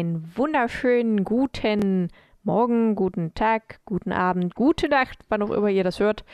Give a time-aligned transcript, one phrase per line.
[0.00, 2.08] einen wunderschönen guten
[2.42, 6.24] Morgen, guten Tag, guten Abend, gute Nacht, wann auch immer ihr das hört.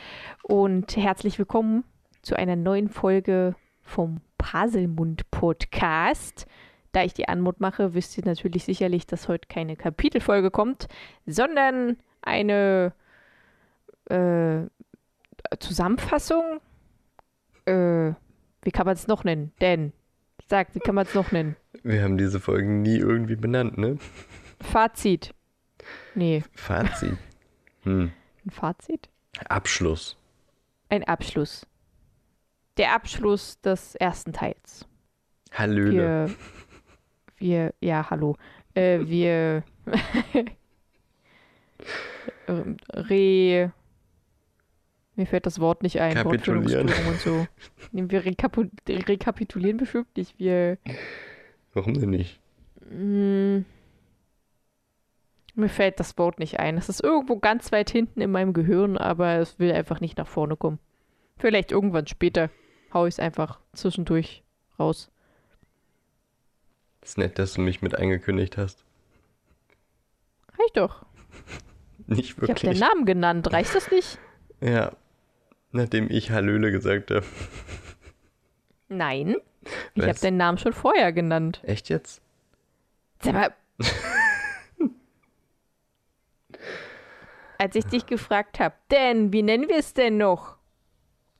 [0.41, 1.83] Und herzlich willkommen
[2.21, 6.47] zu einer neuen Folge vom Paselmund Podcast.
[6.93, 10.87] Da ich die Anmut mache, wisst ihr natürlich sicherlich, dass heute keine Kapitelfolge kommt,
[11.25, 12.93] sondern eine
[14.05, 14.61] äh,
[15.59, 16.61] Zusammenfassung.
[17.65, 18.13] Äh,
[18.61, 19.51] wie kann man es noch nennen?
[19.59, 19.91] Denn,
[20.47, 21.57] sag, wie kann man es noch nennen?
[21.83, 23.97] Wir haben diese Folgen nie irgendwie benannt, ne?
[24.61, 25.33] Fazit.
[26.15, 26.43] Nee.
[26.53, 27.17] Fazit.
[27.83, 28.11] Hm.
[28.45, 29.07] Ein Fazit?
[29.47, 30.17] Abschluss.
[30.89, 31.65] Ein Abschluss.
[32.75, 34.85] Der Abschluss des ersten Teils.
[35.53, 35.93] Hallöle.
[35.93, 36.29] Wir,
[37.37, 38.35] wir, ja, hallo.
[38.73, 39.63] Äh, wir
[42.47, 43.71] re.
[45.15, 46.13] Mir fällt das Wort nicht ein.
[46.13, 46.89] Kapitulieren.
[47.07, 47.47] Und so.
[47.91, 50.37] Wir rekapu rekapitulieren bestimmt nicht.
[50.37, 50.77] Wir.
[51.77, 52.39] Warum denn nicht?
[52.89, 53.59] Mm,
[55.53, 56.75] mir fällt das Wort nicht ein.
[56.75, 60.25] Es ist irgendwo ganz weit hinten in meinem Gehirn, aber es will einfach nicht nach
[60.25, 60.79] vorne kommen.
[61.37, 62.49] Vielleicht irgendwann später
[62.91, 64.41] hau ich es einfach zwischendurch
[64.79, 65.11] raus.
[67.03, 68.83] Ist nett, dass du mich mit eingekündigt hast.
[70.57, 71.05] Reicht doch.
[72.07, 72.71] Nicht Ich habe wirklich.
[72.71, 73.53] den Namen genannt.
[73.53, 74.17] Reicht das nicht?
[74.61, 74.93] Ja.
[75.71, 77.25] Nachdem ich Hallöle gesagt habe.
[78.87, 79.35] Nein.
[79.95, 81.61] Ich habe den Namen schon vorher genannt.
[81.63, 82.21] Echt jetzt?
[83.21, 83.53] Sag mal.
[87.57, 90.57] Als ich dich gefragt habe, denn wie nennen wir es denn noch?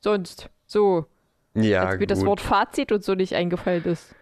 [0.00, 1.06] Sonst so,
[1.54, 2.10] Ja, als mir gut.
[2.10, 4.14] das Wort Fazit und so nicht eingefallen ist.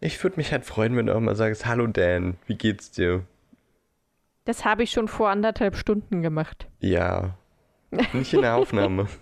[0.00, 3.24] Ich würde mich halt freuen, wenn du auch mal sagst, hallo Dan, wie geht's dir?
[4.44, 6.66] Das habe ich schon vor anderthalb Stunden gemacht.
[6.80, 7.36] Ja.
[8.12, 9.08] Nicht in der Aufnahme.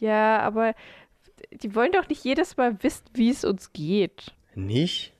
[0.00, 0.74] Ja, aber
[1.52, 4.34] die wollen doch nicht jedes Mal wissen, wie es uns geht.
[4.54, 5.12] Nicht?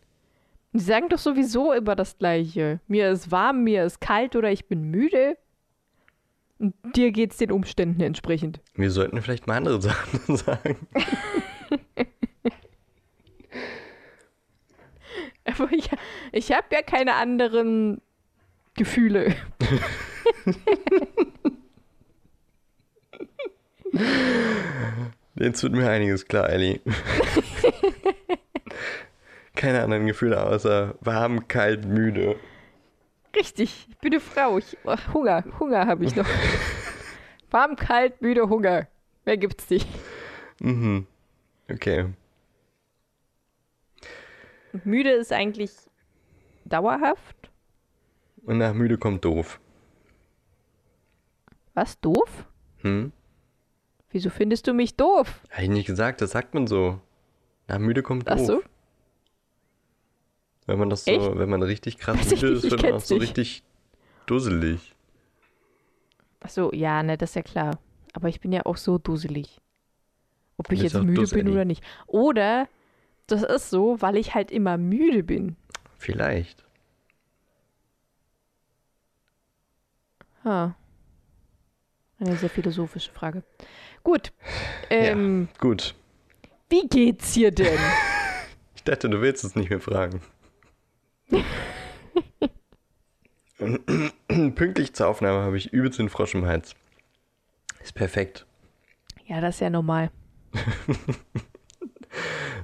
[0.73, 2.81] Die sagen doch sowieso immer das Gleiche.
[2.87, 5.37] Mir ist warm, mir ist kalt oder ich bin müde.
[6.59, 8.61] Und dir geht's den Umständen entsprechend.
[8.75, 10.77] Wir sollten vielleicht mal andere Sachen sagen.
[15.45, 15.89] Aber ich,
[16.33, 18.03] ich habe ja keine anderen
[18.75, 19.35] Gefühle.
[25.35, 26.81] Jetzt wird mir einiges klar, Ellie.
[29.55, 32.37] Keine anderen Gefühle außer warm, kalt, müde.
[33.35, 34.59] Richtig, ich bin eine Frau.
[34.59, 36.27] Ich, oh, Hunger, Hunger habe ich noch.
[37.51, 38.89] Warm, kalt, müde, Hunger.
[39.25, 39.89] Mehr gibt's nicht.
[40.61, 41.07] Mhm.
[41.71, 42.07] Okay.
[44.73, 45.73] Und müde ist eigentlich
[46.65, 47.51] dauerhaft.
[48.45, 49.61] Und nach müde kommt doof.
[51.75, 52.47] Was, doof?
[52.79, 53.13] Hm?
[54.19, 55.41] Wieso findest du mich doof?
[55.53, 57.01] Habe ich nicht gesagt, das sagt man so.
[57.69, 58.47] Nach müde kommt Ach doof.
[58.47, 58.63] so?
[60.67, 61.39] Wenn man das so, Echt?
[61.39, 63.23] wenn man richtig krass Weiß müde nicht, ist, wird man auch so nicht.
[63.23, 63.63] richtig
[64.27, 64.97] dusselig.
[66.41, 67.79] Ach so, ja, ne, das ist ja klar.
[68.13, 69.61] Aber ich bin ja auch so dusselig.
[70.57, 71.45] Ob ich jetzt müde dusselig.
[71.45, 71.85] bin oder nicht.
[72.09, 72.67] Oder
[73.29, 75.55] das ist so, weil ich halt immer müde bin.
[75.97, 76.65] Vielleicht.
[80.45, 80.75] Ha.
[82.21, 83.45] Eine sehr philosophische Frage.
[84.05, 84.33] Gut.
[84.91, 85.95] Ähm, ja, gut.
[86.71, 87.79] Wie geht's hier denn?
[88.75, 90.23] Ich dachte, du willst es nicht mehr fragen.
[94.55, 96.75] Pünktlich zur Aufnahme habe ich übelst den Frosch im Hals.
[97.83, 98.47] Ist perfekt.
[99.27, 100.11] ja, das ist ja normal.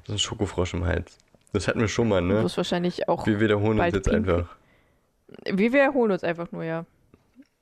[0.06, 1.16] So ein Schokofrosch im Hals.
[1.54, 2.42] Das hatten wir schon mal, Du ne?
[2.42, 3.26] wirst wahrscheinlich auch.
[3.26, 4.36] Wir wiederholen uns jetzt pinkeln.
[4.40, 4.56] einfach.
[5.44, 6.84] Wir wiederholen uns einfach nur, ja.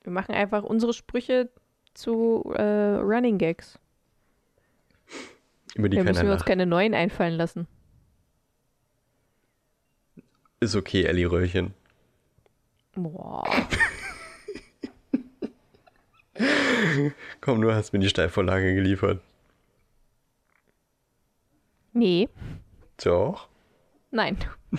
[0.03, 1.51] Wir machen einfach unsere Sprüche
[1.95, 3.79] zu äh, Running Gags.
[5.75, 7.67] Über die Da müssen wir uns keine neuen einfallen lassen.
[10.61, 11.75] Ist okay, Ellie Röhrchen.
[12.95, 13.43] Boah.
[17.41, 19.21] Komm, du hast mir die Steilvorlage geliefert.
[21.93, 22.29] Nee,
[23.03, 23.49] Doch.
[24.11, 24.39] nein.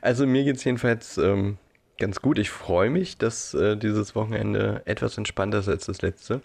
[0.00, 1.56] Also mir geht's jedenfalls ähm,
[1.98, 2.38] ganz gut.
[2.38, 6.40] Ich freue mich, dass äh, dieses Wochenende etwas entspannter ist als das letzte.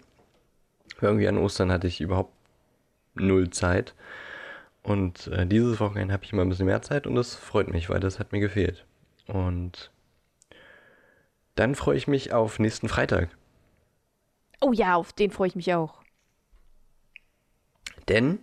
[1.00, 2.32] Irgendwie an Ostern hatte ich überhaupt
[3.14, 3.94] null Zeit.
[4.82, 7.88] Und äh, dieses Wochenende habe ich mal ein bisschen mehr Zeit und das freut mich,
[7.88, 8.84] weil das hat mir gefehlt.
[9.26, 9.90] Und
[11.54, 13.30] dann freue ich mich auf nächsten Freitag.
[14.60, 16.02] Oh ja, auf den freue ich mich auch.
[18.08, 18.38] Denn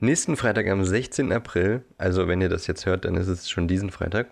[0.00, 1.32] nächsten Freitag am 16.
[1.32, 4.28] April, also wenn ihr das jetzt hört, dann ist es schon diesen Freitag.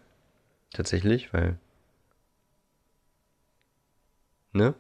[0.73, 1.57] Tatsächlich, weil.
[4.55, 4.75] Ne?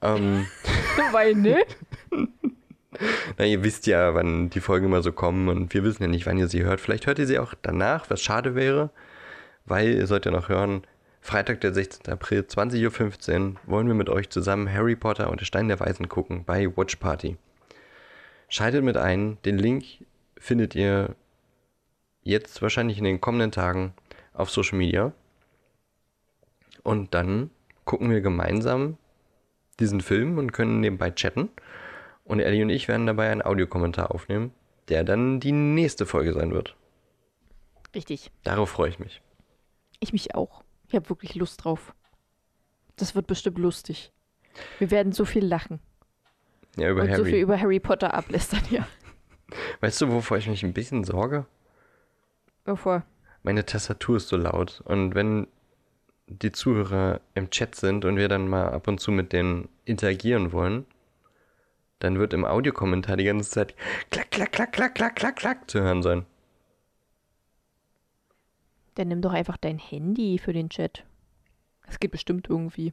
[0.00, 0.46] Ähm,
[1.12, 1.64] Weil, ne?
[3.38, 6.26] Na, ihr wisst ja, wann die Folgen immer so kommen und wir wissen ja nicht,
[6.26, 6.80] wann ihr sie hört.
[6.80, 8.90] Vielleicht hört ihr sie auch danach, was schade wäre,
[9.64, 10.82] weil ihr sollt ja noch hören,
[11.20, 12.12] Freitag, der 16.
[12.12, 16.08] April, 20.15 Uhr, wollen wir mit euch zusammen Harry Potter und der Stein der Weisen
[16.08, 17.36] gucken bei Watch Party.
[18.48, 19.84] Schaltet mit ein, den Link
[20.36, 21.14] findet ihr
[22.24, 23.94] jetzt wahrscheinlich in den kommenden Tagen
[24.34, 25.12] auf Social Media.
[26.82, 27.50] Und dann
[27.84, 28.98] gucken wir gemeinsam
[29.80, 31.50] diesen Film und können nebenbei chatten.
[32.24, 34.52] Und Ellie und ich werden dabei einen Audiokommentar aufnehmen,
[34.88, 36.76] der dann die nächste Folge sein wird.
[37.94, 38.30] Richtig.
[38.44, 39.20] Darauf freue ich mich.
[40.00, 40.62] Ich mich auch.
[40.88, 41.94] Ich habe wirklich Lust drauf.
[42.96, 44.12] Das wird bestimmt lustig.
[44.78, 45.80] Wir werden so viel lachen.
[46.76, 47.18] Ja, über und Harry.
[47.18, 48.86] so viel über Harry Potter ablästern, ja.
[49.80, 51.46] Weißt du, wovor ich mich ein bisschen sorge?
[52.64, 53.04] Wovor?
[53.42, 54.82] Meine Tastatur ist so laut.
[54.84, 55.48] Und wenn
[56.32, 60.52] die Zuhörer im Chat sind und wir dann mal ab und zu mit denen interagieren
[60.52, 60.86] wollen,
[61.98, 63.74] dann wird im Audiokommentar die ganze Zeit
[64.10, 66.26] klack, klack, klack, klack, klack, klack, klack zu hören sein.
[68.94, 71.04] Dann nimm doch einfach dein Handy für den Chat.
[71.86, 72.92] Das geht bestimmt irgendwie.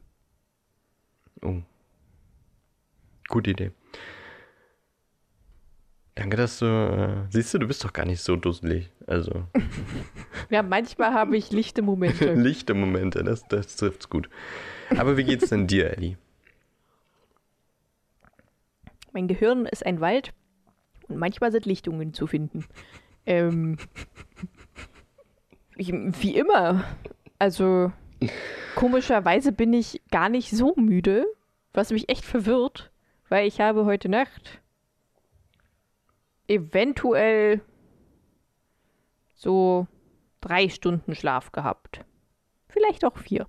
[1.42, 1.62] Oh.
[3.28, 3.72] Gute Idee.
[6.14, 6.66] Danke, dass du.
[6.66, 8.90] Äh, siehst du, du bist doch gar nicht so dusselig.
[9.06, 9.44] Also.
[10.50, 12.32] Ja, manchmal habe ich lichte Momente.
[12.34, 14.28] Lichte Momente, das, das trifft's gut.
[14.96, 16.16] Aber wie geht's denn dir, Ellie?
[19.12, 20.32] Mein Gehirn ist ein Wald
[21.08, 22.64] und manchmal sind Lichtungen zu finden.
[23.26, 23.78] Ähm,
[25.76, 26.84] ich, wie immer.
[27.38, 27.92] Also,
[28.74, 31.26] komischerweise bin ich gar nicht so müde,
[31.72, 32.90] was mich echt verwirrt,
[33.28, 34.59] weil ich habe heute Nacht
[36.50, 37.60] eventuell
[39.34, 39.86] so
[40.40, 42.04] drei Stunden Schlaf gehabt.
[42.68, 43.46] Vielleicht auch vier.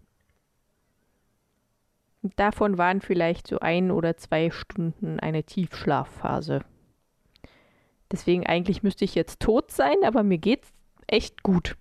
[2.36, 6.62] Davon waren vielleicht so ein oder zwei Stunden eine Tiefschlafphase.
[8.12, 10.72] Deswegen eigentlich müsste ich jetzt tot sein, aber mir geht's
[11.08, 11.78] echt gut.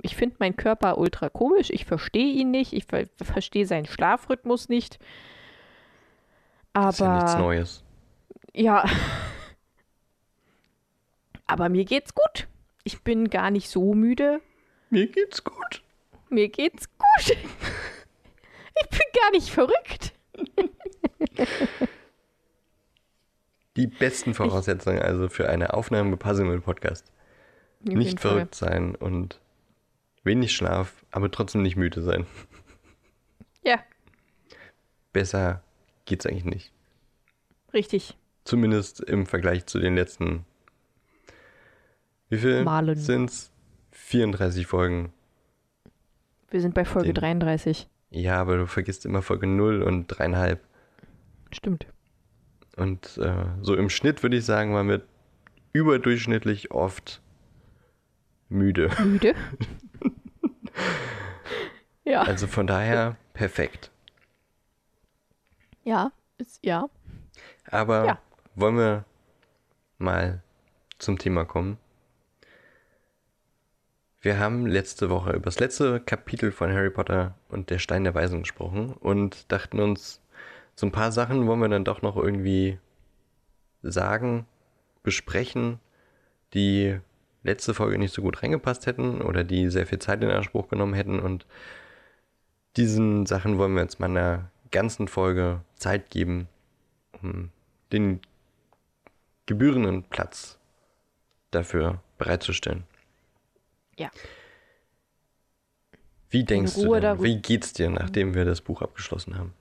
[0.00, 1.70] Ich finde meinen Körper ultra komisch.
[1.70, 2.72] Ich verstehe ihn nicht.
[2.72, 4.98] Ich ver verstehe seinen Schlafrhythmus nicht.
[6.72, 7.84] Aber ist ja nichts Neues.
[8.54, 8.84] ja.
[11.52, 12.48] Aber mir geht's gut.
[12.82, 14.40] Ich bin gar nicht so müde.
[14.88, 15.82] Mir geht's gut.
[16.30, 17.36] Mir geht's gut.
[18.80, 20.14] Ich bin gar nicht verrückt.
[23.76, 27.12] Die besten Voraussetzungen also für eine Aufnahme mit Puzzle Podcast.
[27.82, 28.30] Auf jeden Nicht Fall.
[28.32, 29.40] verrückt sein und
[30.24, 32.26] wenig Schlaf, aber trotzdem nicht müde sein.
[33.62, 33.78] Ja,
[35.12, 35.62] Besser
[36.06, 36.72] geht's eigentlich nicht.
[37.74, 38.16] richtig.
[38.44, 40.46] Zumindest im Vergleich zu den letzten.
[42.32, 42.96] Wie viel Malen.
[42.96, 43.52] sind's?
[43.90, 45.12] 34 Folgen.
[46.50, 47.90] Wir sind bei Folge Den- 33.
[48.08, 50.58] Ja, aber du vergisst immer Folge 0 und 3,5.
[51.50, 51.86] Stimmt.
[52.76, 55.02] Und äh, so im Schnitt würde ich sagen, waren wir
[55.74, 57.20] überdurchschnittlich oft
[58.48, 58.88] müde.
[59.04, 59.34] Müde?
[62.04, 62.22] ja.
[62.22, 63.90] Also von daher perfekt.
[65.84, 66.88] Ja, ist, ja.
[67.66, 68.18] Aber Ja.
[68.54, 69.04] wollen wir
[69.98, 70.42] mal
[70.98, 71.76] zum Thema kommen?
[74.22, 78.14] Wir haben letzte Woche über das letzte Kapitel von Harry Potter und der Stein der
[78.14, 80.20] Weisen gesprochen und dachten uns,
[80.76, 82.78] so ein paar Sachen wollen wir dann doch noch irgendwie
[83.82, 84.46] sagen,
[85.02, 85.80] besprechen,
[86.54, 87.00] die
[87.42, 90.94] letzte Folge nicht so gut reingepasst hätten oder die sehr viel Zeit in Anspruch genommen
[90.94, 91.44] hätten und
[92.76, 96.46] diesen Sachen wollen wir jetzt mal in einer ganzen Folge Zeit geben,
[97.20, 97.50] um
[97.90, 98.20] den
[99.46, 100.60] gebührenden Platz
[101.50, 102.84] dafür bereitzustellen.
[103.98, 104.10] Ja.
[106.30, 109.52] Wie denkst du denn, darüber- wie geht's dir, nachdem wir das Buch abgeschlossen haben?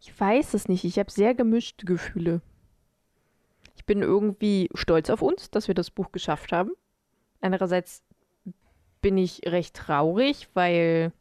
[0.00, 0.84] Ich weiß es nicht.
[0.84, 2.40] Ich habe sehr gemischte Gefühle.
[3.74, 6.72] Ich bin irgendwie stolz auf uns, dass wir das Buch geschafft haben.
[7.40, 8.02] Andererseits
[9.00, 11.12] bin ich recht traurig, weil,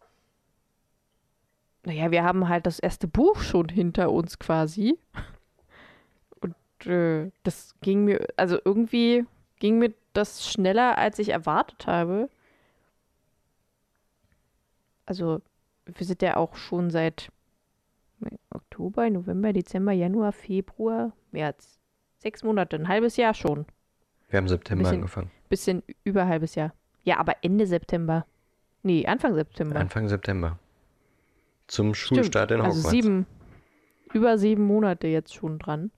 [1.85, 4.97] naja, wir haben halt das erste Buch schon hinter uns quasi.
[6.41, 9.25] Und äh, das ging mir, also irgendwie
[9.59, 12.29] ging mir das schneller, als ich erwartet habe.
[15.05, 15.41] Also,
[15.85, 17.29] wir sind ja auch schon seit
[18.50, 21.79] Oktober, November, Dezember, Januar, Februar, März.
[22.17, 23.65] Sechs Monate, ein halbes Jahr schon.
[24.29, 25.31] Wir haben September bisschen- angefangen.
[25.50, 26.74] Bisschen über halbes Jahr.
[27.03, 28.25] Ja, aber Ende September.
[28.81, 29.79] Nee, Anfang September.
[29.79, 30.57] Anfang September.
[31.67, 32.77] Zum Schulstart in Hogwarts.
[32.77, 33.27] Also sieben,
[34.13, 35.91] über sieben Monate jetzt schon dran.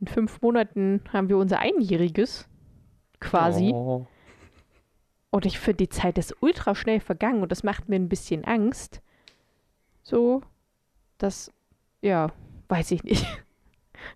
[0.00, 2.48] In fünf Monaten haben wir unser Einjähriges.
[3.20, 3.70] Quasi.
[3.72, 4.06] Oh.
[5.30, 8.44] Und ich finde, die Zeit ist ultra schnell vergangen und das macht mir ein bisschen
[8.44, 9.02] Angst.
[10.02, 10.42] So,
[11.18, 11.52] dass,
[12.00, 12.32] ja,
[12.68, 13.26] weiß ich nicht.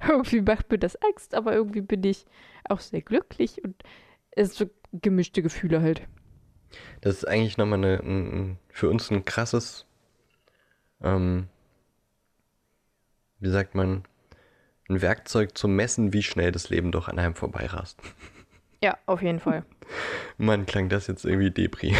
[0.09, 2.27] irgendwie macht mir das Angst, aber irgendwie bin ich
[2.65, 3.83] auch sehr glücklich und
[4.31, 6.03] es so gemischte Gefühle halt.
[7.01, 9.87] Das ist eigentlich nochmal eine, ein, für uns ein krasses,
[11.03, 11.49] ähm,
[13.41, 14.05] wie sagt man,
[14.89, 17.99] ein Werkzeug zum Messen, wie schnell das Leben doch an einem vorbeirast.
[18.83, 19.65] Ja, auf jeden Fall.
[20.39, 21.95] Mann, klang das jetzt irgendwie Depri.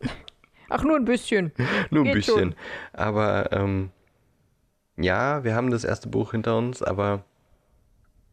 [0.68, 1.52] Ach, nur ein bisschen.
[1.90, 2.38] Nur ein Geht bisschen.
[2.38, 2.54] schon.
[2.92, 3.90] Aber ähm,
[4.96, 7.22] ja, wir haben das erste Buch hinter uns, aber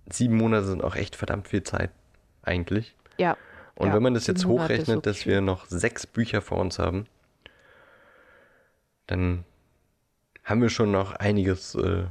[0.09, 1.91] sieben Monate sind auch echt verdammt viel Zeit,
[2.41, 2.95] eigentlich.
[3.17, 3.37] Ja.
[3.75, 6.79] Und Ja, wenn man das jetzt hochrechnet, wirklich dass wir noch sechs Bücher vor uns
[6.79, 7.05] haben,
[9.07, 9.45] dann
[10.43, 12.05] haben wir schon noch einiges äh,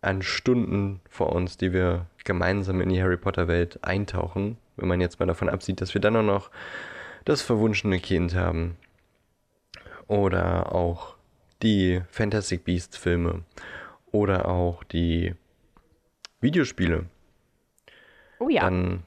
[0.00, 4.58] an Stunden vor uns, die wir gemeinsam in die Harry Potter Welt eintauchen.
[4.76, 6.50] Wenn man jetzt mal davon absieht, dass wir dann auch noch
[7.24, 8.76] das verwunschene Kind haben.
[10.06, 11.16] Oder auch
[11.62, 13.42] die Fantastic Beasts Filme.
[14.12, 15.34] Oder auch die
[16.40, 17.06] Videospiele
[18.38, 18.62] Oh ja.
[18.62, 19.02] dann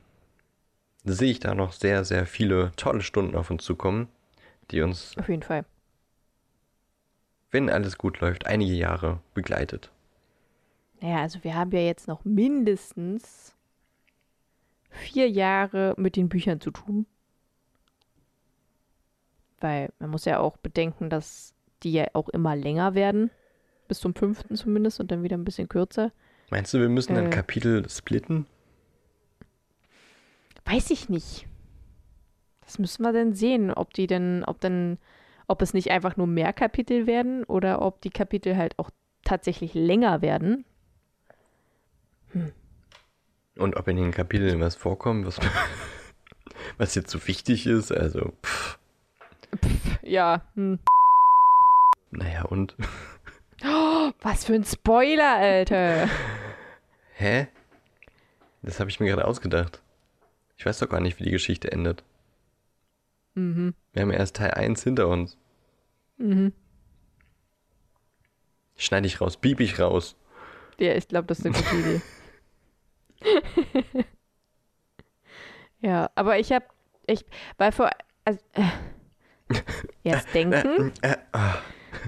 [1.03, 4.07] sehe ich da noch sehr, sehr viele tolle Stunden auf uns zukommen,
[4.71, 5.65] die uns, auf jeden Fall.
[7.51, 9.91] wenn alles gut läuft, einige Jahre begleitet.
[11.01, 13.55] Naja, also wir haben ja jetzt noch mindestens
[14.89, 17.05] vier Jahre mit den Büchern zu tun.
[19.60, 21.53] Weil man muss ja auch bedenken, dass
[21.84, 23.29] die ja auch immer länger werden.
[23.88, 26.12] Bis zum fünften zumindest und dann wieder ein bisschen kürzer.
[26.50, 27.29] Meinst du, wir müssen ein Äh.
[27.29, 28.46] Kapitel splitten?
[30.65, 31.48] Weiß ich nicht.
[32.62, 35.00] Das müssen wir dann sehen, ob die denn, ob dann,
[35.48, 38.91] ob es nicht einfach nur mehr Kapitel werden oder ob die Kapitel halt auch
[39.24, 40.65] tatsächlich länger werden.
[43.58, 45.38] Und ob in den Kapiteln was vorkommt, was,
[46.77, 47.91] was jetzt so wichtig ist?
[47.91, 48.79] Also, pff,
[50.01, 50.79] Ja, hm.
[52.12, 52.75] naja, und?
[54.22, 56.08] Was für ein Spoiler, Alter.
[57.13, 57.48] Hä?
[58.62, 59.82] Das habe ich mir gerade ausgedacht.
[60.58, 62.03] Ich weiß doch gar nicht, wie die Geschichte endet.
[63.36, 63.74] Mhm.
[63.94, 65.38] Wir haben erst Teil 1 hinter uns.
[66.18, 66.53] Mhm.
[68.77, 70.15] Schneide ich raus, bieb ich raus.
[70.79, 72.01] Ja, ich glaube, das ist eine gute Idee.
[75.81, 76.65] ja, aber ich habe,
[77.07, 77.25] ich,
[77.57, 77.89] weil vor,
[78.25, 79.57] also, äh,
[80.03, 81.55] erst denken, Äh, ah.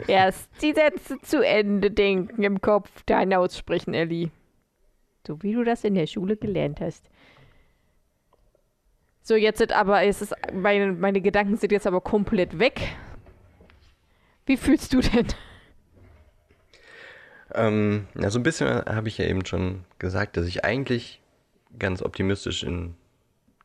[0.07, 4.31] erst die Sätze zu Ende denken im Kopf, dann aussprechen, Ellie.
[5.25, 7.09] So wie du das in der Schule gelernt hast.
[9.23, 12.81] So, jetzt sind aber, es ist, meine, meine Gedanken sind jetzt aber komplett weg.
[14.45, 15.27] Wie fühlst du denn?
[17.53, 21.20] Ähm, ja, so ein bisschen habe ich ja eben schon gesagt, dass ich eigentlich
[21.79, 22.95] ganz optimistisch in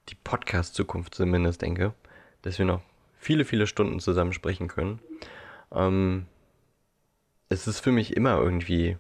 [0.08, 1.94] die Podcast-Zukunft zumindest denke,
[2.42, 2.82] dass wir noch
[3.16, 5.00] viele, viele Stunden zusammen sprechen können.
[5.72, 6.26] Ähm,
[7.48, 8.96] es ist für mich immer irgendwie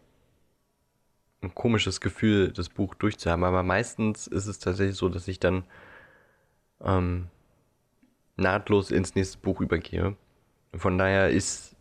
[1.42, 5.64] ein komisches Gefühl, das Buch durchzuhaben, aber meistens ist es tatsächlich so, dass ich dann
[6.80, 7.28] ähm,
[8.36, 10.16] nahtlos ins nächste Buch übergehe.
[10.74, 11.76] Von daher ist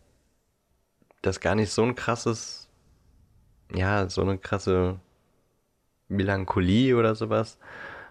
[1.22, 2.66] das gar nicht so ein krasses
[3.74, 5.00] ja, so eine krasse
[6.08, 7.58] Melancholie oder sowas,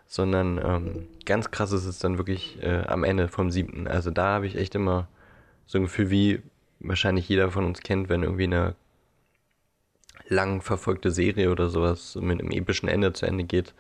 [0.08, 3.88] sondern ähm, ganz krass ist es dann wirklich äh, am Ende vom siebten.
[3.88, 5.08] Also da habe ich echt immer
[5.66, 6.42] so ein Gefühl, wie
[6.80, 8.76] wahrscheinlich jeder von uns kennt, wenn irgendwie eine
[10.28, 13.74] lang verfolgte Serie oder sowas mit einem epischen Ende zu Ende geht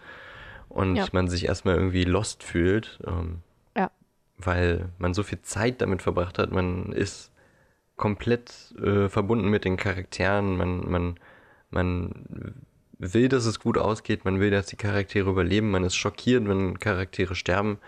[0.70, 1.08] und Ja.
[1.12, 3.42] man sich erstmal irgendwie lost fühlt, ähm,
[3.76, 3.92] Ja.
[4.38, 7.32] weil man so viel Zeit damit verbracht hat, man ist
[7.96, 11.20] komplett äh, verbunden mit den Charakteren, man, man,
[11.72, 12.56] man
[12.98, 16.80] will, dass es gut ausgeht, man will, dass die Charaktere überleben, man ist schockiert, wenn
[16.80, 17.80] Charaktere sterben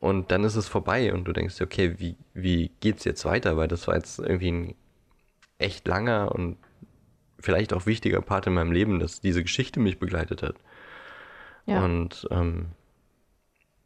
[0.00, 3.56] und dann ist es vorbei und du denkst dir, okay, wie, wie geht's jetzt weiter?
[3.56, 4.74] Weil das war jetzt irgendwie ein
[5.58, 6.56] echt langer und
[7.40, 10.56] vielleicht auch wichtiger Part in meinem Leben, dass diese Geschichte mich begleitet hat.
[11.66, 11.84] Ja.
[11.84, 12.68] Und ähm,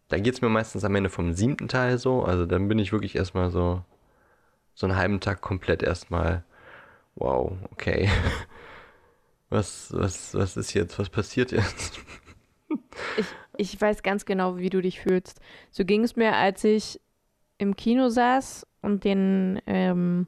[0.09, 3.17] da geht's mir meistens am Ende vom siebten Teil so, also dann bin ich wirklich
[3.17, 3.83] erstmal so,
[4.75, 6.45] so einen halben Tag komplett erstmal,
[7.15, 8.11] wow, okay.
[9.53, 10.99] Was, was, was ist jetzt?
[10.99, 12.01] Was passiert jetzt?
[13.19, 13.27] Ich,
[13.59, 15.43] ich weiß ganz genau, wie du dich fühlst.
[15.71, 16.99] So ging es mir, als ich
[17.59, 20.27] im Kino saß und den ähm,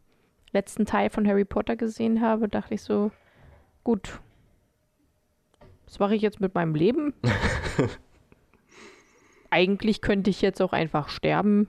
[0.52, 3.12] letzten Teil von Harry Potter gesehen habe, dachte ich so,
[3.82, 4.20] gut,
[5.86, 7.14] was mache ich jetzt mit meinem Leben?
[9.48, 11.66] Eigentlich könnte ich jetzt auch einfach sterben.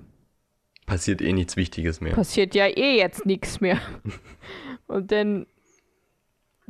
[0.88, 2.16] Passiert eh nichts Wichtiges mehr.
[2.16, 3.80] Passiert ja eh jetzt nichts mehr.
[4.88, 5.46] Und dann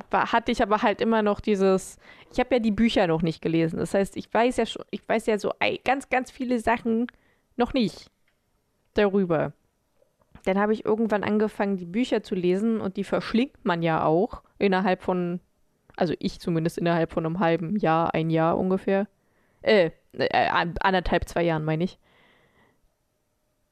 [0.09, 1.97] war, hatte ich aber halt immer noch dieses,
[2.31, 3.79] ich habe ja die Bücher noch nicht gelesen.
[3.79, 7.07] Das heißt, ich weiß ja schon, ich weiß ja so ganz, ganz viele Sachen
[7.55, 8.11] noch nicht
[8.93, 9.53] darüber.
[10.43, 14.43] Dann habe ich irgendwann angefangen, die Bücher zu lesen und die verschlingt man ja auch
[14.59, 15.39] innerhalb von
[15.95, 19.07] Also ich zumindest innerhalb von einem halben Jahr, ein Jahr ungefähr.
[19.61, 20.49] Äh, äh
[20.79, 21.97] anderthalb, zwei Jahren meine ich.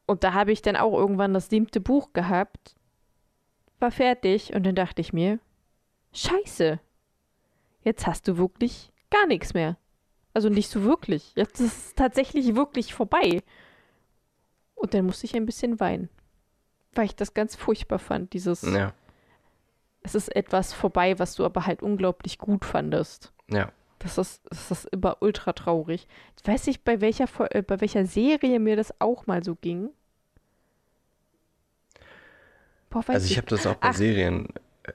[0.05, 2.75] Und da habe ich dann auch irgendwann das siebte Buch gehabt,
[3.79, 5.39] war fertig und dann dachte ich mir,
[6.13, 6.79] scheiße,
[7.83, 9.77] jetzt hast du wirklich gar nichts mehr.
[10.33, 11.33] Also nicht so wirklich.
[11.35, 13.43] Jetzt ist es tatsächlich wirklich vorbei.
[14.75, 16.09] Und dann musste ich ein bisschen weinen.
[16.93, 18.63] Weil ich das ganz furchtbar fand, dieses.
[18.63, 18.93] Ja.
[20.01, 23.31] Es ist etwas vorbei, was du aber halt unglaublich gut fandest.
[23.49, 23.71] Ja.
[23.99, 26.07] Das ist, das ist immer ultra traurig.
[26.41, 29.89] Ich weiß nicht, bei welcher, äh, bei welcher Serie mir das auch mal so ging.
[32.89, 33.93] Boah, also ich habe das auch bei Ach.
[33.93, 34.49] Serien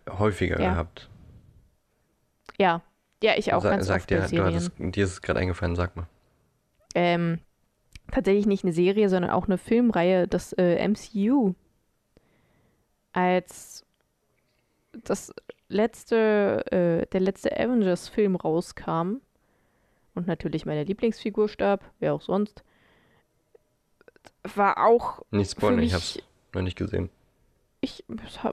[0.09, 0.71] häufiger ja.
[0.71, 1.09] gehabt.
[2.59, 2.83] Ja,
[3.23, 4.55] ja, ich auch Sa ganz sag oft dir, Serien.
[4.55, 6.07] Hattest, dir ist es gerade eingefallen, sag mal.
[6.95, 7.41] Ähm,
[8.11, 11.55] tatsächlich nicht eine Serie, sondern auch eine Filmreihe, das äh, MCU.
[13.13, 13.85] Als
[14.93, 15.33] das
[15.69, 19.17] letzte, äh, der letzte Avengers-Film rauskam
[20.15, 22.63] und natürlich meine Lieblingsfigur starb, wer auch sonst,
[24.43, 25.23] war auch.
[25.31, 26.21] Nicht spoilern, ich hab's
[26.55, 27.11] noch nicht gesehen.
[27.81, 28.05] Ich,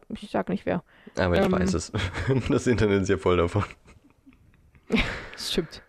[0.10, 0.84] ich sag nicht wer.
[1.18, 1.92] Aber ich ähm, weiß es.
[2.50, 3.64] Das Internet ist ja voll davon.
[5.34, 5.82] das stimmt.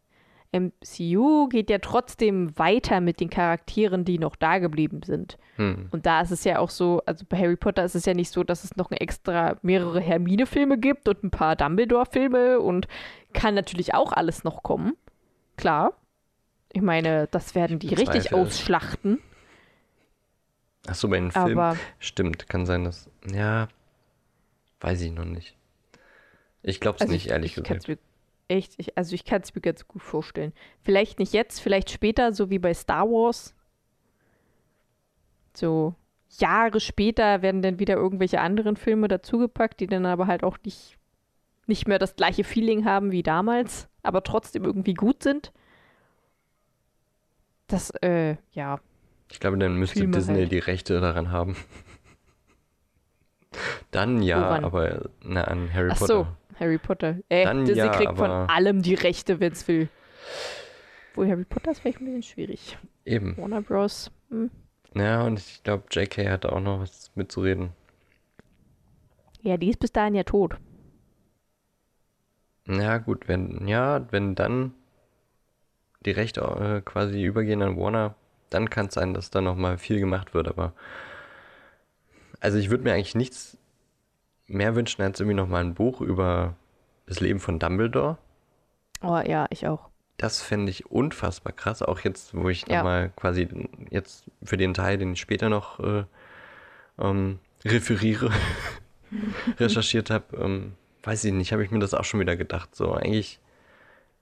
[0.53, 5.37] MCU geht ja trotzdem weiter mit den Charakteren, die noch da geblieben sind.
[5.55, 5.87] Hm.
[5.91, 8.31] Und da ist es ja auch so, also bei Harry Potter ist es ja nicht
[8.31, 12.87] so, dass es noch extra mehrere Hermine-Filme gibt und ein paar Dumbledore-Filme und
[13.33, 14.93] kann natürlich auch alles noch kommen.
[15.57, 15.93] Klar.
[16.71, 19.19] Ich meine, das werden die richtig ausschlachten.
[20.87, 21.79] Achso, bei den Filmen.
[21.99, 23.09] Stimmt, kann sein, dass.
[23.31, 23.67] Ja,
[24.81, 25.55] weiß ich noch nicht.
[26.61, 27.87] Ich glaube es also nicht, ehrlich ich gesagt
[28.47, 30.53] echt, ich, also ich kann es mir ganz gut vorstellen.
[30.81, 33.55] Vielleicht nicht jetzt, vielleicht später, so wie bei Star Wars.
[35.55, 35.95] So
[36.39, 40.97] Jahre später werden dann wieder irgendwelche anderen Filme dazugepackt, die dann aber halt auch nicht,
[41.67, 45.51] nicht mehr das gleiche Feeling haben wie damals, aber trotzdem irgendwie gut sind.
[47.67, 48.79] Das, äh, ja.
[49.31, 50.51] Ich glaube, dann müsste Filme Disney halt.
[50.51, 51.55] die Rechte daran haben.
[53.91, 54.65] dann ja, Woran?
[54.65, 56.13] aber na, an Harry Ach Potter.
[56.13, 56.27] So.
[56.59, 57.17] Harry Potter.
[57.29, 59.89] Äh, Dann Disney ja, kriegt von allem die Rechte, wenn es will.
[61.15, 62.77] Wo Harry Potter ist vielleicht ein bisschen schwierig.
[63.05, 63.37] Eben.
[63.37, 64.11] Warner Bros.
[64.29, 64.49] Hm.
[64.95, 67.71] Ja, und ich glaube, JK hat auch noch was mitzureden.
[69.41, 70.57] Ja, die ist bis dahin ja tot.
[72.67, 74.73] Ja, gut, wenn, ja, wenn dann
[76.05, 78.15] die Rechte äh, quasi übergehen an Warner,
[78.49, 80.73] dann kann es sein, dass da nochmal viel gemacht wird, aber
[82.39, 83.57] also ich würde mir eigentlich nichts
[84.47, 86.55] mehr wünschen als irgendwie nochmal ein Buch über
[87.05, 88.17] das Leben von Dumbledore.
[89.01, 89.89] Oh ja, ich auch.
[90.17, 92.77] Das fände ich unfassbar krass, auch jetzt, wo ich ja.
[92.77, 93.47] nochmal quasi
[93.89, 96.03] jetzt für den Teil, den ich später noch äh,
[96.99, 98.31] ähm, referiere,
[99.59, 102.75] recherchiert habe, ähm, weiß ich nicht, habe ich mir das auch schon wieder gedacht.
[102.75, 103.39] So, eigentlich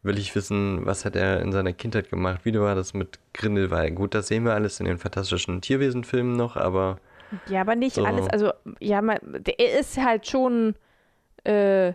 [0.03, 3.95] will ich wissen, was hat er in seiner Kindheit gemacht, wie war das mit Grindelwald.
[3.95, 6.99] Gut, das sehen wir alles in den fantastischen Tierwesenfilmen noch, aber
[7.47, 8.05] ja, aber nicht so.
[8.05, 8.27] alles.
[8.27, 10.75] Also, ja, man, der ist halt schon
[11.43, 11.93] äh,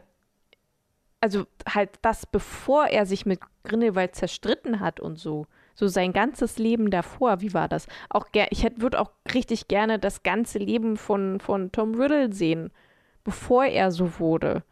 [1.21, 5.47] also halt das, bevor er sich mit Grindelwald zerstritten hat und so.
[5.75, 7.87] So sein ganzes Leben davor, wie war das?
[8.09, 12.71] Auch ich würde auch richtig gerne das ganze Leben von, von Tom Riddle sehen,
[13.25, 14.63] bevor er so wurde.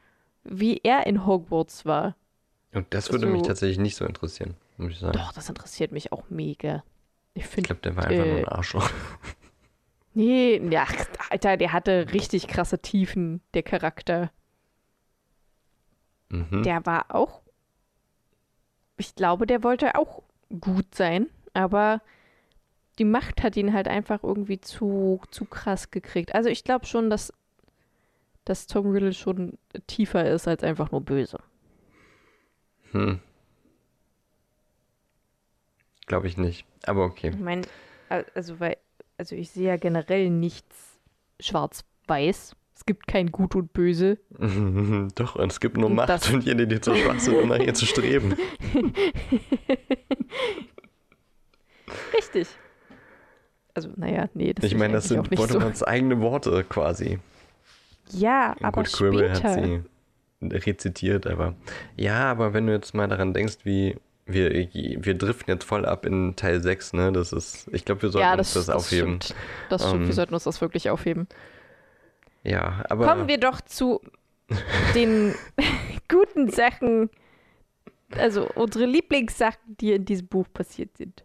[0.44, 2.16] Wie er in Hogwarts war.
[2.72, 5.12] Und das würde also, mich tatsächlich nicht so interessieren, muss ich sagen.
[5.12, 6.84] Doch, das interessiert mich auch mega.
[7.34, 8.90] Ich, ich glaube, der war einfach äh, nur ein Arschloch.
[10.14, 10.86] Nee, ja,
[11.30, 14.30] Alter, der hatte richtig krasse Tiefen, der Charakter.
[16.28, 16.62] Mhm.
[16.62, 17.42] Der war auch.
[18.96, 20.22] Ich glaube, der wollte auch
[20.60, 22.00] gut sein, aber
[22.98, 26.34] die Macht hat ihn halt einfach irgendwie zu, zu krass gekriegt.
[26.34, 27.32] Also ich glaube schon, dass,
[28.44, 31.38] dass Tom Riddle schon tiefer ist als einfach nur böse.
[32.92, 33.18] Hm.
[36.06, 36.66] Glaube ich nicht.
[36.86, 37.30] Aber okay.
[37.30, 37.62] Ich meine,
[38.08, 38.76] also weil,
[39.16, 40.98] also ich sehe ja generell nichts
[41.40, 42.56] schwarz-weiß.
[42.76, 44.18] Es gibt kein Gut und Böse.
[45.14, 46.28] Doch, und es gibt nur und Macht das...
[46.30, 48.34] und jene, die zu schwach sind, um nach ihr zu streben.
[52.14, 52.48] Richtig.
[53.74, 55.86] Also, naja, nee, das Ich meine, das sind Voldemorts so.
[55.86, 57.18] eigene Worte quasi.
[58.10, 59.42] Ja, aber Gut, später.
[59.42, 59.82] hat sie
[60.42, 61.54] rezitiert, aber
[61.96, 63.96] ja, aber wenn du jetzt mal daran denkst, wie
[64.26, 67.12] wir, wir driften jetzt voll ab in Teil 6, ne?
[67.12, 69.20] Das ist, ich glaube, wir sollten ja, das, uns das, das aufheben.
[69.20, 69.40] Stimmt.
[69.68, 71.28] Das stimmt, um, wir ähm, sollten uns das wirklich aufheben.
[72.42, 73.06] Ja, aber.
[73.06, 74.00] Kommen wir doch zu
[74.94, 75.34] den
[76.08, 77.10] guten Sachen,
[78.16, 81.24] also unsere Lieblingssachen, die in diesem Buch passiert sind.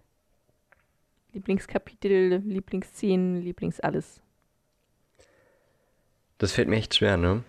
[1.33, 4.21] Lieblingskapitel, Lieblingsszenen, Lieblingsalles.
[6.37, 7.43] Das fällt mir echt schwer, ne?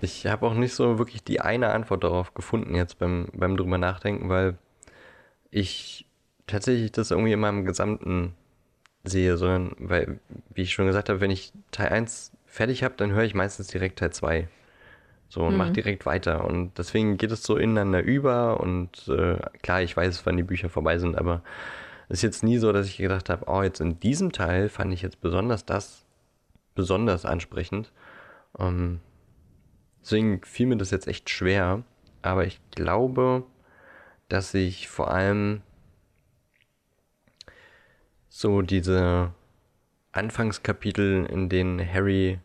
[0.00, 3.78] Ich habe auch nicht so wirklich die eine Antwort darauf gefunden jetzt beim, beim drüber
[3.78, 4.58] nachdenken, weil
[5.50, 6.06] ich
[6.46, 8.34] tatsächlich das irgendwie in meinem Gesamten
[9.04, 10.20] sehe, sondern weil,
[10.54, 13.68] wie ich schon gesagt habe, wenn ich Teil 1 fertig habe, dann höre ich meistens
[13.68, 14.48] direkt Teil 2.
[15.28, 15.58] So und mhm.
[15.58, 16.44] mache direkt weiter.
[16.44, 20.68] Und deswegen geht es so ineinander über und äh, klar, ich weiß, wann die Bücher
[20.68, 21.42] vorbei sind, aber
[22.08, 24.92] es ist jetzt nie so, dass ich gedacht habe, oh, jetzt in diesem Teil fand
[24.92, 26.04] ich jetzt besonders das
[26.74, 27.92] besonders ansprechend.
[28.58, 29.00] Ähm,
[30.02, 31.82] Deswegen fiel mir das jetzt echt schwer.
[32.22, 33.44] Aber ich glaube,
[34.28, 35.62] dass ich vor allem
[38.28, 39.32] so diese
[40.12, 42.38] Anfangskapitel, in denen Harry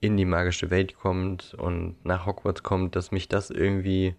[0.00, 4.14] in die magische Welt kommt und nach Hogwarts kommt, dass mich das irgendwie,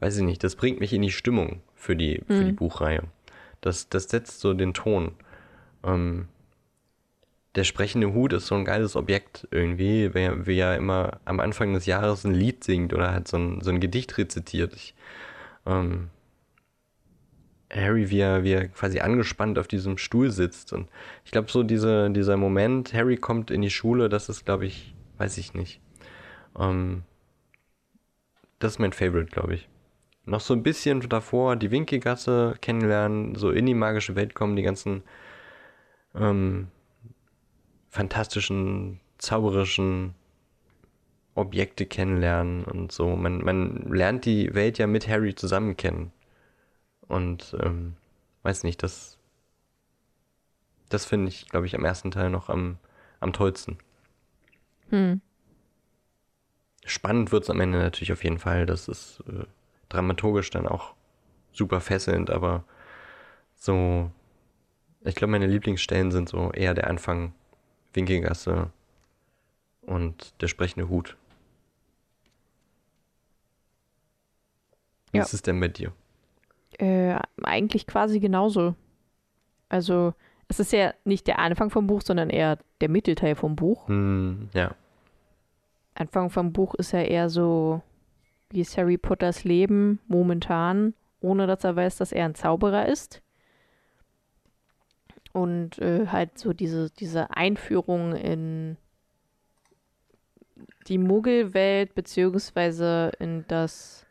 [0.00, 2.34] weiß ich nicht, das bringt mich in die Stimmung für die, mhm.
[2.34, 2.52] für die.
[2.52, 3.04] Buchreihe.
[3.60, 5.14] Das, das setzt so den Ton.
[5.84, 6.28] Ähm,
[7.54, 11.74] der sprechende Hut ist so ein geiles Objekt irgendwie, wie, wie er immer am Anfang
[11.74, 14.74] des Jahres ein Lied singt oder hat so ein, so ein Gedicht rezitiert.
[14.74, 14.94] Ich,
[15.66, 16.08] ähm,
[17.70, 20.72] Harry, wie er, wie er quasi angespannt auf diesem Stuhl sitzt.
[20.72, 20.88] Und
[21.24, 24.94] ich glaube, so diese, dieser Moment, Harry kommt in die Schule, das ist, glaube ich,
[25.18, 25.80] weiß ich nicht.
[26.58, 27.02] Ähm,
[28.58, 29.68] das ist mein Favorite, glaube ich.
[30.24, 34.62] Noch so ein bisschen davor die Winkelgasse kennenlernen, so in die magische Welt kommen, die
[34.62, 35.02] ganzen
[36.14, 36.68] ähm,
[37.92, 40.14] fantastischen, zauberischen
[41.34, 43.14] Objekte kennenlernen und so.
[43.16, 46.10] Man, man lernt die Welt ja mit Harry zusammen kennen.
[47.02, 47.96] Und ähm,
[48.44, 49.18] weiß nicht, das,
[50.88, 52.78] das finde ich, glaube ich, am ersten Teil noch am,
[53.20, 53.76] am tollsten.
[54.88, 55.20] Hm.
[56.86, 58.64] Spannend wird es am Ende natürlich auf jeden Fall.
[58.64, 59.44] Das ist äh,
[59.90, 60.94] dramaturgisch dann auch
[61.52, 62.64] super fesselnd, aber
[63.54, 64.10] so,
[65.02, 67.34] ich glaube, meine Lieblingsstellen sind so eher der Anfang
[67.94, 68.70] Winkelgasse
[69.82, 71.16] und der sprechende Hut.
[75.10, 75.24] Wie ja.
[75.24, 75.92] ist es denn mit dir?
[76.78, 78.74] Äh, eigentlich quasi genauso.
[79.68, 80.14] Also,
[80.48, 83.88] es ist ja nicht der Anfang vom Buch, sondern eher der Mittelteil vom Buch.
[83.88, 84.74] Hm, ja.
[85.94, 87.82] Anfang vom Buch ist ja eher so,
[88.50, 93.22] wie ist Harry Potters Leben momentan, ohne dass er weiß, dass er ein Zauberer ist
[95.32, 98.76] und äh, halt so diese, diese Einführung in
[100.88, 104.06] die Muggelwelt, beziehungsweise in das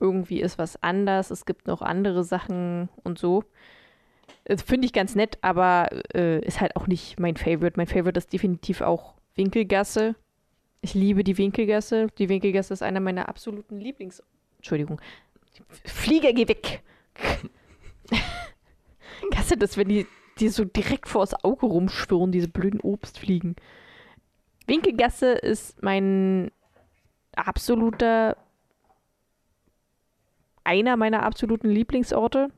[0.00, 3.44] irgendwie ist was anders, es gibt noch andere Sachen und so.
[4.66, 7.74] Finde ich ganz nett, aber äh, ist halt auch nicht mein Favorite.
[7.76, 10.16] Mein Favorite ist definitiv auch Winkelgasse.
[10.80, 12.08] Ich liebe die Winkelgasse.
[12.18, 14.22] Die Winkelgasse ist einer meiner absoluten Lieblings...
[14.56, 15.00] Entschuldigung.
[15.84, 16.82] Flieger, geh weg!
[19.30, 20.06] Kannst du das, wenn die,
[20.38, 23.56] die so direkt vors Auge rumschwirren, diese blöden Obstfliegen?
[24.66, 26.50] Winkelgasse ist mein
[27.34, 28.36] absoluter,
[30.64, 32.48] einer meiner absoluten Lieblingsorte,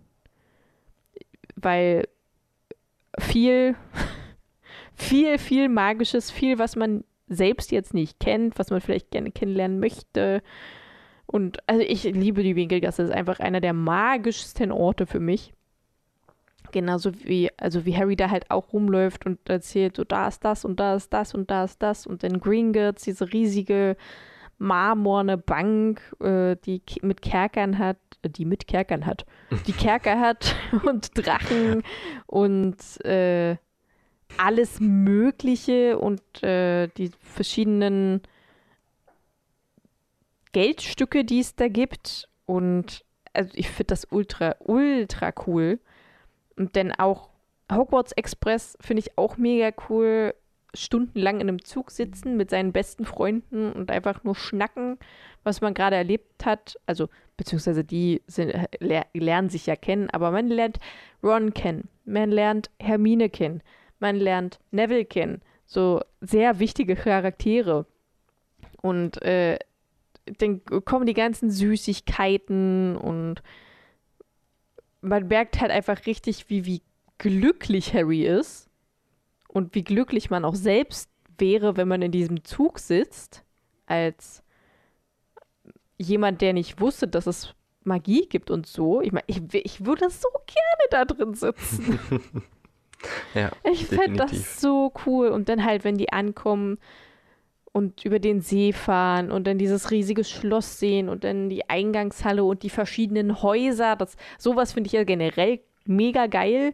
[1.56, 2.08] weil
[3.18, 3.76] viel,
[4.94, 9.80] viel, viel Magisches, viel, was man selbst jetzt nicht kennt, was man vielleicht gerne kennenlernen
[9.80, 10.42] möchte.
[11.26, 15.54] Und also ich liebe die Winkelgasse, das ist einfach einer der magischsten Orte für mich.
[16.74, 20.64] Genauso wie, also wie Harry da halt auch rumläuft und erzählt, so da ist das
[20.64, 23.96] und da ist das und da ist das und dann Gringotts, diese riesige
[24.58, 29.24] marmorne Bank, äh, die mit Kerkern hat, äh, die mit Kerkern hat,
[29.68, 31.84] die Kerker hat und Drachen
[32.26, 33.56] und äh,
[34.36, 38.20] alles Mögliche und äh, die verschiedenen
[40.50, 42.28] Geldstücke, die es da gibt.
[42.46, 45.78] Und also ich finde das ultra, ultra cool.
[46.56, 47.30] Und dann auch
[47.72, 50.34] Hogwarts Express finde ich auch mega cool.
[50.76, 54.98] Stundenlang in einem Zug sitzen mit seinen besten Freunden und einfach nur schnacken,
[55.44, 56.80] was man gerade erlebt hat.
[56.86, 60.80] Also, beziehungsweise die sind, ler lernen sich ja kennen, aber man lernt
[61.22, 63.62] Ron kennen, man lernt Hermine kennen,
[64.00, 65.42] man lernt Neville kennen.
[65.64, 67.86] So sehr wichtige Charaktere.
[68.82, 69.58] Und äh,
[70.38, 73.42] dann kommen die ganzen Süßigkeiten und
[75.04, 76.82] man merkt halt einfach richtig, wie, wie
[77.18, 78.68] glücklich Harry ist
[79.48, 83.44] und wie glücklich man auch selbst wäre, wenn man in diesem Zug sitzt,
[83.86, 84.42] als
[85.98, 89.00] jemand, der nicht wusste, dass es Magie gibt und so.
[89.00, 91.98] Ich meine, ich, ich würde so gerne da drin sitzen.
[93.34, 95.28] ja, ich finde das so cool.
[95.28, 96.78] Und dann halt, wenn die ankommen
[97.74, 102.44] und über den See fahren und dann dieses riesige Schloss sehen und dann die Eingangshalle
[102.44, 103.96] und die verschiedenen Häuser.
[103.96, 106.70] Das, sowas finde ich ja generell mega geil.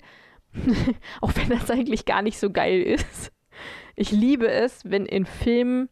[1.22, 3.32] Auch wenn das eigentlich gar nicht so geil ist.
[3.96, 5.88] Ich liebe es, wenn in Filmen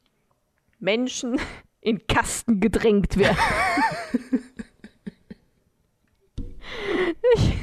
[0.78, 1.40] Menschen
[1.80, 3.38] in Kasten gedrängt werden.
[7.34, 7.54] ich,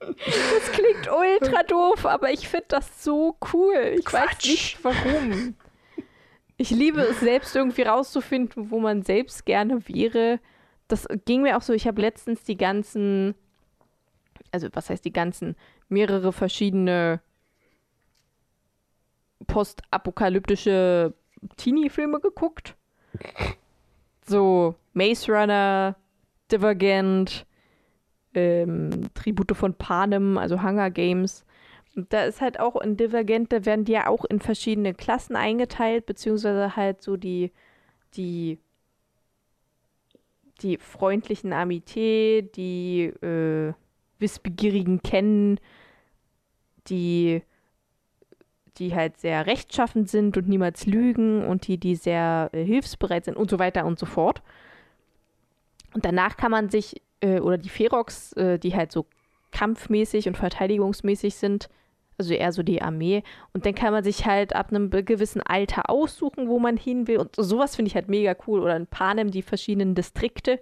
[0.00, 3.94] das klingt ultra doof, aber ich finde das so cool.
[3.98, 4.24] Ich Quatsch.
[4.24, 5.54] weiß nicht warum.
[6.56, 10.40] Ich liebe es selbst irgendwie rauszufinden, wo man selbst gerne wäre.
[10.88, 11.72] Das ging mir auch so.
[11.72, 13.34] Ich habe letztens die ganzen,
[14.50, 15.56] also was heißt die ganzen,
[15.88, 17.20] mehrere verschiedene
[19.46, 21.14] postapokalyptische
[21.56, 22.74] Teenie-Filme geguckt.
[24.26, 25.96] So Maze Runner,
[26.50, 27.46] Divergent,
[28.34, 31.44] ähm, Tribute von Panem, also Hunger Games.
[31.96, 35.36] Und da ist halt auch in Divergent, da werden die ja auch in verschiedene Klassen
[35.36, 37.50] eingeteilt, beziehungsweise halt so die,
[38.14, 38.58] die,
[40.60, 43.72] die freundlichen Amité, die äh,
[44.18, 45.58] Wissbegierigen kennen,
[46.88, 47.42] die,
[48.76, 53.36] die halt sehr rechtschaffend sind und niemals lügen und die, die sehr äh, hilfsbereit sind
[53.36, 54.42] und so weiter und so fort.
[55.94, 59.06] Und danach kann man sich äh, oder die Ferox, äh, die halt so
[59.50, 61.68] kampfmäßig und verteidigungsmäßig sind,
[62.18, 63.22] also eher so die Armee.
[63.52, 67.18] Und dann kann man sich halt ab einem gewissen Alter aussuchen, wo man hin will.
[67.18, 68.60] Und sowas finde ich halt mega cool.
[68.60, 70.60] Oder in Panem die verschiedenen Distrikte.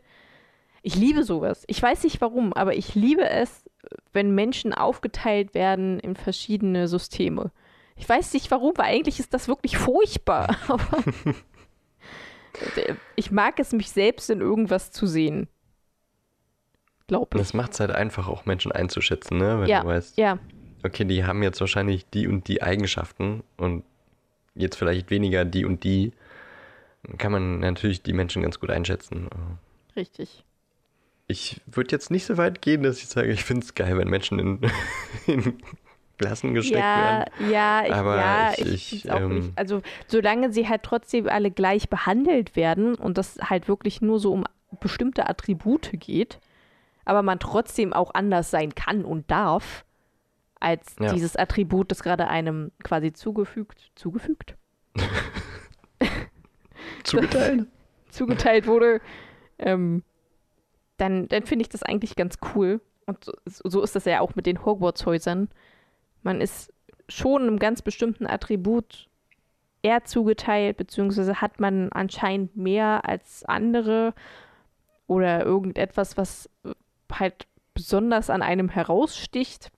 [0.82, 1.64] Ich liebe sowas.
[1.66, 3.64] Ich weiß nicht warum, aber ich liebe es,
[4.12, 7.50] wenn Menschen aufgeteilt werden in verschiedene Systeme.
[7.96, 10.54] Ich weiß nicht warum, weil eigentlich ist das wirklich furchtbar.
[10.68, 11.02] Aber
[13.16, 15.48] ich mag es, mich selbst in irgendwas zu sehen
[17.06, 17.38] glaube ich.
[17.38, 19.60] Das macht es halt einfach, auch Menschen einzuschätzen, ne?
[19.60, 20.38] Wenn ja, du weißt, ja.
[20.84, 23.84] okay, die haben jetzt wahrscheinlich die und die Eigenschaften und
[24.54, 26.12] jetzt vielleicht weniger die und die,
[27.02, 29.28] dann kann man natürlich die Menschen ganz gut einschätzen.
[29.94, 30.44] Richtig.
[31.28, 34.08] Ich würde jetzt nicht so weit gehen, dass ich sage, ich finde es geil, wenn
[34.08, 34.60] Menschen in,
[35.26, 35.58] in
[36.18, 37.50] Klassen gesteckt ja, werden.
[37.52, 39.52] Ja, ich, Aber ja, ich, ich auch ähm, nicht.
[39.56, 44.32] Also solange sie halt trotzdem alle gleich behandelt werden und das halt wirklich nur so
[44.32, 44.44] um
[44.80, 46.38] bestimmte Attribute geht,
[47.06, 49.86] aber man trotzdem auch anders sein kann und darf,
[50.60, 51.12] als ja.
[51.12, 54.56] dieses Attribut, das gerade einem quasi zugefügt, zugefügt?
[57.04, 57.66] zugeteilt.
[58.10, 59.00] zugeteilt wurde,
[59.58, 60.02] ähm,
[60.96, 62.80] dann, dann finde ich das eigentlich ganz cool.
[63.06, 63.32] Und so,
[63.68, 65.48] so ist das ja auch mit den Hogwarts-Häusern.
[66.22, 66.72] Man ist
[67.08, 69.08] schon einem ganz bestimmten Attribut
[69.82, 74.12] eher zugeteilt, beziehungsweise hat man anscheinend mehr als andere
[75.06, 76.50] oder irgendetwas, was
[77.12, 79.70] halt besonders an einem heraussticht.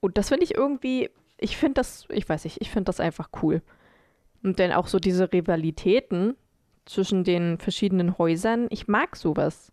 [0.00, 3.30] Und das finde ich irgendwie, ich finde das, ich weiß nicht, ich finde das einfach
[3.42, 3.62] cool.
[4.42, 6.36] Und dann auch so diese Rivalitäten
[6.86, 9.72] zwischen den verschiedenen Häusern, ich mag sowas.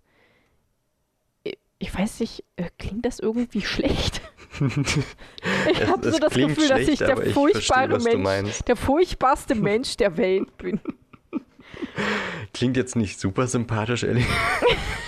[1.77, 4.21] Ich weiß nicht, äh, klingt das irgendwie schlecht?
[4.59, 10.17] ich habe so das Gefühl, dass ich der furchtbare verstehe, Mensch, der furchtbarste Mensch der
[10.17, 10.79] Welt bin.
[12.53, 14.25] Klingt jetzt nicht super sympathisch, ehrlich.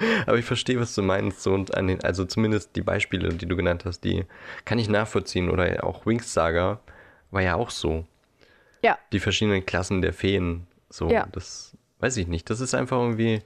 [0.26, 1.42] Aber ich verstehe, was du meinst.
[1.42, 4.24] So, und an den, also zumindest die Beispiele, die du genannt hast, die
[4.64, 5.50] kann ich nachvollziehen.
[5.50, 6.80] Oder auch Wings Saga
[7.30, 8.06] war ja auch so.
[8.82, 8.98] Ja.
[9.12, 10.66] Die verschiedenen Klassen der Feen.
[10.88, 11.26] So, Ja.
[11.32, 12.48] das weiß ich nicht.
[12.50, 13.42] Das ist einfach irgendwie,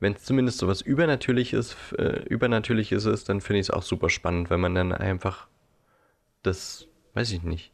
[0.00, 4.50] wenn es zumindest sowas Übernatürliches, äh, Übernatürliches ist, dann finde ich es auch super spannend,
[4.50, 5.48] wenn man dann einfach
[6.42, 7.72] das, weiß ich nicht,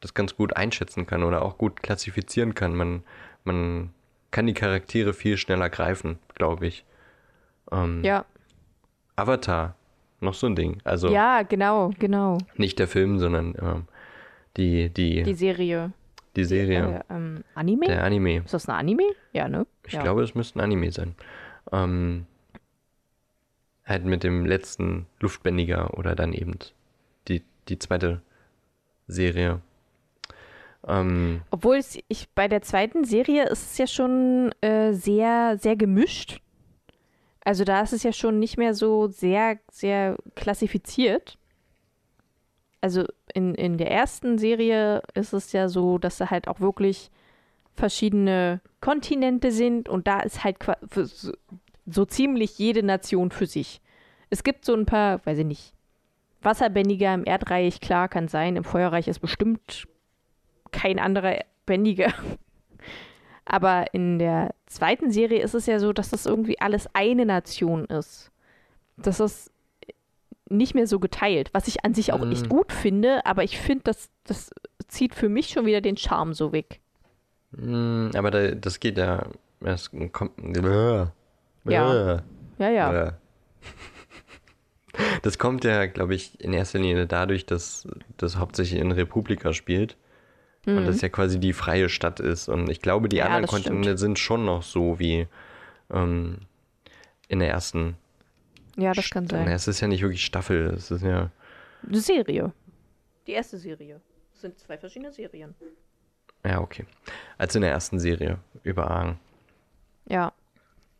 [0.00, 2.74] das ganz gut einschätzen kann oder auch gut klassifizieren kann.
[2.74, 3.02] Man,
[3.44, 3.92] man
[4.30, 6.84] kann die Charaktere viel schneller greifen, glaube ich.
[7.72, 8.24] Ähm, Ja.
[9.16, 9.74] Avatar,
[10.20, 10.78] noch so ein Ding.
[10.84, 12.38] Also Ja, genau, genau.
[12.56, 13.84] nicht der Film, sondern ähm,
[14.56, 15.92] die, die, Die die, Serie.
[16.36, 17.86] Serie, Äh, ähm, Anime?
[17.86, 18.38] der Anime.
[18.38, 19.02] Ist das ein Anime?
[19.32, 19.66] Ja, ne?
[19.86, 20.02] Ich ja.
[20.02, 21.14] glaube, es müsste ein Anime sein.
[21.70, 22.26] Ähm,
[23.84, 26.54] halt mit dem letzten Luftbändiger oder dann eben
[27.28, 28.22] die, die zweite
[29.06, 29.60] Serie.
[30.86, 35.76] Ähm, Obwohl es, ich bei der zweiten Serie ist es ja schon äh, sehr, sehr
[35.76, 36.40] gemischt.
[37.44, 41.38] Also da ist es ja schon nicht mehr so sehr, sehr klassifiziert.
[42.80, 47.10] Also in, in der ersten Serie ist es ja so, dass da halt auch wirklich
[47.74, 50.58] verschiedene Kontinente sind und da ist halt
[51.86, 53.80] so ziemlich jede Nation für sich.
[54.28, 55.74] Es gibt so ein paar, weiß ich nicht,
[56.42, 58.56] Wasserbändiger im Erdreich, klar, kann sein.
[58.56, 59.86] Im Feuerreich ist bestimmt
[60.70, 62.12] kein anderer Bändiger.
[63.52, 67.84] Aber in der zweiten Serie ist es ja so, dass das irgendwie alles eine Nation
[67.86, 68.30] ist.
[68.96, 69.50] Das ist
[70.48, 72.48] nicht mehr so geteilt, was ich an sich auch echt Mhm.
[72.48, 74.50] gut finde, aber ich finde, das, das
[74.86, 76.80] zieht für mich schon wieder den Charme so weg.
[77.52, 79.26] mh, aber da, das geht ja.
[79.62, 80.32] Es kommt.
[80.56, 82.22] Ja.
[82.58, 83.06] Ja, ja.
[83.08, 83.12] Äh.
[85.22, 87.86] Das kommt ja, glaube ich, in erster Linie dadurch, dass
[88.16, 89.96] das hauptsächlich in Republika spielt.
[90.66, 92.48] Und das ja quasi die freie Stadt ist.
[92.48, 93.20] Und ich glaube, die Mhm.
[93.20, 93.98] Ja, anderen Kontinente stimmt.
[93.98, 95.26] sind schon noch so wie
[95.90, 96.38] ähm,
[97.28, 97.96] in der ersten.
[98.76, 99.48] Ja, das kann St- sein.
[99.48, 101.30] Es ist ja nicht wirklich Staffel, es ist ja.
[101.86, 102.52] Eine Serie.
[103.26, 104.00] Die erste Serie.
[104.32, 105.54] Das sind zwei verschiedene Serien.
[106.44, 106.86] Ja, okay.
[107.38, 109.18] Also in der ersten Serie über Aang.
[110.08, 110.32] Ja.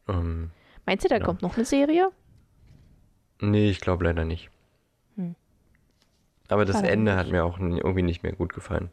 [0.09, 0.51] Ähm,
[0.87, 1.25] Meinst du, da Ja.
[1.25, 2.11] kommt noch eine Serie?
[3.43, 4.51] nee, ich glaube leider nicht.
[5.17, 5.35] Hm.
[6.49, 8.91] Aber das Ende hat mir auch irgendwie nicht mehr gut gefallen.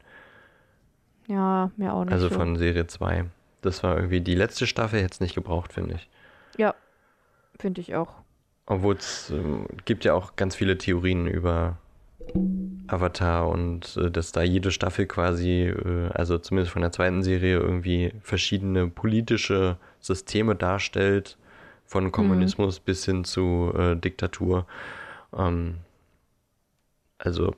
[1.27, 2.13] Ja, mir auch nicht.
[2.13, 2.35] Also so.
[2.35, 3.25] von Serie 2.
[3.61, 6.09] Das war irgendwie die letzte Staffel, hätte es nicht gebraucht, finde ich.
[6.57, 6.73] Ja,
[7.59, 8.13] finde ich auch.
[8.65, 11.77] Obwohl es ähm, gibt ja auch ganz viele Theorien über
[12.87, 17.57] Avatar und äh, dass da jede Staffel quasi, äh, also zumindest von der zweiten Serie,
[17.57, 21.37] irgendwie verschiedene politische Systeme darstellt,
[21.85, 24.67] von Kommunismus bis hin zu äh, Diktatur.
[25.35, 25.77] Ähm,
[27.17, 27.55] also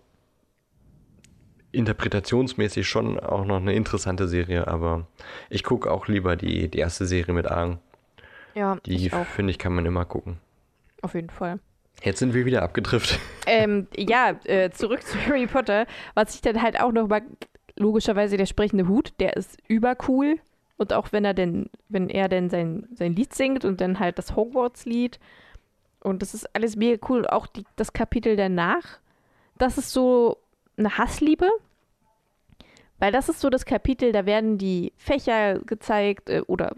[1.72, 5.08] interpretationsmäßig schon auch noch eine interessante Serie, aber
[5.50, 7.80] ich gucke auch lieber die, die erste Serie mit Aang.
[8.56, 10.40] Ja, Die finde ich, kann man immer gucken.
[11.02, 11.60] Auf jeden Fall.
[12.04, 13.20] Jetzt sind wir wieder abgedriftet.
[13.46, 15.86] ähm, ja, äh, zurück zu Harry Potter.
[16.16, 17.24] Was ich dann halt auch noch mag,
[17.78, 20.38] logischerweise der sprechende Hut, der ist übercool.
[20.78, 24.18] Und auch wenn er denn, wenn er denn sein, sein Lied singt und dann halt
[24.18, 25.20] das Hogwarts-Lied.
[26.02, 27.28] Und das ist alles mega cool.
[27.28, 29.00] Auch die, das Kapitel danach,
[29.58, 30.38] das ist so
[30.80, 31.50] eine Hassliebe.
[33.00, 36.76] Weil das ist so das Kapitel, da werden die Fächer gezeigt äh, oder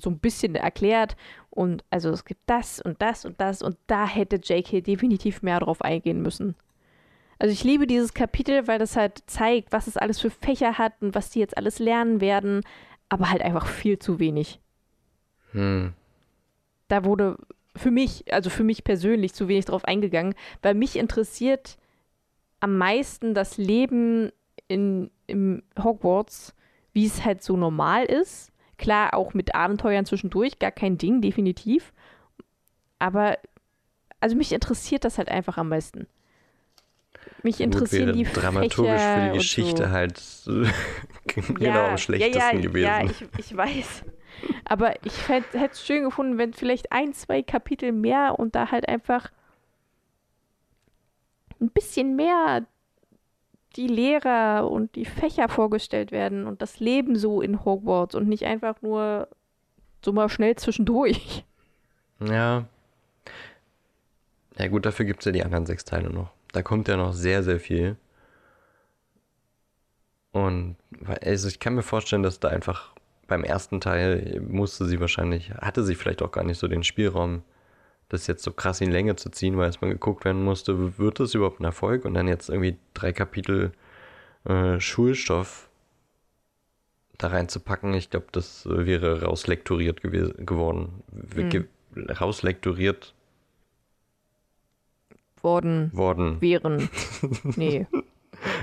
[0.00, 1.16] so ein bisschen erklärt.
[1.50, 5.60] Und also es gibt das und das und das und da hätte JK definitiv mehr
[5.60, 6.54] drauf eingehen müssen.
[7.38, 10.94] Also ich liebe dieses Kapitel, weil das halt zeigt, was es alles für Fächer hat
[11.00, 12.62] und was die jetzt alles lernen werden,
[13.08, 14.60] aber halt einfach viel zu wenig.
[15.50, 15.92] Hm.
[16.88, 17.36] Da wurde
[17.76, 21.78] für mich, also für mich persönlich zu wenig drauf eingegangen, weil mich interessiert
[22.62, 24.30] am meisten das Leben
[24.68, 26.54] in, im Hogwarts,
[26.92, 28.52] wie es halt so normal ist.
[28.78, 31.92] Klar, auch mit Abenteuern zwischendurch, gar kein Ding, definitiv.
[33.00, 33.36] Aber,
[34.20, 36.06] also mich interessiert das halt einfach am meisten.
[37.42, 39.90] Mich interessieren Gut, die dramaturgisch Fächer für die Geschichte so.
[39.90, 40.22] halt
[41.58, 42.86] genau am schlechtesten ja, ja, gewesen.
[42.86, 44.04] Ja, ich, ich weiß.
[44.64, 48.88] Aber ich hätte es schön gefunden, wenn vielleicht ein, zwei Kapitel mehr und da halt
[48.88, 49.32] einfach
[51.62, 52.66] ein bisschen mehr
[53.76, 58.44] die Lehrer und die Fächer vorgestellt werden und das Leben so in Hogwarts und nicht
[58.44, 59.28] einfach nur
[60.04, 61.44] so mal schnell zwischendurch.
[62.20, 62.66] Ja.
[64.58, 66.30] Ja gut, dafür gibt es ja die anderen sechs Teile noch.
[66.52, 67.96] Da kommt ja noch sehr, sehr viel.
[70.32, 70.76] Und
[71.22, 72.92] also ich kann mir vorstellen, dass da einfach
[73.26, 77.42] beim ersten Teil musste sie wahrscheinlich, hatte sie vielleicht auch gar nicht so den Spielraum,
[78.12, 81.34] das jetzt so krass in Länge zu ziehen, weil erstmal geguckt werden musste, wird das
[81.34, 82.04] überhaupt ein Erfolg?
[82.04, 83.72] Und dann jetzt irgendwie drei Kapitel
[84.44, 85.68] äh, Schulstoff
[87.18, 91.02] da reinzupacken, ich glaube, das wäre rauslektoriert gewesen, geworden.
[91.34, 91.50] Hm.
[91.50, 93.14] ge rauslektoriert
[95.42, 96.40] Worden, worden.
[96.40, 96.88] wären.
[97.56, 97.86] Nee.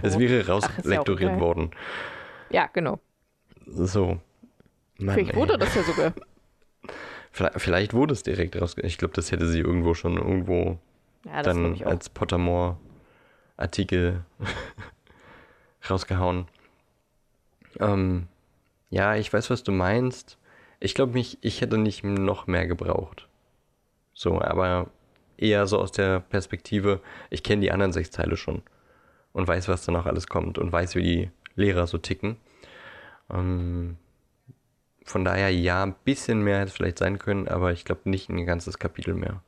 [0.02, 1.40] Es wäre ja rauslektoriert geil.
[1.40, 1.72] worden.
[2.50, 3.00] Ja, genau.
[3.66, 4.20] So.
[4.98, 6.14] Mann, Vielleicht wurde das ja sogar.
[7.32, 8.76] Vielleicht, vielleicht wurde es direkt raus.
[8.82, 10.80] Ich glaube, das hätte sie irgendwo schon irgendwo
[11.26, 11.86] Ja, dann auch.
[11.86, 14.24] als Pottermore-Artikel
[15.90, 16.48] rausgehauen.
[17.80, 18.28] Ähm,
[18.90, 20.38] ja, ich weiß, was du meinst.
[20.80, 23.28] Ich glaube, mich, ich hätte nicht noch mehr gebraucht.
[24.14, 24.88] So, aber
[25.38, 28.62] eher so aus der Perspektive, ich kenne die anderen sechs Teile schon
[29.34, 32.38] und weiß, was da noch alles kommt und weiß, wie die Lehrer so ticken.
[33.32, 33.98] Ähm,
[35.10, 38.30] von daher, ja, ein bisschen mehr hätte es vielleicht sein können, aber ich glaube nicht
[38.30, 39.42] ein ganzes Kapitel mehr.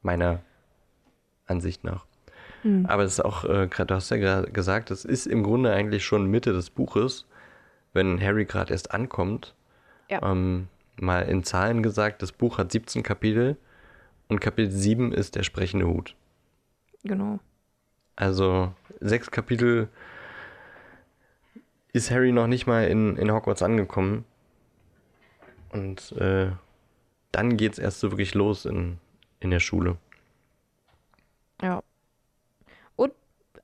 [0.00, 0.42] Meiner
[1.46, 2.06] Ansicht nach.
[2.62, 2.86] Hm.
[2.86, 6.30] Aber es ist auch, äh, du hast ja gesagt, es ist im Grunde eigentlich schon
[6.30, 7.26] Mitte des Buches,
[7.92, 9.56] wenn Harry gerade erst ankommt.
[10.08, 10.22] Ja.
[10.22, 13.56] Ähm, mal in Zahlen gesagt, das Buch hat 17 Kapitel
[14.28, 16.14] und Kapitel 7 ist der sprechende Hut.
[17.02, 17.40] Genau.
[18.14, 19.88] Also sechs Kapitel
[21.94, 24.24] ist Harry noch nicht mal in, in Hogwarts angekommen.
[25.70, 26.50] Und äh,
[27.30, 28.98] dann geht's erst so wirklich los in,
[29.38, 29.96] in der Schule.
[31.62, 31.82] Ja.
[32.96, 33.12] Und,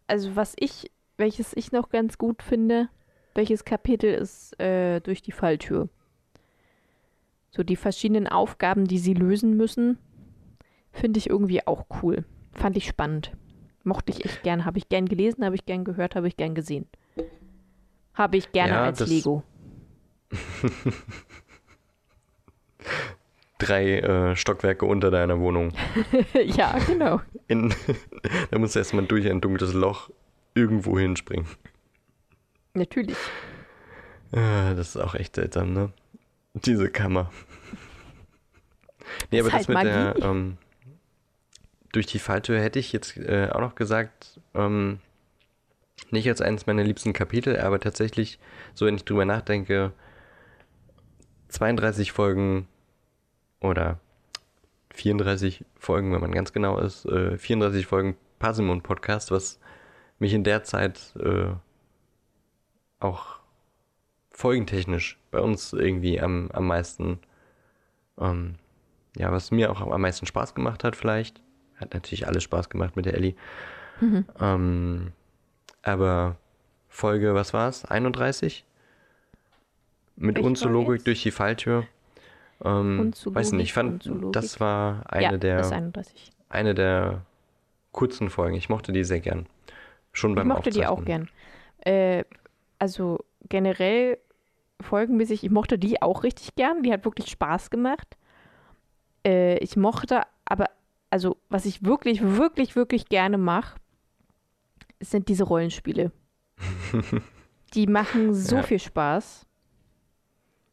[0.07, 2.89] also was ich, welches ich noch ganz gut finde,
[3.35, 5.89] welches Kapitel ist äh, durch die Falltür.
[7.51, 9.99] So die verschiedenen Aufgaben, die sie lösen müssen,
[10.93, 12.25] finde ich irgendwie auch cool.
[12.53, 13.33] Fand ich spannend.
[13.83, 14.65] Mochte ich echt gern.
[14.65, 16.87] Habe ich gern gelesen, habe ich gern gehört, habe ich gern gesehen.
[18.15, 19.43] Habe ich gerne Ja, als das- Lego.
[23.59, 25.73] Drei äh, Stockwerke unter deiner Wohnung.
[26.45, 27.21] ja, genau.
[27.47, 27.75] In,
[28.51, 30.11] da musst du erstmal durch ein dunkles Loch
[30.55, 31.47] irgendwo hinspringen.
[32.73, 33.17] Natürlich.
[34.33, 35.93] Ah, das ist auch echt seltsam, ne?
[36.55, 37.31] Diese Kammer.
[39.31, 40.23] Nee, Ist aber das halt mit der, Magie.
[40.23, 40.57] ähm,
[41.93, 45.01] durch die Falltür hätte ich jetzt äh, auch noch gesagt, ähm,
[46.11, 48.39] nicht als eines meiner liebsten Kapitel, aber tatsächlich,
[48.75, 49.93] so wenn ich drüber nachdenke,
[51.49, 52.69] 32 Folgen
[53.61, 54.01] oder
[54.95, 59.61] 34 Folgen, wenn man ganz genau ist, äh, 34 Folgen Parsimon Podcast, was
[60.19, 61.53] mich in der Zeit äh,
[62.99, 63.41] auch
[64.31, 67.19] folgentechnisch bei uns irgendwie am, am meisten,
[68.19, 68.57] ähm,
[69.17, 71.41] ja, was mir auch am meisten Spaß gemacht hat vielleicht.
[71.77, 73.35] Hat natürlich alles Spaß gemacht mit der Ellie.
[74.01, 74.25] Mhm.
[74.39, 75.13] Ähm,
[75.83, 76.37] aber
[76.89, 77.85] Folge, was war's?
[77.85, 78.65] 31?
[80.17, 81.07] Mit war Unzulogik jetzt?
[81.07, 81.87] durch die Falltür.
[82.63, 84.33] Ähm, Unzulogik, weiß nicht, ich fand, Unzulogik.
[84.33, 86.33] das war eine ja, der das ist 31.
[86.51, 87.23] eine der
[87.93, 88.57] kurzen Folgen.
[88.57, 89.47] Ich mochte die sehr gern.
[90.13, 91.29] Schon Ich beim mochte die auch gern.
[91.81, 92.25] Äh,
[92.79, 94.19] also generell
[94.81, 96.83] folgenmäßig, ich mochte die auch richtig gern.
[96.83, 98.17] Die hat wirklich Spaß gemacht.
[99.27, 100.67] Äh, ich mochte aber,
[101.11, 103.77] also was ich wirklich, wirklich, wirklich gerne mache,
[105.01, 106.13] sind diese Rollenspiele.
[107.75, 108.63] die machen so Ja.
[108.63, 109.47] viel Spaß.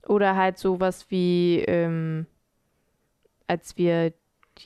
[0.08, 2.28] Oder halt sowas wie, ähm,
[3.48, 4.14] als wir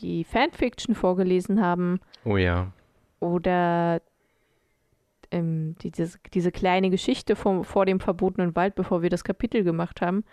[0.01, 2.71] die Fanfiction vorgelesen haben, Oh ja.
[3.19, 4.01] oder
[5.31, 9.63] ähm, die, diese, diese kleine Geschichte vom, vor dem verbotenen Wald, bevor wir das Kapitel
[9.63, 10.23] gemacht haben,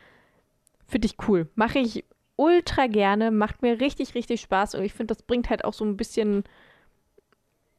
[0.87, 1.49] finde ich cool.
[1.55, 2.05] Mache ich
[2.37, 5.85] ultra gerne, macht mir richtig, richtig Spaß und ich finde, das bringt halt auch so
[5.85, 6.45] ein bisschen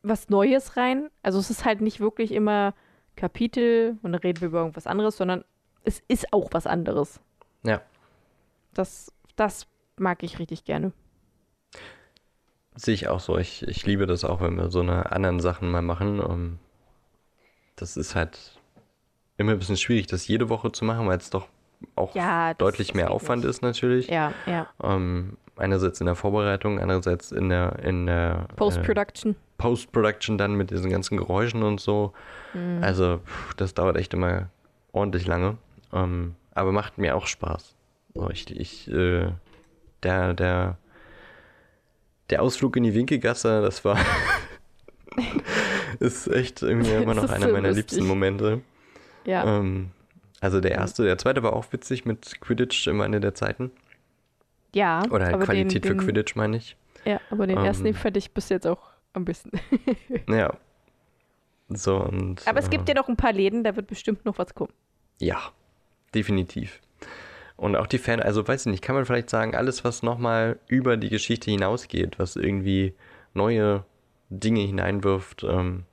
[0.04, 1.10] was Neues rein.
[1.24, 2.74] Also es ist halt nicht wirklich immer
[3.16, 5.44] Kapitel und dann reden wir über irgendwas anderes, sondern
[5.84, 7.20] es ist auch was anderes.
[7.64, 7.82] Ja.
[8.74, 10.92] Das, das mag ich richtig gerne.
[12.76, 13.38] Sehe ich auch so.
[13.38, 16.20] Ich, ich liebe das auch, wenn wir so eine anderen Sachen mal machen.
[16.22, 16.60] Ähm,
[17.76, 18.60] das ist halt
[19.38, 21.48] immer ein bisschen schwierig, das jede Woche zu machen, weil es doch
[21.96, 23.50] auch Ja, deutlich mehr Aufwand nicht.
[23.50, 24.08] ist natürlich.
[24.08, 24.68] Ja, ja.
[24.82, 28.56] Ähm, einerseits in der Vorbereitung, andererseits in der in der äh,
[29.60, 30.40] Post-Production.
[30.40, 32.14] Dann mit diesen ganzen Geräuschen und so.
[32.56, 32.80] Mhm.
[32.82, 33.22] Also
[33.58, 34.50] das dauert echt immer
[34.92, 35.58] ordentlich lange.
[35.94, 37.76] Ähm, aber macht mir auch Spaß.
[38.16, 39.32] So, ich, ich, äh,
[40.02, 40.78] der, der,
[42.32, 43.98] der Ausflug in die Winkelgasse, das war
[46.00, 47.92] ist echt irgendwie immer noch einer so meiner lustig.
[47.92, 48.62] liebsten Momente.
[49.26, 49.60] ja.
[49.60, 49.92] Ähm,
[50.42, 53.72] also der erste, der zweite war auch witzig mit Quidditch im Ende der Zeiten.
[54.74, 56.78] Ja, Oder halt Qualität den, für den, Quidditch, meine ich.
[57.04, 59.52] Ja, aber den ersten, Ähm, den fand ich bis jetzt auch am besten.
[60.30, 60.56] Ja.
[61.72, 62.48] So und.
[62.48, 64.74] aber es äh, gibt ja noch ein paar Läden, da wird bestimmt noch was kommen.
[65.20, 65.38] Ja,
[66.16, 66.82] definitiv.
[67.58, 70.58] Und auch die Fan, also weiß ich nicht, kann man vielleicht sagen, alles, was nochmal
[70.68, 72.96] über die Geschichte hinausgeht, was irgendwie
[73.34, 73.86] neue
[74.30, 75.84] Dinge hineinwirft, ähm,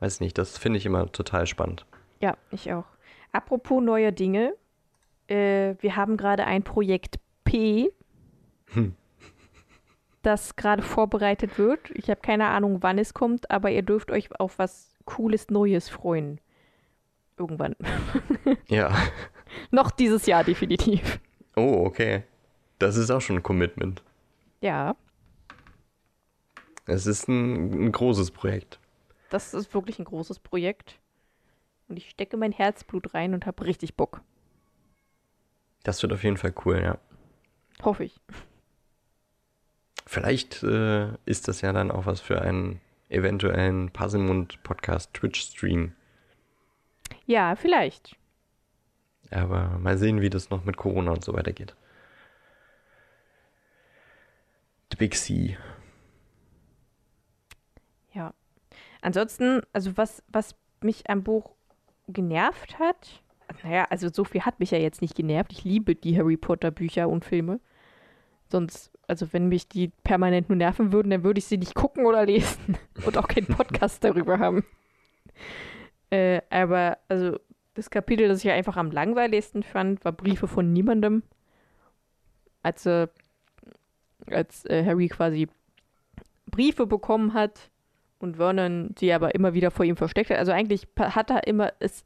[0.00, 1.86] weiß nicht, das finde ich immer total spannend.
[2.20, 2.84] Ja, ich auch.
[3.32, 4.54] Apropos neue Dinge,
[5.26, 7.90] äh, wir haben gerade ein Projekt P
[8.72, 8.94] Hm.
[10.26, 11.90] Das gerade vorbereitet wird.
[11.90, 15.88] Ich habe keine Ahnung, wann es kommt, aber ihr dürft euch auf was Cooles Neues
[15.88, 16.40] freuen.
[17.38, 17.76] Irgendwann.
[18.68, 18.92] Ja.
[19.70, 21.20] Noch dieses Jahr definitiv.
[21.56, 22.24] Oh, okay.
[22.78, 24.02] Das ist auch schon ein Commitment.
[24.60, 24.96] Ja,
[26.86, 28.78] Es ist ein, ein großes Projekt.
[29.30, 30.98] das ist wirklich ein großes Projekt.
[31.88, 34.22] Und ich stecke mein Herzblut rein und habe richtig Bock.
[35.82, 36.98] Das wird auf jeden Fall cool, ja.
[37.84, 38.18] Hoffe ich.
[40.06, 45.92] Vielleicht äh, ist das ja dann auch was für einen eventuellen Passelmund-Podcast Twitch-Stream.
[47.26, 48.16] Ja, vielleicht.
[49.30, 51.74] Aber mal sehen, wie das noch mit Corona und so weitergeht.
[54.90, 55.56] The Big C.
[58.12, 58.34] Ja.
[59.00, 61.50] Ansonsten, also was, was mich am Buch
[62.06, 63.22] genervt hat,
[63.62, 65.52] naja, also so viel hat mich ja jetzt nicht genervt.
[65.52, 67.60] Ich liebe die Harry Potter Bücher und Filme.
[68.50, 72.06] Sonst, also wenn mich die permanent nur nerven würden, dann würde ich sie nicht gucken
[72.06, 74.64] oder lesen und auch keinen Podcast darüber haben.
[76.10, 77.38] Äh, aber, also
[77.74, 81.22] das Kapitel, das ich einfach am langweiligsten fand, war Briefe von niemandem.
[82.62, 82.86] Als,
[84.26, 85.48] als äh, Harry quasi
[86.46, 87.70] Briefe bekommen hat
[88.18, 90.38] und Vernon sie aber immer wieder vor ihm versteckt hat.
[90.38, 92.04] Also eigentlich hat da immer, es,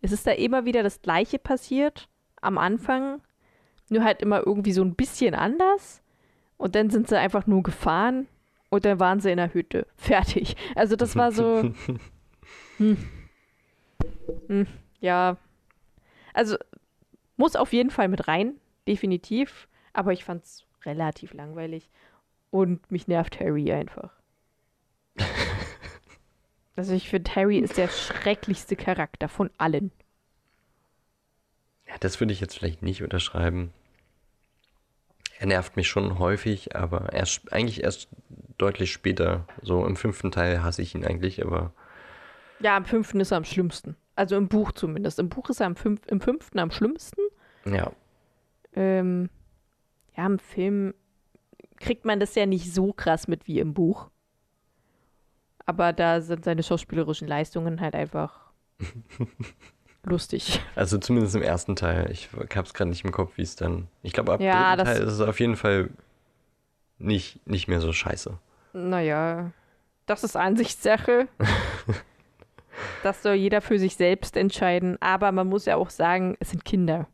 [0.00, 2.08] es ist da immer wieder das Gleiche passiert
[2.40, 3.20] am Anfang,
[3.88, 6.01] nur halt immer irgendwie so ein bisschen anders.
[6.62, 8.28] Und dann sind sie einfach nur gefahren
[8.70, 9.84] und dann waren sie in der Hütte.
[9.96, 10.54] Fertig.
[10.76, 11.74] Also das war so.
[12.76, 12.96] hm.
[14.46, 14.68] Hm,
[15.00, 15.38] ja.
[16.32, 16.56] Also
[17.36, 18.54] muss auf jeden Fall mit rein,
[18.86, 19.66] definitiv.
[19.92, 21.90] Aber ich fand's relativ langweilig.
[22.52, 24.12] Und mich nervt Harry einfach.
[26.74, 29.92] Also ich finde, Harry ist der schrecklichste Charakter von allen.
[31.86, 33.74] Ja, das würde ich jetzt vielleicht nicht unterschreiben.
[35.38, 38.08] Er nervt mich schon häufig, aber erst, eigentlich erst
[38.58, 39.46] deutlich später.
[39.62, 41.72] So im fünften Teil hasse ich ihn eigentlich, aber
[42.60, 43.96] Ja, am fünften ist er am schlimmsten.
[44.14, 45.18] Also im Buch zumindest.
[45.18, 47.20] Im Buch ist er am fünf im fünften am schlimmsten.
[47.66, 47.90] ja.
[48.74, 49.28] Ähm,
[50.16, 50.94] ja, im Film
[51.78, 54.08] kriegt man das ja nicht so krass mit wie im Buch.
[55.66, 58.50] Aber da sind seine schauspielerischen Leistungen halt einfach
[60.04, 60.60] lustig.
[60.74, 62.10] Also zumindest im ersten Teil.
[62.10, 63.88] Ich habe es gerade nicht im Kopf, wie es dann.
[64.02, 65.90] Ich glaube, ab Ja, dritten Teil ist es auf jeden Fall
[66.98, 68.38] nicht, nicht mehr so scheiße.
[68.72, 69.50] Naja,
[70.06, 71.28] das ist Ansichtssache.
[73.02, 74.96] das soll jeder für sich selbst entscheiden.
[75.00, 77.06] Aber man muss ja auch sagen, es sind Kinder.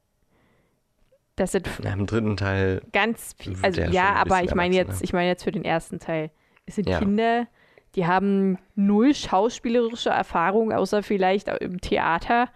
[1.37, 3.57] Das sind Ja, Im dritten Teil, ganz viel.
[3.63, 6.31] Also ja aber ich meine jetzt, ich meine jetzt für den ersten Teil.
[6.67, 6.99] Es sind Ja.
[6.99, 7.47] Kinder,
[7.95, 12.49] die haben null schauspielerische Erfahrung, außer vielleicht im Theater,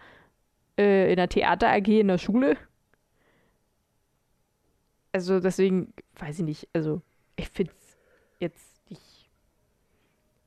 [0.83, 2.57] äh, in der Theater AG in der Schule.
[5.13, 7.03] Also deswegen, weiß ich nicht, also
[7.37, 7.97] ich finde es
[8.39, 9.31] jetzt nicht,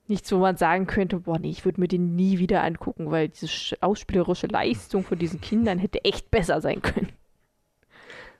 [0.07, 3.29] nichts, wo man sagen könnte, boah, nee, ich würde mir den nie wieder angucken, weil
[3.29, 7.11] diese schauspielerische Leistung von diesen Kindern hätte echt besser sein können.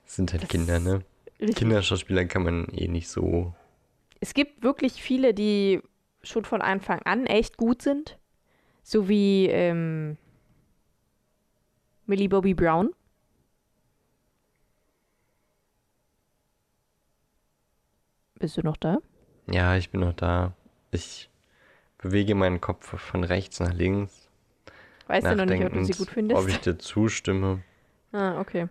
[0.04, 1.02] sind halt Das Kinder, ne?
[1.38, 3.52] Kinderschauspieler kann man eh nicht so.
[4.20, 5.80] Es gibt wirklich viele, die
[6.22, 8.18] schon von Anfang an echt gut sind.
[8.82, 10.16] So wie ähm,
[12.06, 12.94] Millie Bobby Brown.
[18.38, 18.98] Bist du noch da?
[19.50, 20.52] Ja, ich bin noch da.
[20.90, 21.30] Ich
[21.98, 24.28] bewege meinen Kopf von rechts nach links.
[25.06, 26.40] Weißt du noch nicht, ob du sie gut findest?
[26.40, 27.62] Ob ich dir zustimme.
[28.12, 28.68] Ah, okay.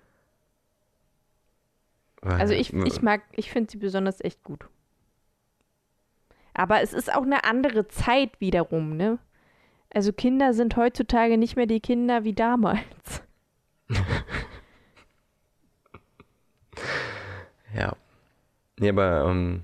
[2.22, 4.68] Also ich, ich mag, ich finde sie besonders echt gut.
[6.54, 9.20] Aber es ist auch eine andere Zeit wiederum, ne?
[9.94, 13.24] Also Kinder sind heutzutage nicht mehr die Kinder wie damals.
[17.74, 17.96] Ja.
[18.80, 19.64] Nee, aber, ähm,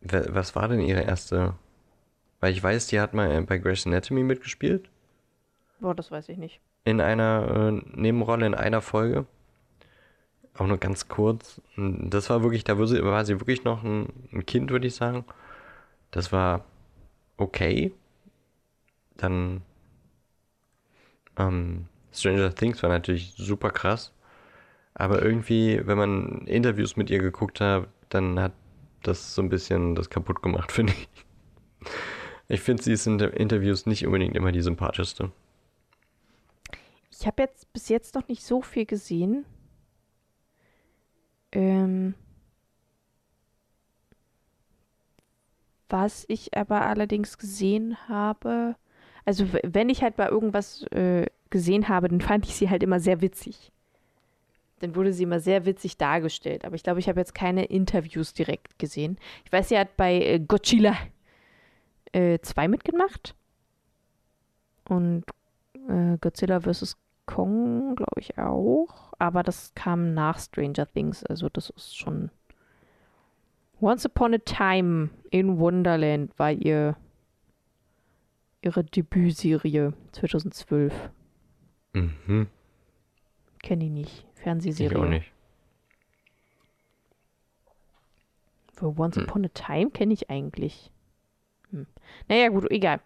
[0.00, 1.54] wa- was war denn ihre erste?
[2.40, 4.90] Weil ich weiß, die hat mal bei Grey's Anatomy mitgespielt.
[5.80, 6.60] Boah, das weiß ich nicht.
[6.84, 9.26] In einer äh, Nebenrolle, in einer Folge.
[10.56, 11.60] Auch nur ganz kurz.
[11.76, 14.94] Das war wirklich, da war sie, war sie wirklich noch ein, ein Kind, würde ich
[14.94, 15.24] sagen.
[16.10, 16.64] Das war
[17.36, 17.92] okay.
[19.16, 19.62] Dann
[21.36, 21.86] ähm,
[22.18, 24.12] Stranger Things war natürlich super krass.
[24.94, 28.52] Aber irgendwie, wenn man Interviews mit ihr geguckt hat, dann hat
[29.02, 31.08] das so ein bisschen das kaputt gemacht, finde ich.
[32.48, 35.30] Ich finde, sie ist in den Interviews nicht unbedingt immer die sympathischste.
[37.10, 39.44] Ich habe jetzt bis jetzt noch nicht so viel gesehen.
[41.52, 42.14] Ähm,
[45.88, 48.76] was ich aber allerdings gesehen habe,
[49.28, 52.98] also wenn ich halt bei irgendwas äh, gesehen habe, dann fand ich sie halt immer
[52.98, 53.70] sehr witzig.
[54.78, 56.64] dann wurde sie immer sehr witzig dargestellt.
[56.64, 59.18] Aber ich glaube, ich habe jetzt keine Interviews direkt gesehen.
[59.44, 60.96] Ich weiß, sie hat bei äh, Godzilla
[62.14, 63.34] 2 äh, mitgemacht.
[64.88, 65.24] Und
[65.90, 66.96] äh, Godzilla vs.
[67.26, 69.12] Kong, glaube ich, auch.
[69.18, 71.22] Aber das kam nach Stranger Things.
[71.22, 72.30] Also das ist schon.
[73.78, 76.96] Once Upon a Time in Wonderland war ihr
[78.62, 80.92] ihre Debütserie 2012.
[81.92, 82.48] Mhm.
[83.62, 84.26] Kenne ich nicht.
[84.34, 84.90] Fernsehserie.
[84.90, 85.32] Ich auch nicht.
[88.72, 89.24] Für Once hm.
[89.24, 90.90] Upon a Time kenne ich eigentlich.
[91.70, 91.86] Hm.
[92.28, 93.00] Naja, gut, egal.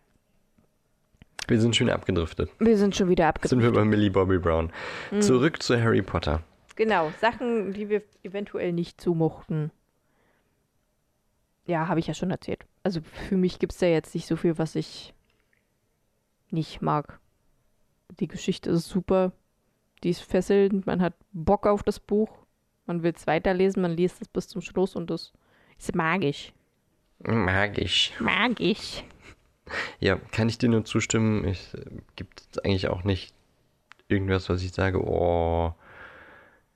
[1.49, 2.51] Wir sind schon abgedriftet.
[2.59, 3.51] Wir sind schon wieder abgedriftet.
[3.51, 4.71] Sind wir bei Millie Bobby Brown.
[5.11, 5.23] Mhm.
[5.23, 6.43] Zurück zu Harry Potter.
[6.77, 9.71] Genau, Sachen, die wir eventuell nicht zumochten.
[11.67, 12.65] Ja, habe ich ja schon erzählt.
[12.83, 15.15] Also für mich gibt es da jetzt nicht so viel, was ich
[16.53, 17.19] nicht mag.
[18.21, 19.33] Die Geschichte ist super.
[20.03, 20.87] Die ist fesselnd.
[20.87, 22.31] Man hat Bock auf das Buch.
[22.87, 23.83] Man will es weiterlesen.
[23.83, 25.33] Man liest es bis zum Schluss und das
[25.79, 26.53] ist magisch.
[27.21, 28.13] Magisch.
[28.21, 29.05] Magisch.
[30.01, 31.45] Ja, kann ich dir nur zustimmen.
[31.45, 31.85] Es äh,
[32.17, 33.35] gibt eigentlich auch nicht
[34.09, 35.75] irgendwas, was ich sage, oh,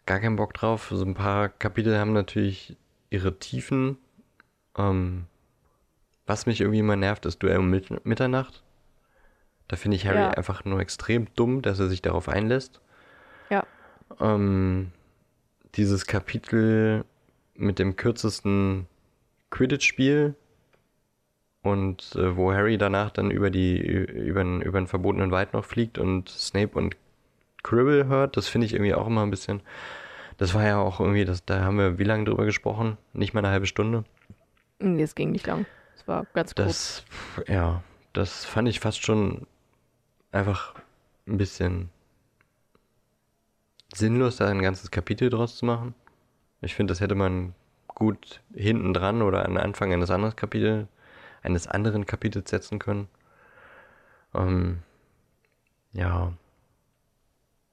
[0.06, 0.88] gar keinen Bock drauf.
[0.90, 2.76] So ein paar Kapitel haben natürlich
[3.10, 3.98] ihre Tiefen.
[4.78, 5.26] Ähm,
[6.26, 8.62] was mich irgendwie immer nervt, ist Duell um Mitternacht.
[9.68, 10.30] Da finde ich Harry ja.
[10.30, 12.80] einfach nur extrem dumm, dass er sich darauf einlässt.
[13.50, 13.64] Ja.
[14.20, 14.92] Ähm,
[15.74, 17.04] dieses Kapitel
[17.54, 18.86] mit dem kürzesten
[19.50, 20.34] Quidditch-Spiel,
[21.66, 25.64] und äh, wo Harry danach dann über die über den, über den verbotenen Wald noch
[25.64, 26.96] fliegt und Snape und
[27.62, 29.60] Cribble hört, das finde ich irgendwie auch immer ein bisschen.
[30.38, 32.96] Das war ja auch irgendwie, das, da haben wir wie lange drüber gesprochen?
[33.12, 34.04] Nicht mal eine halbe Stunde.
[34.78, 35.66] Nee, es ging nicht lang.
[35.96, 37.04] Es war ganz kurz.
[37.36, 39.46] Das, ja, das fand ich fast schon
[40.36, 40.74] einfach
[41.26, 41.90] ein bisschen
[43.94, 45.94] sinnlos, da ein ganzes Kapitel draus zu machen.
[46.60, 47.54] Ich finde, das hätte man
[47.88, 50.88] gut hinten dran oder an Anfang eines anderen Kapitels
[51.46, 53.08] eines anderen Kapitels setzen können.
[54.34, 54.82] Ähm,
[55.92, 56.32] ja.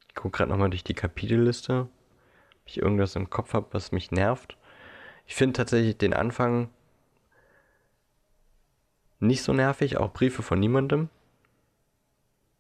[0.08, 1.90] Ich gucke gerade nochmal durch die Kapitelliste.
[2.62, 4.58] Ob ich irgendwas im Kopf habe, was mich nervt.
[5.26, 6.70] Ich finde tatsächlich den Anfang
[9.20, 11.10] nicht so nervig, auch Briefe von niemandem.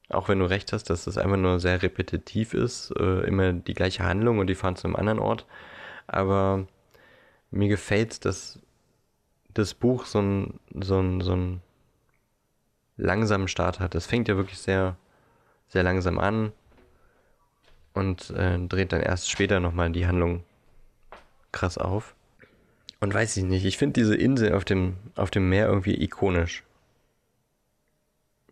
[0.10, 3.74] Auch wenn du recht hast, dass das einfach nur sehr repetitiv ist, äh, immer die
[3.74, 5.46] gleiche Handlung und die fahren zu einem anderen Ort.
[6.08, 6.68] Aber
[7.52, 8.60] mir gefällt, dass
[9.54, 11.62] das Buch so einen so so ein
[12.98, 13.96] langsamen Start hat.
[13.96, 14.98] Es fängt ja wirklich sehr,
[15.68, 16.52] sehr langsam an
[17.94, 20.44] und äh, dreht dann erst später nochmal die Handlung
[21.52, 22.16] krass auf.
[23.00, 26.64] Und weiß ich nicht, ich finde diese Insel auf dem, auf dem Meer irgendwie ikonisch.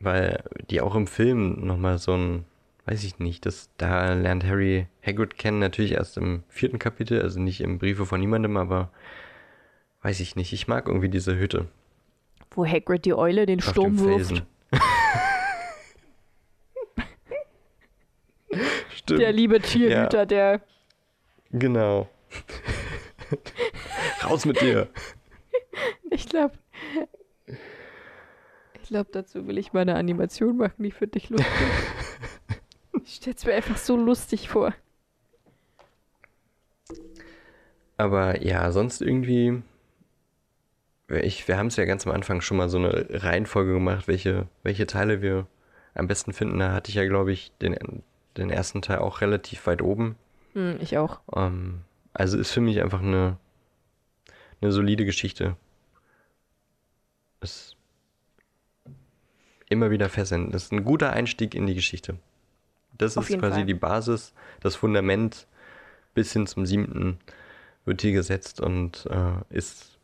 [0.01, 2.45] Weil die auch im Film nochmal so ein,
[2.85, 7.39] weiß ich nicht, das, da lernt Harry Hagrid kennen, natürlich erst im vierten Kapitel, also
[7.39, 8.91] nicht im Briefe von niemandem, aber
[10.01, 10.51] Weiß ich nicht.
[10.51, 11.67] Ich mag irgendwie diese Hütte.
[12.51, 14.43] Wo Hagrid die Eule den Auf Sturm wirft.
[18.89, 19.21] Stimmt.
[19.21, 20.25] Der liebe Tierhüter, ja.
[20.25, 20.61] der.
[21.51, 22.09] Genau.
[24.23, 24.89] Raus mit dir.
[26.09, 26.55] Ich glaube.
[28.91, 32.59] Ich glaube, dazu will ich mal eine Animation machen, die für dich lustig ist.
[33.05, 34.73] ich stell's mir einfach so lustig vor.
[37.95, 39.63] Aber ja, sonst irgendwie
[41.07, 44.49] ich, wir haben es ja ganz am Anfang schon mal so eine Reihenfolge gemacht, welche,
[44.61, 45.47] welche Teile wir
[45.93, 46.59] am besten finden.
[46.59, 48.03] Da hatte ich ja, glaube ich, den,
[48.35, 50.17] den ersten Teil auch relativ weit oben.
[50.51, 51.21] Hm, ich auch.
[51.33, 53.37] Ähm, also ist für mich einfach eine,
[54.59, 55.55] eine solide Geschichte.
[57.39, 57.77] Ist
[59.72, 60.53] immer wieder fesselnd.
[60.53, 62.17] Das ist ein guter Einstieg in die Geschichte.
[62.97, 63.65] Das Auf ist quasi Fall.
[63.65, 65.47] die Basis, das Fundament
[66.13, 67.19] bis hin zum siebten
[67.86, 69.97] wird hier gesetzt und äh, ist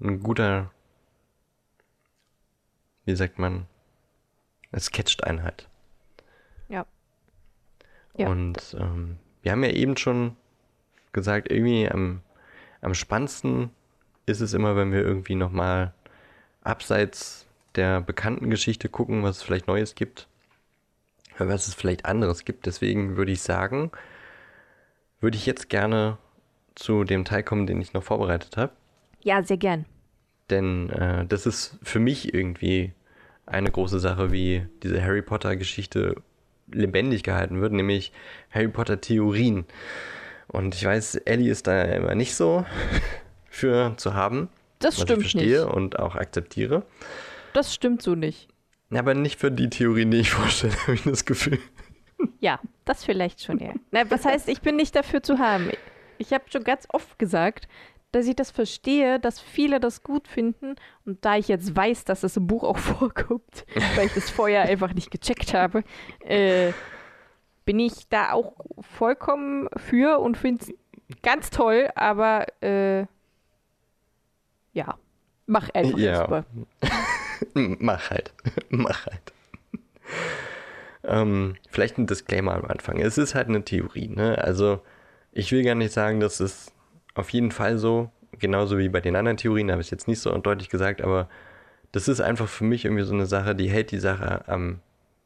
[0.00, 0.70] ein guter,
[3.04, 3.66] wie sagt man,
[4.72, 5.68] es catcht einen halt.
[6.68, 6.86] Ja.
[8.16, 8.28] ja.
[8.28, 10.36] Und ähm, wir haben ja eben schon
[11.12, 12.22] gesagt, irgendwie am,
[12.80, 13.70] am spannendsten
[14.26, 15.92] ist es immer, wenn wir irgendwie nochmal
[16.62, 17.46] abseits
[17.76, 20.28] der bekannten Geschichte gucken, was es vielleicht Neues gibt,
[21.38, 22.66] was es vielleicht anderes gibt.
[22.66, 23.90] Deswegen würde ich sagen,
[25.20, 26.18] würde ich jetzt gerne
[26.74, 28.72] zu dem Teil kommen, den ich noch vorbereitet habe.
[29.22, 29.84] Ja, sehr gern.
[30.48, 32.92] Denn äh, das ist für mich irgendwie
[33.46, 36.16] eine große Sache, wie diese Harry Potter-Geschichte
[36.72, 38.12] lebendig gehalten wird, nämlich
[38.50, 39.64] Harry Potter-Theorien.
[40.48, 42.64] Und ich weiß, Ellie ist da immer nicht so
[43.50, 44.48] für zu haben.
[44.78, 45.74] Das was stimmt ich verstehe nicht.
[45.74, 46.84] und auch akzeptiere.
[47.52, 48.48] Das stimmt so nicht.
[48.92, 51.58] Aber nicht für die Theorien, die ich vorstelle, habe ich das Gefühl.
[52.40, 53.72] Ja, das vielleicht schon, ja.
[53.90, 55.70] Na, was heißt, ich bin nicht dafür zu haben?
[56.18, 57.66] Ich habe schon ganz oft gesagt,
[58.12, 60.74] dass ich das verstehe, dass viele das gut finden.
[61.06, 64.62] Und da ich jetzt weiß, dass das im Buch auch vorkommt, weil ich das vorher
[64.62, 65.84] einfach nicht gecheckt habe,
[66.20, 66.72] äh,
[67.64, 73.06] bin ich da auch vollkommen für und finde es ganz toll, aber äh,
[74.72, 74.98] ja,
[75.46, 76.10] mach einfach Ja.
[76.18, 76.44] erstmal.
[77.54, 78.32] Mach halt.
[78.68, 79.32] Mach halt.
[81.04, 82.98] ähm, vielleicht ein Disclaimer am Anfang.
[82.98, 84.38] Es ist halt eine Theorie, ne?
[84.38, 84.80] Also,
[85.32, 86.72] ich will gar nicht sagen, dass es
[87.14, 90.20] auf jeden Fall so, genauso wie bei den anderen Theorien, habe ich es jetzt nicht
[90.20, 91.28] so deutlich gesagt, aber
[91.92, 94.80] das ist einfach für mich irgendwie so eine Sache, die hält die Sache am,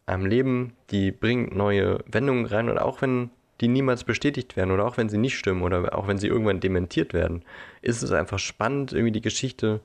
[0.06, 4.84] am Leben, die bringt neue Wendungen rein und auch wenn die niemals bestätigt werden oder
[4.84, 7.44] auch wenn sie nicht stimmen oder auch wenn sie irgendwann dementiert werden,
[7.82, 9.80] ist es einfach spannend, irgendwie die Geschichte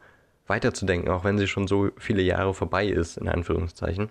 [0.49, 4.09] weiterzudenken, auch wenn sie schon so viele Jahre vorbei ist, in Anführungszeichen.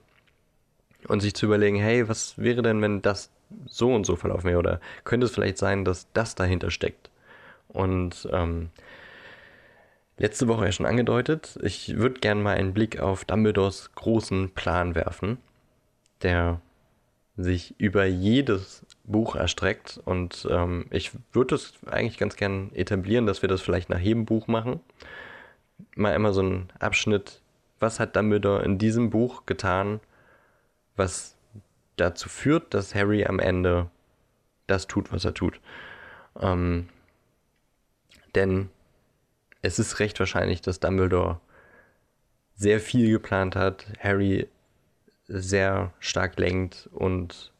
[1.07, 3.30] Und sich zu überlegen, hey, was wäre denn, wenn das
[3.66, 4.59] so und so verlaufen wäre?
[4.59, 7.11] Oder könnte es vielleicht sein, dass das dahinter steckt?
[7.68, 8.70] Und ähm,
[10.16, 14.95] letzte Woche ja schon angedeutet, ich würde gerne mal einen Blick auf Dumbledores großen Plan
[14.95, 15.39] werfen,
[16.22, 16.61] der
[17.36, 20.01] sich über jedes Buch erstreckt.
[20.05, 24.24] Und ähm, ich würde es eigentlich ganz gern etablieren, dass wir das vielleicht nach jedem
[24.26, 24.80] Buch machen.
[25.94, 27.40] Mal immer so einen Abschnitt,
[27.80, 30.00] was hat Dumbledore in diesem Buch getan,
[30.96, 31.36] was
[31.96, 33.90] dazu führt, dass Harry am Ende
[34.66, 35.60] das tut, was er tut.
[36.40, 36.88] Ähm,
[38.34, 38.70] denn
[39.62, 41.40] es ist recht wahrscheinlich, dass Dumbledore
[42.54, 44.48] sehr viel geplant hat, Harry
[45.26, 47.52] sehr stark lenkt und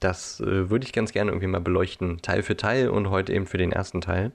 [0.00, 3.46] das äh, würde ich ganz gerne irgendwie mal beleuchten, Teil für Teil und heute eben
[3.46, 4.32] für den ersten Teil.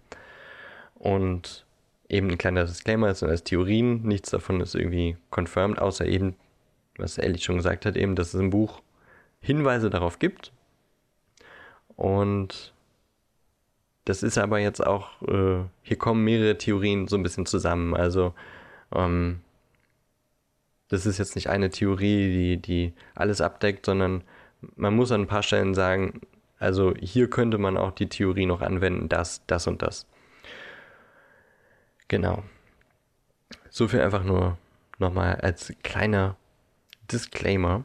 [1.03, 1.65] Und
[2.07, 6.37] eben ein kleiner Disclaimer, es sind alles Theorien, nichts davon ist irgendwie confirmed, außer eben,
[6.97, 8.81] was Ellie schon gesagt hat, eben, dass es im Buch
[9.41, 10.53] Hinweise darauf gibt.
[11.97, 12.73] Und
[14.05, 17.93] das ist aber jetzt auch, äh, hier kommen mehrere Theorien so ein bisschen zusammen.
[17.95, 18.33] Also,
[18.95, 19.41] ähm,
[20.87, 24.23] das ist jetzt nicht eine Theorie, die, die alles abdeckt, sondern
[24.77, 26.21] man muss an ein paar Stellen sagen,
[26.59, 30.07] also hier könnte man auch die Theorie noch anwenden, das, das und das.
[32.07, 32.43] Genau.
[33.69, 34.57] So viel einfach nur
[34.99, 36.37] nochmal als kleiner
[37.11, 37.83] Disclaimer,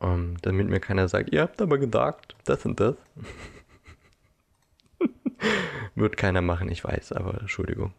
[0.00, 2.96] ähm, damit mir keiner sagt, ihr habt aber gesagt, das und das.
[5.94, 7.92] Wird keiner machen, ich weiß, aber Entschuldigung.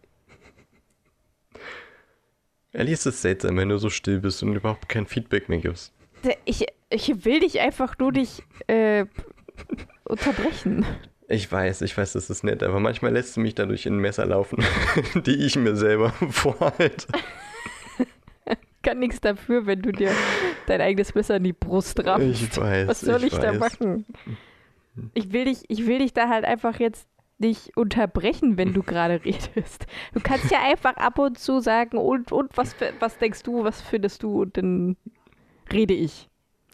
[2.74, 5.94] Ehrlich ist es seltsam, wenn du so still bist und überhaupt kein Feedback mehr gibst.
[6.46, 9.06] Ich, ich will dich einfach nur nicht äh,
[10.04, 10.86] unterbrechen.
[11.30, 14.00] Ich weiß, ich weiß, das ist nett, aber manchmal lässt du mich dadurch in ein
[14.00, 14.64] Messer laufen,
[15.26, 17.08] die ich mir selber vorhalte.
[18.82, 20.12] Kann nichts dafür, wenn du dir
[20.68, 22.42] dein eigenes Messer in die Brust rammst.
[22.42, 22.88] Ich weiß.
[22.88, 23.80] Was soll ich, da weiß.
[23.80, 24.06] machen?
[25.14, 27.08] Ich will dich, ich will dich da halt einfach jetzt
[27.40, 29.86] nicht unterbrechen, wenn du gerade redest.
[30.14, 33.82] Du kannst ja einfach ab und zu sagen, und, und was, was denkst du, was
[33.82, 34.96] findest du, und dann
[35.72, 36.30] rede ich.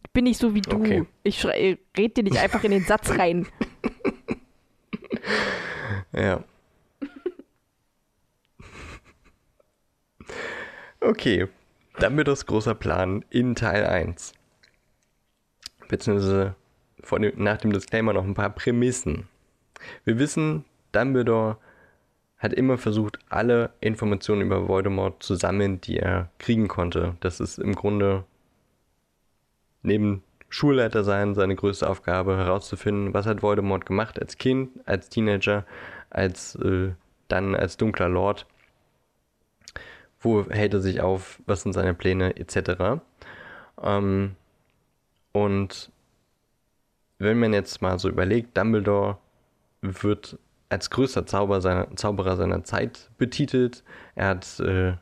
[0.06, 0.76] Ich bin nicht so wie du.
[0.78, 1.06] Okay.
[1.24, 3.48] Ich schrei- red dir nicht einfach in den Satz rein.
[6.12, 6.44] Ja.
[11.00, 11.48] Okay,
[12.00, 14.34] dann wird das großer Plan in Teil 1.
[15.90, 16.56] Beziehungsweise
[17.12, 19.28] dem, nach dem Disclaimer noch ein paar Prämissen.
[20.06, 21.58] Wir wissen, Dumbledore
[22.38, 27.16] hat immer versucht, alle Informationen über Voldemort zu sammeln, die er kriegen konnte.
[27.20, 28.26] Das ist im Grunde
[29.82, 30.24] neben
[30.54, 35.66] Schulleiter sein seine größte Aufgabe, herauszufinden, was hat Voldemort gemacht als Kind, als Teenager,
[36.12, 36.92] als äh,
[37.28, 38.46] dann als dunkler Lord.
[40.20, 41.42] Wo hält er sich auf?
[41.48, 43.02] Was sind seine Pläne etc.
[43.82, 44.36] Ähm,
[45.32, 45.92] und
[47.18, 49.18] wenn man jetzt mal so überlegt, Dumbledore
[49.82, 50.38] wird
[50.70, 53.84] als größter Zauber seiner, Zauberer seiner Zeit betitelt.
[54.14, 54.94] Er hat äh,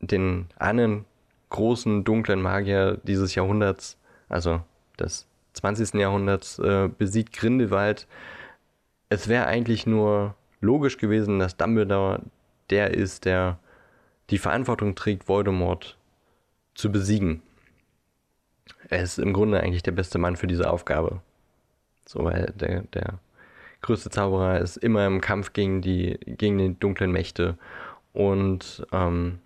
[0.00, 1.04] den einen
[1.50, 3.99] großen dunklen Magier dieses Jahrhunderts,
[4.30, 4.62] also
[4.98, 5.94] des 20.
[5.94, 8.06] Jahrhunderts, äh, besiegt Grindelwald.
[9.10, 12.22] Es wäre eigentlich nur logisch gewesen, dass Dumbledore
[12.70, 13.58] der ist, der
[14.30, 15.98] die Verantwortung trägt, Voldemort
[16.74, 17.42] zu besiegen.
[18.88, 21.20] Er ist im Grunde eigentlich der beste Mann für diese Aufgabe.
[22.06, 23.18] So, weil der, der
[23.82, 27.58] größte Zauberer ist immer im Kampf gegen die, gegen die dunklen Mächte.
[28.12, 29.40] Und ähm,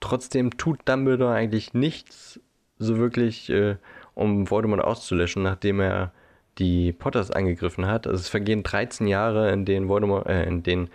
[0.00, 2.40] trotzdem tut Dumbledore eigentlich nichts
[2.78, 3.76] so wirklich, äh,
[4.14, 6.12] um Voldemort auszulöschen, nachdem er
[6.58, 8.06] die Potters angegriffen hat.
[8.06, 10.88] Also es vergehen 13 Jahre, in denen Voldemort, äh, in denen,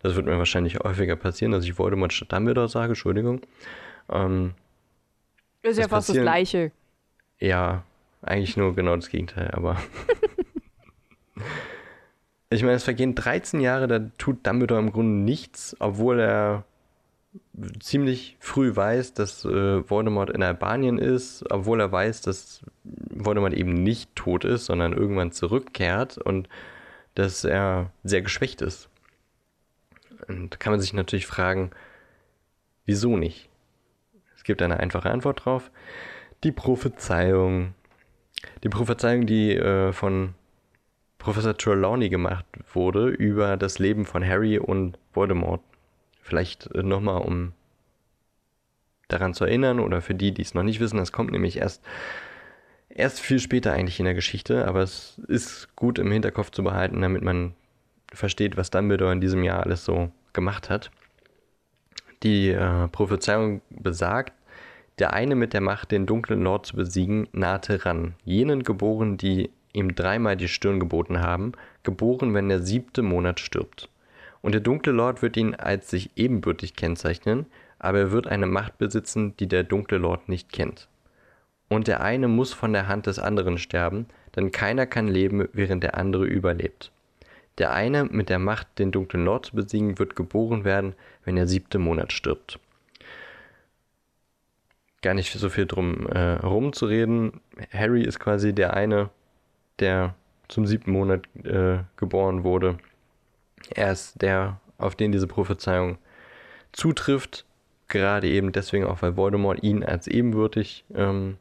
[0.00, 3.40] das wird mir wahrscheinlich häufiger passieren, dass ich Voldemort statt Dumbledore sage, Entschuldigung.
[4.10, 4.54] Ähm,
[5.62, 6.70] Ist ja fast das Gleiche.
[7.38, 7.82] Ja,
[8.22, 9.76] eigentlich nur genau das Gegenteil, aber.
[12.50, 16.64] ich meine, es vergehen 13 Jahre, da tut Dumbledore im Grunde nichts, obwohl er
[17.80, 23.74] ziemlich früh weiß, dass äh, Voldemort in Albanien ist, obwohl er weiß, dass Voldemort eben
[23.74, 26.48] nicht tot ist, sondern irgendwann zurückkehrt und
[27.14, 28.88] dass er sehr geschwächt ist.
[30.28, 31.70] Und da kann man sich natürlich fragen,
[32.86, 33.48] wieso nicht?
[34.34, 35.70] Es gibt eine einfache Antwort drauf.
[36.42, 37.74] Die Prophezeiung.
[38.64, 40.34] Die Prophezeiung, die äh, von
[41.18, 45.62] Professor Trelawney gemacht wurde über das Leben von Harry und Voldemort.
[46.22, 47.52] Vielleicht äh, nochmal, um
[49.08, 51.84] daran zu erinnern oder für die, die es noch nicht wissen, das kommt nämlich erst,
[52.88, 57.02] erst viel später eigentlich in der Geschichte, aber es ist gut im Hinterkopf zu behalten,
[57.02, 57.54] damit man
[58.12, 60.90] versteht, was Dumbledore in diesem Jahr alles so gemacht hat.
[62.22, 64.32] Die äh, Prophezeiung besagt,
[64.98, 69.50] der eine mit der Macht, den dunklen Lord zu besiegen, nahte ran, jenen geboren, die
[69.72, 71.52] ihm dreimal die Stirn geboten haben,
[71.82, 73.88] geboren, wenn der siebte Monat stirbt.
[74.42, 77.46] Und der dunkle Lord wird ihn als sich ebenbürtig kennzeichnen,
[77.78, 80.88] aber er wird eine Macht besitzen, die der dunkle Lord nicht kennt.
[81.68, 85.82] Und der eine muss von der Hand des anderen sterben, denn keiner kann leben, während
[85.82, 86.92] der andere überlebt.
[87.58, 91.46] Der eine mit der Macht, den dunklen Lord zu besiegen, wird geboren werden, wenn der
[91.46, 92.58] siebte Monat stirbt.
[95.02, 97.40] Gar nicht so viel drum äh, rumzureden.
[97.72, 99.10] Harry ist quasi der eine,
[99.80, 100.14] der
[100.48, 102.78] zum siebten Monat äh, geboren wurde.
[103.74, 105.98] Er ist der, auf den diese Prophezeiung
[106.72, 107.44] zutrifft,
[107.88, 111.36] gerade eben deswegen auch, weil Voldemort ihn als ebenwürdig ähm,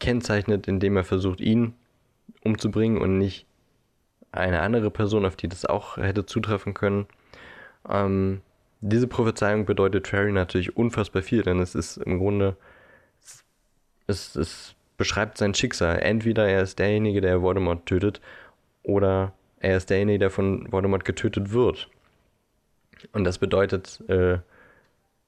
[0.00, 1.74] kennzeichnet, indem er versucht, ihn
[2.44, 3.46] umzubringen und nicht
[4.30, 7.06] eine andere Person, auf die das auch hätte zutreffen können.
[7.88, 8.40] Ähm,
[8.80, 12.56] diese Prophezeiung bedeutet Harry natürlich unfassbar viel, denn es ist im Grunde,
[14.06, 15.98] es, es beschreibt sein Schicksal.
[16.00, 18.20] Entweder er ist derjenige, der Voldemort tötet,
[18.82, 19.32] oder
[19.62, 21.88] er ist derjenige, der von Voldemort getötet wird.
[23.12, 24.38] Und das bedeutet äh,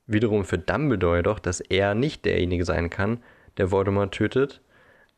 [0.06, 3.22] wiederum für Dumbledore doch, dass er nicht derjenige sein kann,
[3.58, 4.60] der Voldemort tötet,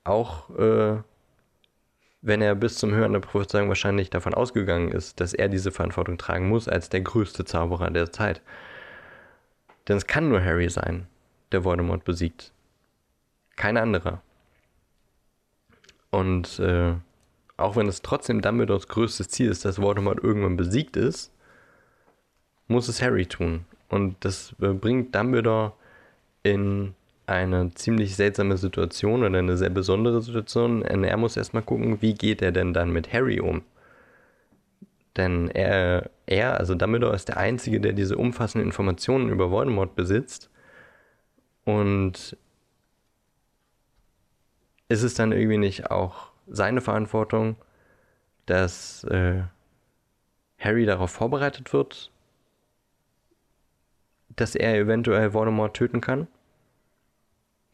[0.05, 0.99] auch äh,
[2.21, 6.19] wenn er bis zum Hören der Prophezeiung wahrscheinlich davon ausgegangen ist, dass er diese Verantwortung
[6.19, 8.43] tragen muss als der größte Zauberer der Zeit.
[9.89, 11.07] Denn es kann nur Harry sein,
[11.53, 12.53] der Voldemort besiegt.
[13.57, 14.21] Kein anderer.
[16.11, 16.95] Und äh,
[17.57, 21.33] auch wenn es trotzdem Dumbledores größtes Ziel ist, dass Voldemort irgendwann besiegt ist,
[22.69, 23.65] muss es Harry tun.
[23.89, 25.73] Und das äh, bringt Dumbledore
[26.43, 26.95] in
[27.27, 30.83] eine ziemlich seltsame Situation oder eine sehr besondere Situation.
[30.83, 33.63] Und er muss erstmal gucken, wie geht er denn dann mit Harry um.
[35.17, 40.51] Denn er, er, also Dumbledore, ist der Einzige, der diese umfassenden Informationen über Voldemort besitzt.
[41.65, 42.37] Und
[44.89, 47.57] ist es dann irgendwie nicht auch seine Verantwortung,
[48.47, 49.43] dass äh,
[50.59, 52.11] Harry darauf vorbereitet wird,
[54.37, 56.27] dass er eventuell Voldemort töten kann?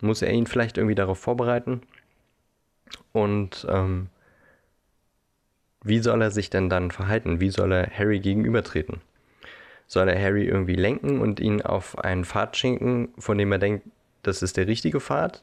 [0.01, 1.83] Muss er ihn vielleicht irgendwie darauf vorbereiten?
[3.13, 4.09] Und ähm,
[5.85, 7.41] wie soll er sich denn dann verhalten?
[7.41, 9.01] Wie soll er Harry gegenübertreten?
[9.87, 13.87] Soll er Harry irgendwie lenken und ihn auf einen Pfad schenken, von dem er denkt,
[14.23, 15.43] das ist der richtige Pfad?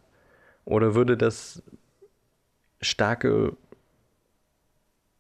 [0.66, 1.62] Oder würde das
[2.82, 3.56] starke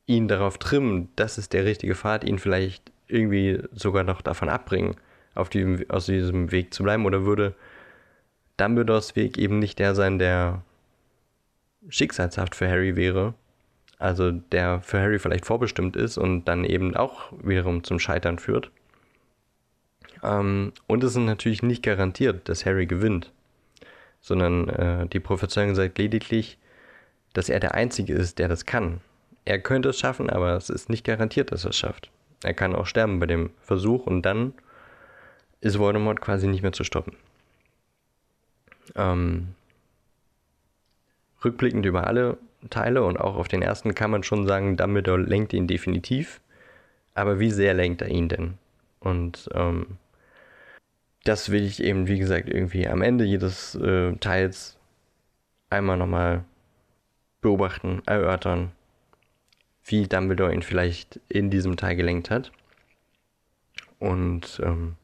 [0.06, 4.96] ihn darauf trimmen, das ist der richtige Pfad, ihn vielleicht irgendwie sogar noch davon abbringen,
[5.36, 7.06] auf diesem, aus diesem Weg zu bleiben?
[7.06, 7.56] Oder würde
[8.58, 10.64] Dumbledores Weg eben nicht der sein, der
[11.90, 13.34] schicksalshaft für Harry wäre?
[13.98, 18.72] Also der für Harry vielleicht vorbestimmt ist und dann eben auch wiederum zum Scheitern führt.
[20.24, 23.32] Ähm, und es ist natürlich nicht garantiert, dass Harry gewinnt,
[24.22, 26.58] sondern äh, die Prophezeiung sagt lediglich,
[27.34, 29.02] dass er der Einzige ist, der das kann.
[29.46, 32.12] Er könnte es schaffen, aber es ist nicht garantiert, dass er es schafft.
[32.44, 34.54] Er kann auch sterben bei dem Versuch und dann
[35.62, 37.16] ist Voldemort quasi nicht mehr zu stoppen.
[38.96, 39.50] Ähm,
[41.44, 42.38] rückblickend über alle
[42.70, 46.42] Teile und auch auf den ersten kann man schon sagen, Dumbledore lenkt ihn definitiv.
[47.14, 48.54] Aber wie sehr lenkt er ihn denn?
[49.00, 49.98] Und ähm,
[51.24, 54.78] das will ich eben, wie gesagt, irgendwie am Ende jedes äh, Teils
[55.70, 56.44] einmal nochmal
[57.42, 58.72] beobachten, erörtern,
[59.86, 62.52] wie Dumbledore ihn vielleicht in diesem Teil gelenkt hat.
[64.00, 64.96] Und ähm,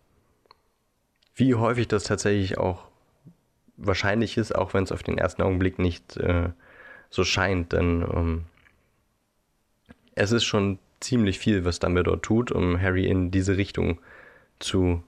[1.36, 2.88] wie häufig das tatsächlich auch
[3.78, 6.50] wahrscheinlich ist, auch wenn es auf den ersten Augenblick nicht äh,
[7.10, 7.74] so scheint.
[7.74, 8.46] Denn ähm,
[10.16, 14.00] es ist schon ziemlich viel, was Dumbledore tut, um Harry in diese Richtung
[14.60, 15.04] zu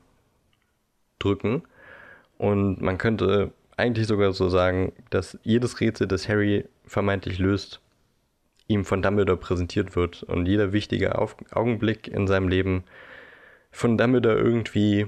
[1.20, 1.64] drücken.
[2.38, 7.82] Und man könnte eigentlich sogar so sagen, dass jedes Rätsel, das Harry vermeintlich löst,
[8.68, 12.84] ihm von Dumbledore präsentiert wird und jeder wichtige Auf Augenblick in seinem Leben
[13.72, 15.08] von Dumbledore irgendwie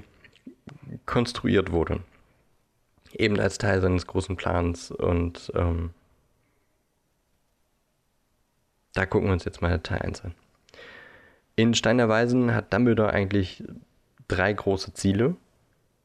[1.06, 2.00] konstruiert wurde.
[3.12, 5.90] Eben als Teil seines großen Plans und ähm,
[8.94, 10.34] da gucken wir uns jetzt mal Teil 1 an.
[11.56, 13.64] In Stein der Weisen hat Dumbledore eigentlich
[14.28, 15.36] drei große Ziele,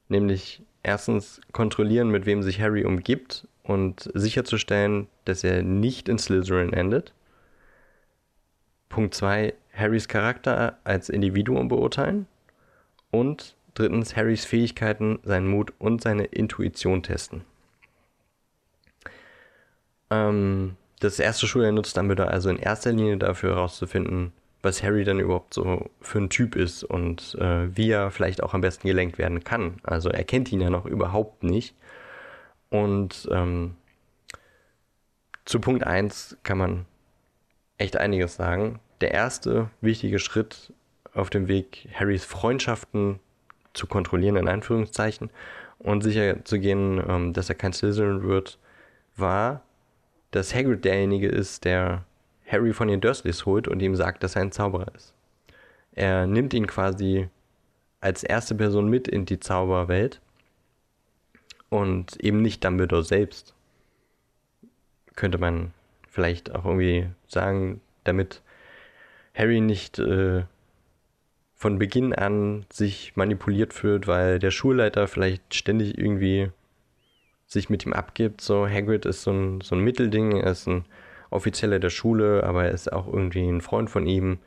[0.10, 6.72] nämlich erstens kontrollieren, mit wem sich Harry umgibt und sicherzustellen, dass er nicht in Slytherin
[6.72, 7.14] endet.
[8.90, 12.28] Punkt 2, Harrys Charakter als Individuum beurteilen.
[13.12, 17.42] Und drittens, Harrys Fähigkeiten, seinen Mut und seine Intuition testen.
[20.12, 25.20] Ähm, das erste Schuljahr nutzt Dumbledore also in erster Linie dafür herauszufinden, was Harry dann
[25.20, 29.18] überhaupt so für ein Typ ist und äh, wie er vielleicht auch am besten gelenkt
[29.18, 29.76] werden kann.
[29.84, 31.76] Also er kennt ihn ja noch überhaupt nicht.
[32.70, 33.76] Und ähm,
[35.46, 36.86] zu Punkt 1 kann man
[37.78, 38.80] echt einiges sagen.
[39.02, 40.74] Der erste wichtige Schritt
[41.14, 43.20] auf dem Weg, Harrys Freundschaften
[43.74, 45.30] zu kontrollieren, in Anführungszeichen,
[45.80, 48.58] und sicher zu gehen, ähm, dass er kein Slytherin wird,
[49.16, 49.62] war,
[50.32, 52.04] dass Hagrid derjenige ist, der
[52.48, 55.14] Harry von den Dursleys holt und ihm sagt, dass er ein Zauberer ist.
[55.94, 57.30] Er nimmt ihn quasi
[58.02, 60.22] als erste Person mit in die Zauberwelt
[61.70, 63.54] und eben nicht Dumbledore selbst.
[65.16, 65.74] Könnte man
[66.10, 68.42] vielleicht auch irgendwie sagen, damit
[69.34, 70.44] Harry nicht äh,
[71.56, 76.52] von Beginn an sich manipuliert fühlt, weil der Schulleiter vielleicht ständig irgendwie
[77.48, 78.42] sich mit ihm abgibt.
[78.42, 80.86] So, Hagrid ist so ein, so ein Mittelding, er ist ein
[81.30, 84.40] Offizieller der Schule, aber er ist auch irgendwie ein Freund von ihm.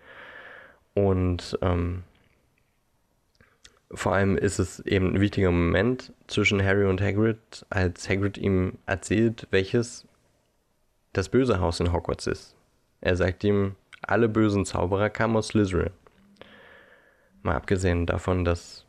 [0.94, 2.04] Und ähm,
[3.90, 8.74] vor allem ist es eben ein wichtiger Moment zwischen Harry und Hagrid, als Hagrid ihm
[8.86, 10.06] erzählt, welches
[11.12, 12.54] das böse Haus in Hogwarts ist.
[13.00, 15.90] Er sagt ihm, alle bösen Zauberer kamen aus Slytherin.
[17.42, 18.84] Mal abgesehen davon, dass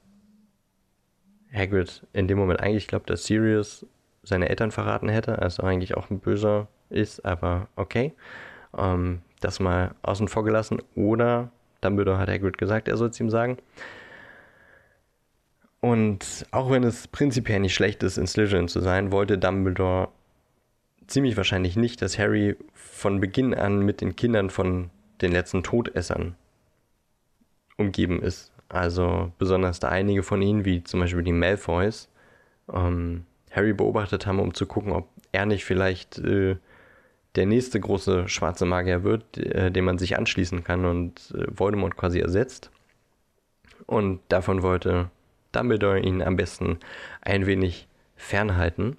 [1.54, 3.86] Hagrid in dem Moment eigentlich glaubt, dass Sirius
[4.24, 8.14] seine Eltern verraten hätte, also eigentlich auch ein böser ist, aber okay.
[8.78, 10.82] Ähm, das mal außen vor gelassen.
[10.96, 11.50] Oder
[11.82, 13.58] Dumbledore hat Hagrid gesagt, er soll es ihm sagen.
[15.82, 20.10] Und auch wenn es prinzipiell nicht schlecht ist, in Slytherin zu sein, wollte Dumbledore
[21.08, 24.90] ziemlich wahrscheinlich nicht, dass Harry von Beginn an mit den Kindern von
[25.22, 26.36] den letzten Todessern
[27.78, 28.52] umgeben ist.
[28.68, 32.10] Also besonders da einige von ihnen, wie zum Beispiel die Malfoys,
[32.72, 36.58] ähm, Harry beobachtet haben, um zu gucken, ob er nicht vielleicht äh,
[37.36, 41.98] der nächste große schwarze Magier wird, äh, dem man sich anschließen kann und äh, Voldemort
[41.98, 42.70] quasi ersetzt.
[43.88, 45.10] Und davon wollte
[45.52, 46.80] Dumbledore ihn am besten
[47.22, 48.98] ein wenig fernhalten.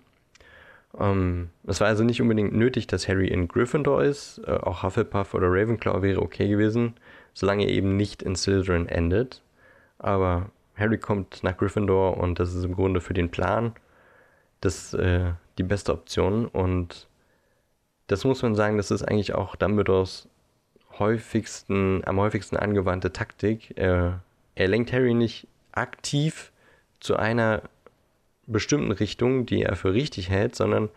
[0.98, 4.40] Ähm, es war also nicht unbedingt nötig, dass Harry in Gryffindor ist.
[4.46, 6.94] Äh, auch Hufflepuff oder Ravenclaw wäre okay gewesen,
[7.34, 9.42] solange er eben nicht in Slytherin endet.
[9.98, 13.74] Aber Harry kommt nach Gryffindor und das ist im Grunde für den Plan
[14.60, 16.46] das äh, die beste Option.
[16.46, 17.08] Und
[18.06, 20.28] das muss man sagen, das ist eigentlich auch Dumbledores
[20.98, 23.74] häufigsten, am häufigsten angewandte Taktik.
[23.76, 24.22] Er,
[24.54, 26.52] er lenkt Harry nicht aktiv
[27.00, 27.62] zu einer
[28.46, 30.88] bestimmten Richtung, die er für richtig hält, sondern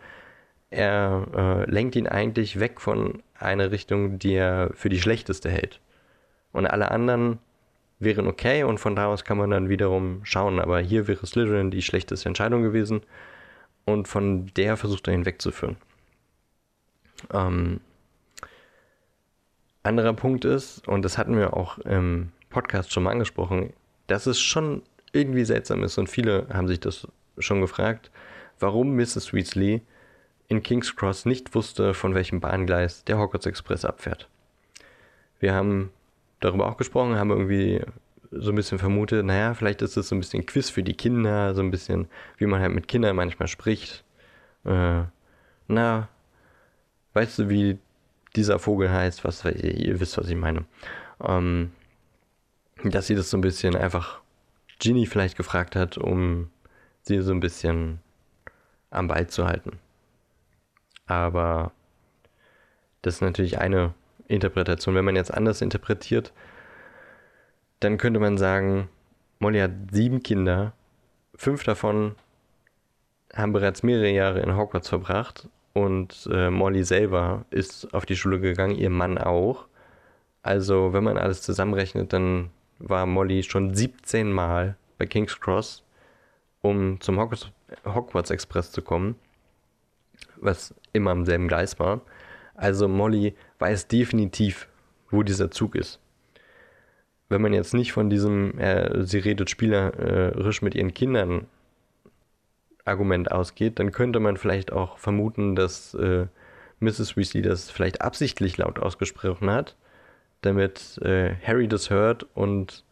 [0.70, 5.80] er äh, lenkt ihn eigentlich weg von einer Richtung, die er für die schlechteste hält.
[6.52, 7.38] Und alle anderen
[8.00, 10.60] wären okay und von da aus kann man dann wiederum schauen.
[10.60, 13.02] Aber hier wäre Slytherin die schlechteste Entscheidung gewesen
[13.84, 15.76] und von der versucht er ihn wegzuführen.
[17.32, 17.80] Ähm,
[19.82, 23.72] anderer Punkt ist, und das hatten wir auch im Podcast schon mal angesprochen,
[24.06, 24.82] dass es schon
[25.12, 27.06] irgendwie seltsam ist und viele haben sich das
[27.38, 28.10] schon gefragt,
[28.58, 29.32] warum Mrs.
[29.32, 29.82] Weasley
[30.48, 34.28] in King's Cross nicht wusste, von welchem Bahngleis der Hogwarts Express abfährt.
[35.40, 35.90] Wir haben
[36.40, 37.80] darüber auch gesprochen, haben irgendwie
[38.30, 41.54] so ein bisschen vermutet, naja, vielleicht ist es so ein bisschen Quiz für die Kinder,
[41.54, 44.04] so ein bisschen, wie man halt mit Kindern manchmal spricht.
[44.64, 45.02] Äh,
[45.68, 46.08] na,
[47.12, 47.78] weißt du, wie
[48.36, 49.24] dieser Vogel heißt?
[49.24, 50.64] Was, ihr wisst, was ich meine.
[51.22, 51.70] Ähm,
[52.90, 54.20] dass sie das so ein bisschen einfach
[54.78, 56.50] Ginny vielleicht gefragt hat, um
[57.02, 58.00] sie so ein bisschen
[58.90, 59.78] am Ball zu halten.
[61.06, 61.72] Aber
[63.02, 63.94] das ist natürlich eine
[64.28, 64.94] Interpretation.
[64.94, 66.32] Wenn man jetzt anders interpretiert,
[67.80, 68.88] dann könnte man sagen,
[69.38, 70.72] Molly hat sieben Kinder,
[71.34, 72.14] fünf davon
[73.34, 78.40] haben bereits mehrere Jahre in Hogwarts verbracht und äh, Molly selber ist auf die Schule
[78.40, 79.66] gegangen, ihr Mann auch.
[80.42, 82.50] Also, wenn man alles zusammenrechnet, dann
[82.88, 85.82] war Molly schon 17 Mal bei King's Cross,
[86.62, 89.16] um zum Hogwarts, Express zu kommen.
[90.36, 92.02] was immer am selben Gleis war.
[92.54, 94.68] Also Molly weiß definitiv,
[95.10, 96.00] wo dieser Zug ist.
[97.28, 101.46] Wenn man jetzt nicht von diesem, äh, sie redet spielerisch mit ihren Kindern
[102.84, 106.26] Argument ausgeht, dann könnte man vielleicht auch vermuten, dass äh,
[106.80, 107.16] Mrs.
[107.16, 109.74] Weasley das vielleicht absichtlich laut ausgesprochen hat,
[110.44, 112.84] damit äh, Harry das hört und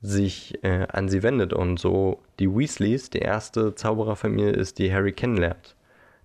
[0.00, 5.12] sich äh, an sie wendet und so die Weasleys die erste Zaubererfamilie ist, die Harry
[5.12, 5.76] kennenlernt.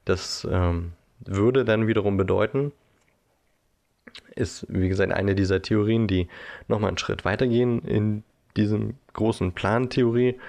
[0.03, 2.71] Das ähm, würde dann wiederum bedeuten,
[4.35, 6.27] ist wie gesagt eine dieser Theorien, die
[6.67, 8.23] nochmal einen Schritt weitergehen in
[8.55, 10.39] diesem großen Plan-Theorie,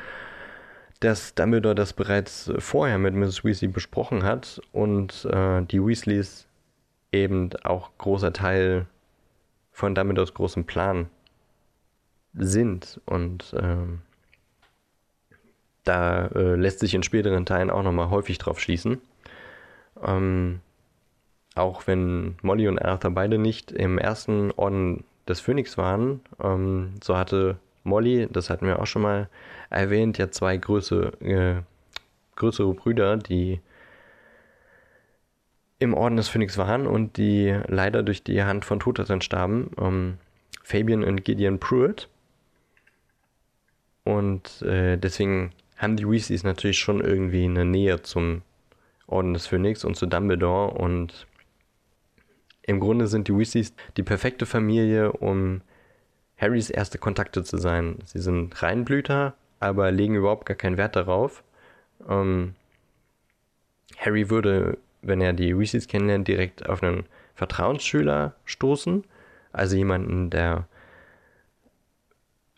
[1.00, 3.44] dass Dumbledore das bereits vorher mit Mrs.
[3.44, 6.46] Weasley besprochen hat und äh, die Weasleys
[7.12, 8.86] eben auch großer Teil
[9.78, 11.06] von Dumbledores großem Plan
[12.34, 14.00] sind und ähm,
[15.84, 19.00] da äh, lässt sich in späteren Teilen auch nochmal häufig drauf schließen.
[20.04, 20.58] Ähm,
[21.54, 27.16] auch wenn Molly und Arthur beide nicht im ersten Orden des Phönix waren, ähm, so
[27.16, 29.28] hatte Molly, das hatten wir auch schon mal
[29.70, 31.62] erwähnt, ja zwei größere, äh,
[32.34, 33.60] größere Brüder, die
[35.78, 39.70] im Orden des Phönix waren und die leider durch die Hand von Totaten starben.
[39.80, 40.18] Ähm,
[40.62, 42.08] Fabian und Gideon Pruitt.
[44.04, 48.42] Und äh, deswegen haben die Weasleys natürlich schon irgendwie eine Nähe zum
[49.06, 50.72] Orden des Phönix und zu Dumbledore.
[50.72, 51.26] Und
[52.62, 55.62] im Grunde sind die Weasleys die perfekte Familie, um
[56.36, 57.98] Harrys erste Kontakte zu sein.
[58.04, 61.42] Sie sind Reinblüter, aber legen überhaupt gar keinen Wert darauf.
[62.08, 62.54] Ähm,
[63.96, 64.78] Harry würde,
[65.08, 67.04] wenn er die Weasleys kennenlernt, direkt auf einen
[67.34, 69.04] Vertrauensschüler stoßen.
[69.52, 70.66] Also jemanden, der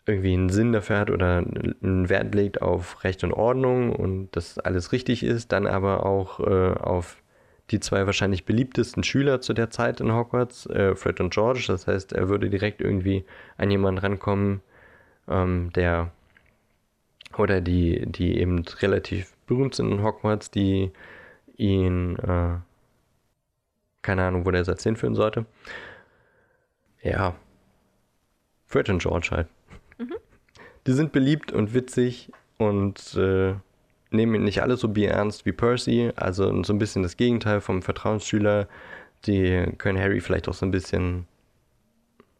[0.05, 4.57] irgendwie einen Sinn dafür hat oder einen Wert legt auf Recht und Ordnung und dass
[4.57, 7.17] alles richtig ist, dann aber auch äh, auf
[7.69, 11.65] die zwei wahrscheinlich beliebtesten Schüler zu der Zeit in Hogwarts, äh, Fred und George.
[11.67, 13.25] Das heißt, er würde direkt irgendwie
[13.57, 14.61] an jemanden rankommen,
[15.29, 16.11] ähm, der
[17.37, 20.91] oder die, die eben relativ berühmt sind in Hogwarts, die
[21.61, 22.57] ihn, äh,
[24.01, 25.45] keine Ahnung, wo der Satz hinführen sollte.
[27.03, 27.35] Ja,
[28.65, 29.47] Fred und George halt.
[29.97, 30.15] Mhm.
[30.87, 33.53] Die sind beliebt und witzig und äh,
[34.09, 37.81] nehmen ihn nicht alle so ernst wie Percy, also so ein bisschen das Gegenteil vom
[37.81, 38.67] Vertrauensschüler.
[39.25, 41.27] Die können Harry vielleicht auch so ein bisschen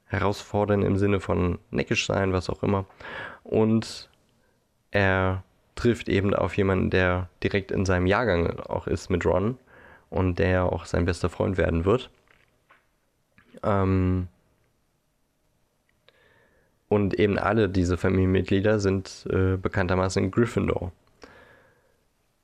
[0.05, 2.85] herausfordern im Sinne von neckisch sein, was auch immer.
[3.43, 4.09] Und
[4.89, 5.43] er
[5.75, 9.57] trifft eben auf jemanden, der direkt in seinem Jahrgang auch ist mit Ron
[10.09, 12.09] und der auch sein bester Freund werden wird.
[13.63, 14.27] Ähm
[16.89, 20.91] und eben alle diese Familienmitglieder sind äh, bekanntermaßen in Gryffindor.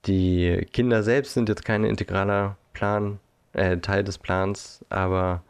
[0.06, 3.20] Die Kinder selbst sind jetzt kein integraler Plan,
[3.52, 5.44] äh, Teil des Plans, aber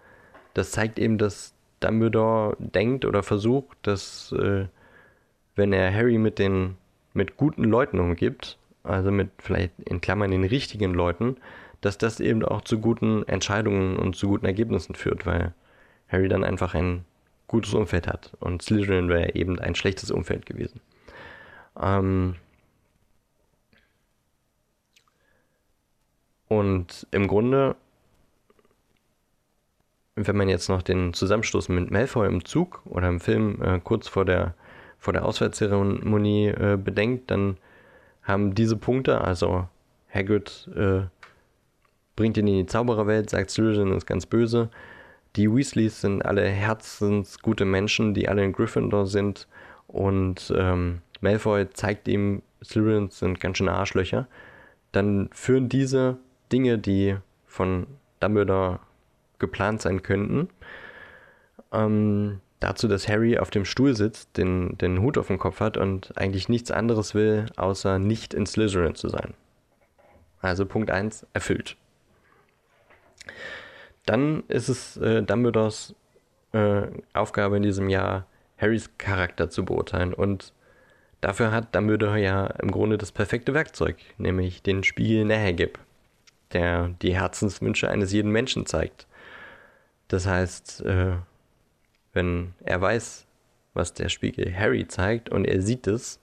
[0.55, 4.65] das zeigt eben, dass Dumbledore denkt oder versucht, dass äh,
[5.55, 6.75] wenn er Harry mit den
[7.17, 11.35] mit guten Leuten umgibt, also mit vielleicht in Klammern den richtigen Leuten,
[11.81, 15.53] dass das eben auch zu guten Entscheidungen und zu guten Ergebnissen führt, weil
[16.07, 17.03] Harry dann einfach ein
[17.47, 20.79] gutes Umfeld hat und Slytherin wäre eben ein schlechtes Umfeld gewesen.
[21.81, 22.35] Ähm,
[26.47, 27.75] Und im Grunde,
[30.15, 34.07] wenn man jetzt noch den Zusammenstoß mit Malfoy im Zug oder im Film äh, kurz
[34.07, 34.55] vor der,
[34.99, 37.57] vor der Auswärtszeremonie äh, bedenkt, dann
[38.23, 39.67] haben diese Punkte, also
[40.13, 41.01] Hagrid äh,
[42.15, 44.69] bringt ihn in die Zaubererwelt, sagt Slytherin ist ganz böse,
[45.37, 49.47] die Weasleys sind alle herzensgute Menschen, die alle in Gryffindor sind.
[49.87, 54.27] Und ähm, Malfoy zeigt ihm, Slytherin sind ganz schöne Arschlöcher,
[54.91, 56.17] dann führen diese
[56.51, 57.85] Dinge, die von
[58.19, 58.79] Dumbledore
[59.37, 60.49] geplant sein könnten.
[61.71, 65.77] Ähm, dazu, dass Harry auf dem Stuhl sitzt, den, den Hut auf dem Kopf hat
[65.77, 69.33] und eigentlich nichts anderes will, außer nicht in Slytherin zu sein.
[70.41, 71.75] Also Punkt 1 erfüllt.
[74.05, 75.95] Dann ist es äh, Dumbledores
[76.53, 78.25] äh, Aufgabe in diesem Jahr,
[78.57, 80.13] Harrys Charakter zu beurteilen.
[80.13, 80.53] Und
[81.21, 85.79] dafür hat Dumbledore ja im Grunde das perfekte Werkzeug, nämlich den Spiegel Nähergib
[86.53, 89.07] der die Herzenswünsche eines jeden Menschen zeigt.
[90.07, 91.13] Das heißt, äh,
[92.17, 93.27] wenn er weiß,
[93.75, 96.19] was der Spiegel Harry zeigt und er sieht es,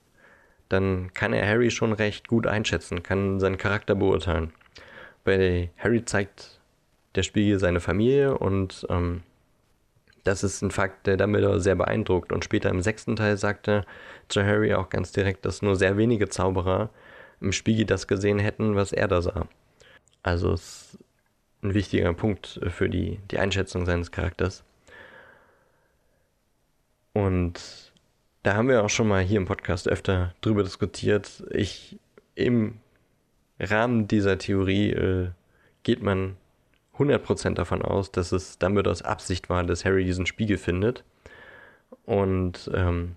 [0.69, 4.53] dann kann er Harry schon recht gut einschätzen, kann seinen Charakter beurteilen.
[5.23, 6.61] Bei Harry zeigt
[7.15, 9.23] der Spiegel seine Familie und ähm,
[10.25, 12.33] das ist ein Fakt, der Dumbledore sehr beeindruckt.
[12.33, 13.85] Und später im sechsten Teil sagte
[14.29, 16.91] zu Harry auch ganz direkt, dass nur sehr wenige Zauberer
[17.41, 19.47] im Spiegel das gesehen hätten, was er da sah.
[20.25, 20.99] Also es ist
[21.63, 24.65] ein wichtiger Punkt für die, die Einschätzung seines Charakters.
[27.15, 27.93] Und
[28.43, 31.45] da haben wir auch schon mal hier im Podcast öfter drüber diskutiert.
[31.51, 31.99] Ich
[32.35, 32.81] im
[33.59, 35.31] Rahmen dieser Theorie äh,
[35.85, 36.37] geht man
[36.99, 41.05] 100% davon aus, dass es Dumbledores Absicht war, dass Harry diesen Spiegel findet
[42.05, 43.17] und ähm,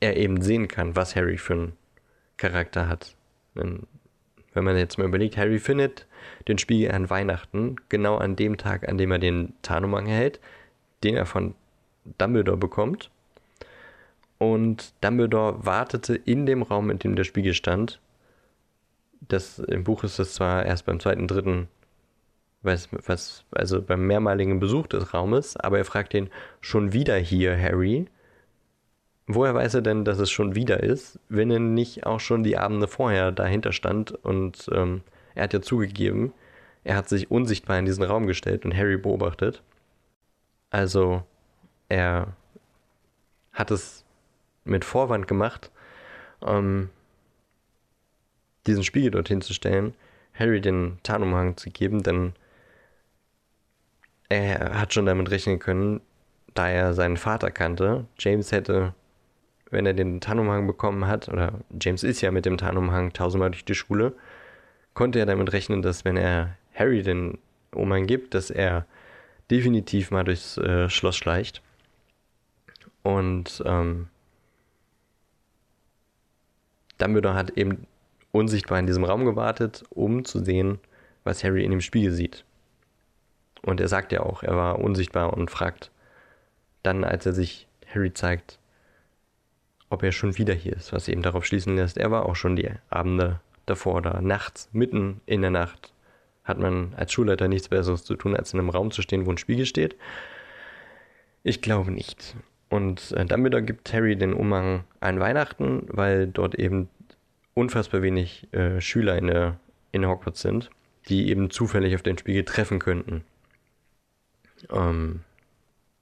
[0.00, 1.72] er eben sehen kann, was Harry für einen
[2.36, 3.16] Charakter hat.
[3.54, 3.86] Wenn
[4.52, 6.06] man jetzt mal überlegt, Harry findet
[6.46, 10.40] den Spiegel an Weihnachten, genau an dem Tag, an dem er den Tarnumhang erhält,
[11.02, 11.54] den er von
[12.16, 13.10] Dumbledore bekommt.
[14.38, 18.00] Und Dumbledore wartete in dem Raum, in dem der Spiegel stand.
[19.20, 21.68] Das, Im Buch ist das zwar erst beim zweiten, dritten,
[22.62, 26.30] was, was, also beim mehrmaligen Besuch des Raumes, aber er fragt ihn
[26.60, 28.06] schon wieder hier, Harry.
[29.26, 32.56] Woher weiß er denn, dass es schon wieder ist, wenn er nicht auch schon die
[32.56, 35.02] Abende vorher dahinter stand und ähm,
[35.34, 36.32] er hat ja zugegeben,
[36.84, 39.62] er hat sich unsichtbar in diesen Raum gestellt und Harry beobachtet.
[40.70, 41.22] Also
[41.88, 42.28] er
[43.52, 44.04] hat es
[44.64, 45.70] mit Vorwand gemacht,
[46.42, 46.90] ähm,
[48.66, 49.94] diesen Spiegel dorthin zu stellen,
[50.34, 52.34] Harry den Tarnumhang zu geben, denn
[54.28, 56.00] er hat schon damit rechnen können,
[56.54, 58.06] da er seinen Vater kannte.
[58.18, 58.94] James hätte,
[59.70, 63.64] wenn er den Tarnumhang bekommen hat, oder James ist ja mit dem Tarnumhang tausendmal durch
[63.64, 64.12] die Schule,
[64.94, 67.38] konnte er damit rechnen, dass wenn er Harry den
[67.72, 68.86] Umhang gibt, dass er
[69.50, 71.62] definitiv mal durchs äh, Schloss schleicht.
[73.08, 74.08] Und ähm,
[76.98, 77.86] Dumbledore hat eben
[78.32, 80.78] unsichtbar in diesem Raum gewartet, um zu sehen,
[81.24, 82.44] was Harry in dem Spiegel sieht.
[83.62, 85.90] Und er sagt ja auch, er war unsichtbar und fragt
[86.82, 88.58] dann, als er sich Harry zeigt,
[89.88, 92.56] ob er schon wieder hier ist, was eben darauf schließen lässt, er war auch schon
[92.56, 95.94] die Abende davor oder nachts, mitten in der Nacht,
[96.44, 99.30] hat man als Schulleiter nichts Besseres zu tun, als in einem Raum zu stehen, wo
[99.30, 99.96] ein Spiegel steht.
[101.42, 102.36] Ich glaube nicht.
[102.68, 106.88] Und äh, Dumbledore gibt Harry den Umhang an Weihnachten, weil dort eben
[107.54, 109.58] unfassbar wenig äh, Schüler in, der,
[109.92, 110.70] in Hogwarts sind,
[111.08, 113.24] die eben zufällig auf den Spiegel treffen könnten.
[114.70, 115.20] Ähm,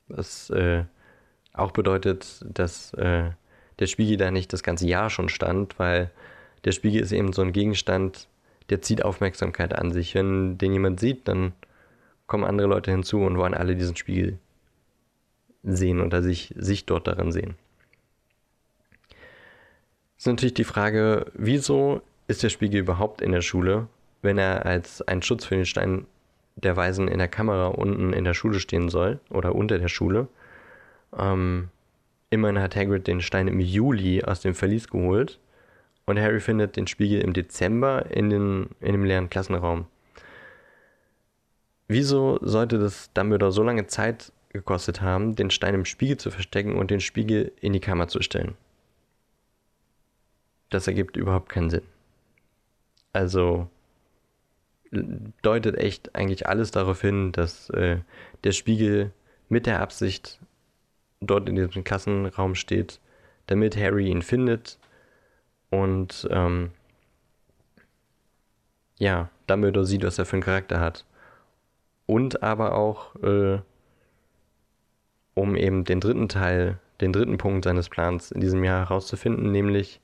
[0.09, 0.85] was äh,
[1.53, 3.31] auch bedeutet, dass äh,
[3.79, 6.11] der Spiegel da nicht das ganze Jahr schon stand, weil
[6.65, 8.29] der Spiegel ist eben so ein Gegenstand,
[8.71, 10.15] der zieht Aufmerksamkeit an sich.
[10.15, 11.53] Wenn den jemand sieht, dann
[12.27, 14.39] kommen andere Leute hinzu und wollen alle diesen Spiegel
[15.67, 17.55] sehen oder sich, sich dort darin sehen.
[20.17, 23.89] Es ist natürlich die Frage, wieso ist der Spiegel überhaupt in der Schule,
[24.23, 26.07] wenn er als ein Schutz für den Stein
[26.57, 30.29] der Weisen in der Kamera unten in der Schule stehen soll oder unter der Schule.
[31.17, 31.69] Ähm,
[32.31, 35.39] immerhin hat Hagrid den Stein im Juli aus dem Verlies geholt
[36.07, 39.87] und Harry findet den Spiegel im Dezember in, den, in dem leeren Klassenraum.
[41.89, 46.77] Wieso sollte das Dumbledore so lange Zeit gekostet haben, den Stein im Spiegel zu verstecken
[46.77, 48.57] und den Spiegel in die Kammer zu stellen.
[50.71, 51.83] Das ergibt überhaupt keinen Sinn.
[53.13, 53.69] Also
[55.43, 57.99] deutet echt eigentlich alles darauf hin, dass äh,
[58.45, 59.13] der Spiegel
[59.49, 60.41] mit der Absicht
[61.21, 63.01] dort in diesem Klassenraum steht,
[63.47, 64.79] damit Harry ihn findet
[65.71, 66.71] und ähm,
[68.99, 71.05] ja, Dumbledore sieht, was er für einen Charakter hat.
[72.07, 73.59] Und aber auch äh,
[75.37, 80.01] um eben den dritten Teil, den dritten Punkt seines Plans in diesem Jahr herauszufinden, nämlich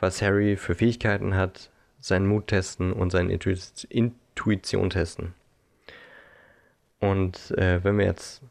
[0.00, 1.70] was Harry für Fähigkeiten hat,
[2.00, 5.34] seinen Mut testen und seine Intuition testen.
[6.98, 8.42] Und äh, wenn wir jetzt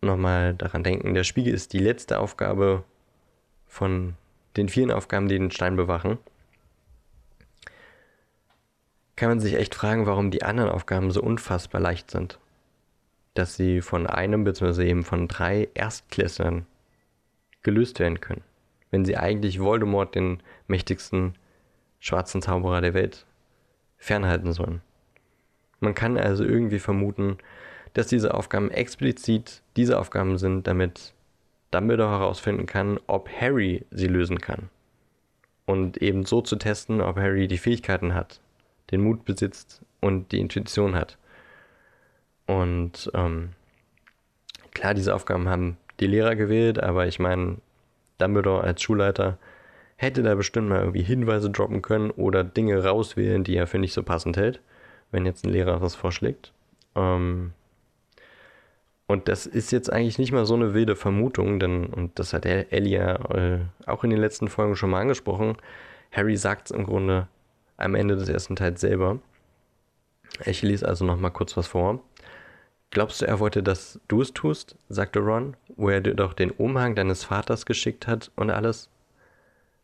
[0.00, 2.82] nochmal daran denken, der Spiegel ist die letzte Aufgabe
[3.68, 4.14] von
[4.56, 6.18] den vielen Aufgaben, die den Stein bewachen,
[9.14, 12.40] kann man sich echt fragen, warum die anderen Aufgaben so unfassbar leicht sind
[13.34, 14.88] dass sie von einem bzw.
[14.88, 16.66] eben von drei Erstklässlern
[17.62, 18.42] gelöst werden können,
[18.90, 21.34] wenn sie eigentlich Voldemort, den mächtigsten
[21.98, 23.26] schwarzen Zauberer der Welt,
[23.98, 24.82] fernhalten sollen.
[25.80, 27.38] Man kann also irgendwie vermuten,
[27.94, 31.14] dass diese Aufgaben explizit diese Aufgaben sind, damit
[31.70, 34.68] Dumbledore herausfinden kann, ob Harry sie lösen kann.
[35.66, 38.40] Und eben so zu testen, ob Harry die Fähigkeiten hat,
[38.90, 41.16] den Mut besitzt und die Intuition hat.
[42.46, 43.50] Und ähm,
[44.72, 47.58] klar, diese Aufgaben haben die Lehrer gewählt, aber ich meine,
[48.18, 49.38] Dumbledore als Schulleiter
[49.96, 53.92] hätte da bestimmt mal irgendwie Hinweise droppen können oder Dinge rauswählen, die er für nicht
[53.92, 54.60] so passend hält,
[55.10, 56.52] wenn jetzt ein Lehrer was vorschlägt.
[56.94, 57.52] Ähm,
[59.06, 62.46] und das ist jetzt eigentlich nicht mal so eine wilde Vermutung, denn, und das hat
[62.46, 65.56] Ellie ja äh, auch in den letzten Folgen schon mal angesprochen,
[66.10, 67.28] Harry sagt es im Grunde
[67.76, 69.18] am Ende des ersten Teils selber.
[70.44, 72.00] Ich lese also noch mal kurz was vor.
[72.94, 74.76] Glaubst du, er wollte, dass du es tust?
[74.88, 78.88] sagte Ron, wo er dir doch den Umhang deines Vaters geschickt hat und alles.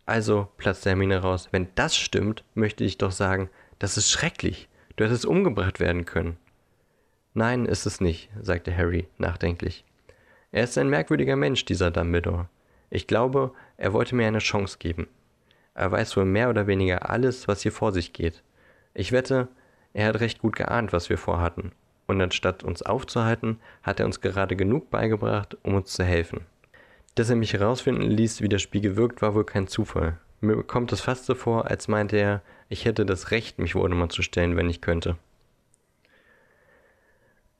[0.06, 3.50] Also, platzte Hermine raus, wenn das stimmt, möchte ich doch sagen,
[3.80, 4.68] das ist schrecklich.
[4.94, 6.36] Du hättest umgebracht werden können.
[7.34, 9.84] Nein, ist es nicht, sagte Harry nachdenklich.
[10.52, 12.48] Er ist ein merkwürdiger Mensch, dieser Dumbledore.
[12.90, 15.08] Ich glaube, er wollte mir eine Chance geben.
[15.74, 18.44] Er weiß wohl mehr oder weniger alles, was hier vor sich geht.
[18.94, 19.48] Ich wette,
[19.94, 21.72] er hat recht gut geahnt, was wir vorhatten.
[22.10, 26.40] Und anstatt uns aufzuhalten, hat er uns gerade genug beigebracht, um uns zu helfen.
[27.14, 30.18] Dass er mich herausfinden ließ, wie das Spiel gewirkt, war wohl kein Zufall.
[30.40, 34.10] Mir kommt es fast so vor, als meinte er, ich hätte das Recht, mich Voldemort
[34.10, 35.18] zu stellen, wenn ich könnte.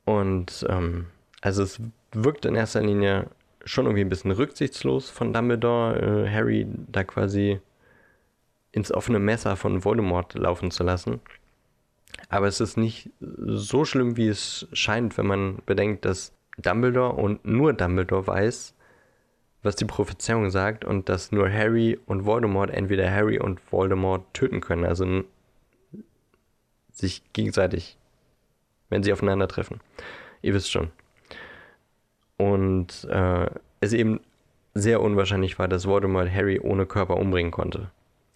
[0.04, 1.06] Und ähm,
[1.40, 3.28] also es wirkt in erster Linie
[3.64, 7.60] schon irgendwie ein bisschen rücksichtslos von Dumbledore, äh, Harry da quasi
[8.72, 11.20] ins offene Messer von Voldemort laufen zu lassen.
[12.28, 17.44] Aber es ist nicht so schlimm, wie es scheint, wenn man bedenkt, dass Dumbledore und
[17.44, 18.74] nur Dumbledore weiß,
[19.62, 24.60] was die Prophezeiung sagt und dass nur Harry und Voldemort entweder Harry und Voldemort töten
[24.60, 25.24] können, also
[26.92, 27.98] sich gegenseitig,
[28.88, 29.80] wenn sie aufeinandertreffen.
[30.42, 30.90] Ihr wisst schon.
[32.36, 34.20] Und äh, es eben
[34.74, 37.90] sehr unwahrscheinlich war, dass Voldemort Harry ohne Körper umbringen konnte.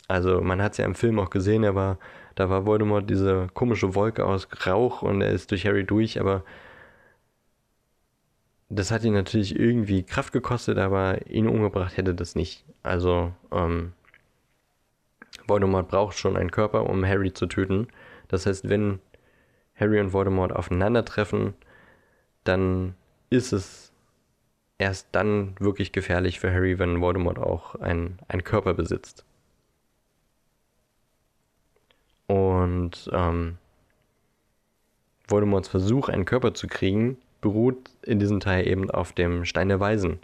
[0.09, 1.99] Also man hat es ja im Film auch gesehen, er war,
[2.35, 6.45] da war Voldemort diese komische Wolke aus Rauch und er ist durch Harry durch, aber
[8.69, 12.65] das hat ihn natürlich irgendwie Kraft gekostet, aber ihn umgebracht hätte das nicht.
[12.83, 13.93] Also, ähm,
[15.47, 17.89] Voldemort braucht schon einen Körper, um Harry zu töten.
[18.29, 19.01] Das heißt, wenn
[19.75, 21.55] Harry und Voldemort aufeinandertreffen,
[22.45, 22.95] dann
[23.31, 23.93] ist es
[24.79, 29.25] erst dann wirklich gefährlich für Harry, wenn Voldemort auch einen Körper besitzt.
[32.27, 33.59] Und ähm,
[35.27, 39.81] Voldemorts Versuch, einen Körper zu kriegen, beruht in diesem Teil eben auf dem Stein der
[39.81, 40.19] Weisen.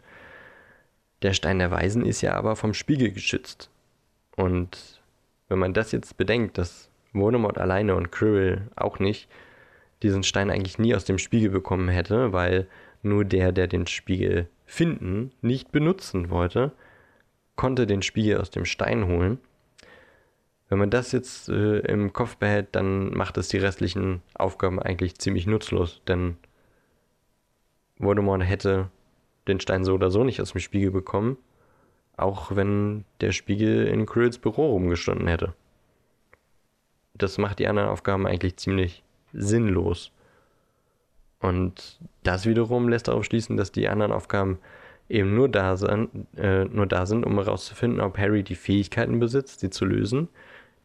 [1.23, 3.69] Der Stein der Weisen ist ja aber vom Spiegel geschützt.
[4.37, 5.01] Und
[5.49, 9.29] wenn man das jetzt bedenkt, dass Voldemort alleine und Quirrell auch nicht
[10.03, 12.67] diesen Stein eigentlich nie aus dem Spiegel bekommen hätte, weil
[13.03, 16.73] nur der, der den Spiegel finden, nicht benutzen wollte,
[17.57, 19.39] konnte den Spiegel aus dem Stein holen.
[20.71, 25.19] Wenn man das jetzt äh, im Kopf behält, dann macht es die restlichen Aufgaben eigentlich
[25.19, 26.37] ziemlich nutzlos, denn
[27.99, 28.89] Voldemort hätte
[29.49, 31.37] den Stein so oder so nicht aus dem Spiegel bekommen,
[32.17, 35.55] auch wenn der Spiegel in Quirrells Büro rumgestanden hätte.
[37.15, 39.03] Das macht die anderen Aufgaben eigentlich ziemlich
[39.33, 40.13] sinnlos.
[41.41, 44.59] Und das wiederum lässt darauf schließen, dass die anderen Aufgaben
[45.09, 49.61] eben nur da sind, äh, nur da sind, um herauszufinden, ob Harry die Fähigkeiten besitzt,
[49.61, 50.29] sie zu lösen,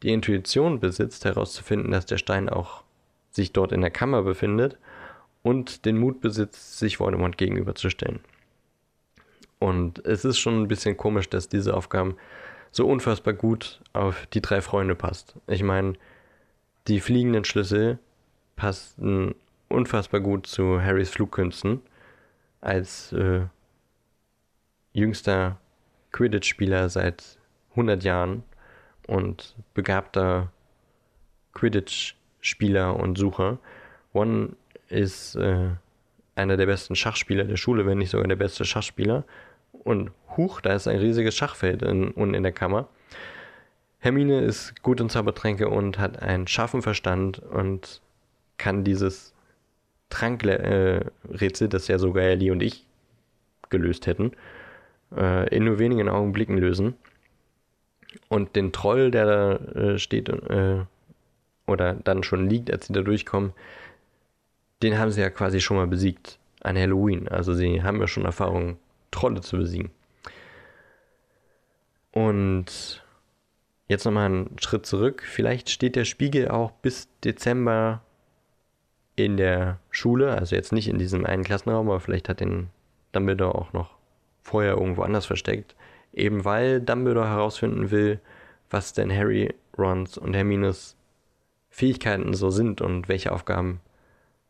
[0.04, 2.84] die Intuition besitzt, herauszufinden, dass der Stein auch
[3.32, 4.78] sich dort in der Kammer befindet
[5.44, 8.20] und den Mut besitzt, sich Voldemort gegenüberzustellen.
[9.60, 12.18] Und es ist schon ein bisschen komisch, dass diese Aufgaben
[12.72, 15.36] so unfassbar gut auf die drei Freunde passt.
[15.48, 15.94] Ich meine,
[16.88, 18.00] die fliegenden Schlüssel
[18.56, 19.36] passten
[19.70, 21.82] unfassbar gut zu Harrys Flugkünsten
[22.62, 23.42] als äh,
[24.94, 25.60] jüngster
[26.12, 27.38] Quidditch-Spieler seit
[27.72, 28.44] 100 Jahren
[29.08, 30.52] und begabter
[31.54, 33.60] Quidditch-Spieler und Sucher.
[34.14, 34.56] One
[34.90, 35.70] ist äh,
[36.36, 39.24] einer der besten Schachspieler der Schule, wenn nicht sogar der beste Schachspieler.
[39.72, 42.88] Und huch, da ist ein riesiges Schachfeld in, unten in der Kammer.
[44.00, 48.02] Hermine ist gut in Zaubertränke und hat einen scharfen Verstand und
[48.58, 49.34] kann dieses
[50.10, 52.86] Trankrätsel, äh, das ja sogar Ellie und ich
[53.70, 54.34] gelöst hätten,
[55.16, 56.96] äh, in nur wenigen Augenblicken lösen.
[58.30, 60.84] Und den Troll, der da äh, steht äh,
[61.68, 63.54] oder dann schon liegt, als sie da durchkommen,
[64.84, 67.28] den haben sie ja quasi schon mal besiegt an Halloween.
[67.28, 68.78] Also sie haben ja schon Erfahrung,
[69.12, 69.92] Trolle zu besiegen.
[72.12, 73.04] Und
[73.88, 75.24] jetzt nochmal einen Schritt zurück.
[75.26, 78.02] Vielleicht steht der Spiegel auch bis Dezember
[79.16, 82.70] in der Schule, also jetzt nicht in diesem einen Klassenraum, aber vielleicht hat den
[83.12, 83.92] Dumbledore auch noch
[84.42, 85.76] vorher irgendwo anders versteckt.
[86.16, 88.20] Eben weil Dumbledore herausfinden will,
[88.70, 90.96] was denn Harry, Rons und Hermines
[91.70, 93.82] Fähigkeiten so sind und welche Aufgaben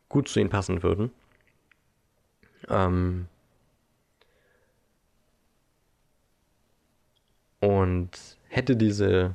[0.08, 1.12] gut zu ihnen passen würden.
[2.70, 3.28] Ähm
[7.60, 8.12] und
[8.48, 9.34] hätte diese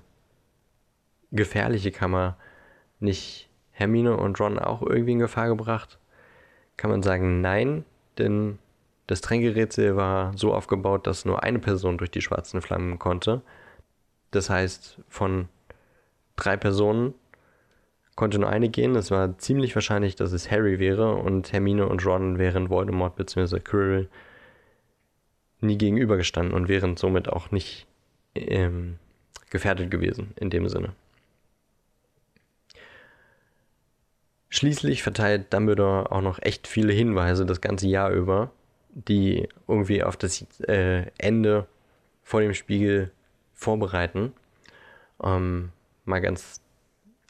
[1.32, 2.36] gefährliche Kammer
[3.01, 5.98] nicht Hermine und Ron auch irgendwie in Gefahr gebracht?
[6.77, 7.85] Kann man sagen, nein,
[8.19, 8.61] denn
[9.11, 13.43] das Tränkerätsel war so aufgebaut, dass nur eine Person durch die schwarzen Flammen konnte.
[14.31, 15.49] Das heißt, von
[16.37, 17.15] drei Personen
[18.15, 18.95] konnte nur eine gehen.
[18.95, 23.59] Es war ziemlich wahrscheinlich, dass es Harry wäre und Hermine und Ron wären Voldemort bzw.
[23.59, 24.09] Quirrell
[25.61, 27.89] nie gegenübergestanden und wären somit auch nicht
[28.37, 29.01] ähm,
[29.51, 30.93] gefährdet gewesen in dem Sinne.
[34.51, 38.53] Schließlich verteilt Dumbledore auch noch echt viele Hinweise das ganze Jahr über,
[38.95, 41.67] die irgendwie auf das äh, Ende
[42.23, 43.11] vor dem Spiegel
[43.55, 44.33] vorbereiten.
[45.23, 45.71] Ähm,
[46.05, 46.61] mal ganz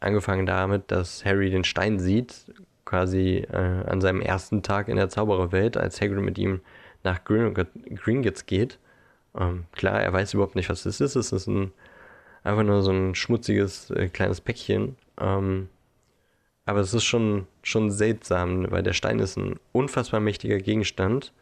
[0.01, 2.53] angefangen damit, dass Harry den Stein sieht,
[2.85, 6.61] quasi äh, an seinem ersten Tag in der Zaubererwelt, als Hagrid mit ihm
[7.05, 8.79] nach Gringotts geht.
[9.39, 11.17] Ähm, klar, er weiß überhaupt nicht, was das ist.
[11.17, 11.73] Es ist ein,
[12.43, 14.97] einfach nur so ein schmutziges äh, kleines Päckchen.
[15.19, 15.69] Ähm,
[16.65, 21.33] aber es ist schon, schon seltsam, weil der Stein ist ein unfassbar mächtiger Gegenstand,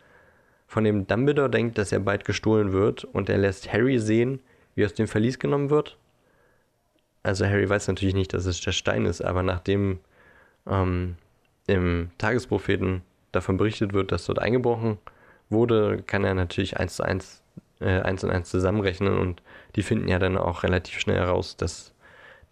[0.69, 4.41] von dem Dumbledore denkt, dass er bald gestohlen wird und er lässt Harry sehen,
[4.75, 5.97] wie aus dem Verlies genommen wird.
[7.23, 9.99] Also Harry weiß natürlich nicht, dass es der Stein ist, aber nachdem
[10.67, 11.17] ähm,
[11.67, 14.99] im Tagespropheten davon berichtet wird, dass dort eingebrochen
[15.49, 17.43] wurde, kann er natürlich eins zu eins,
[17.81, 19.43] äh, eins und eins zusammenrechnen und
[19.75, 21.95] die finden ja dann auch relativ schnell heraus, dass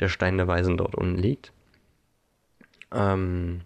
[0.01, 1.53] der Stein der Weisen dort unten liegt.
[2.93, 3.61] Ähm,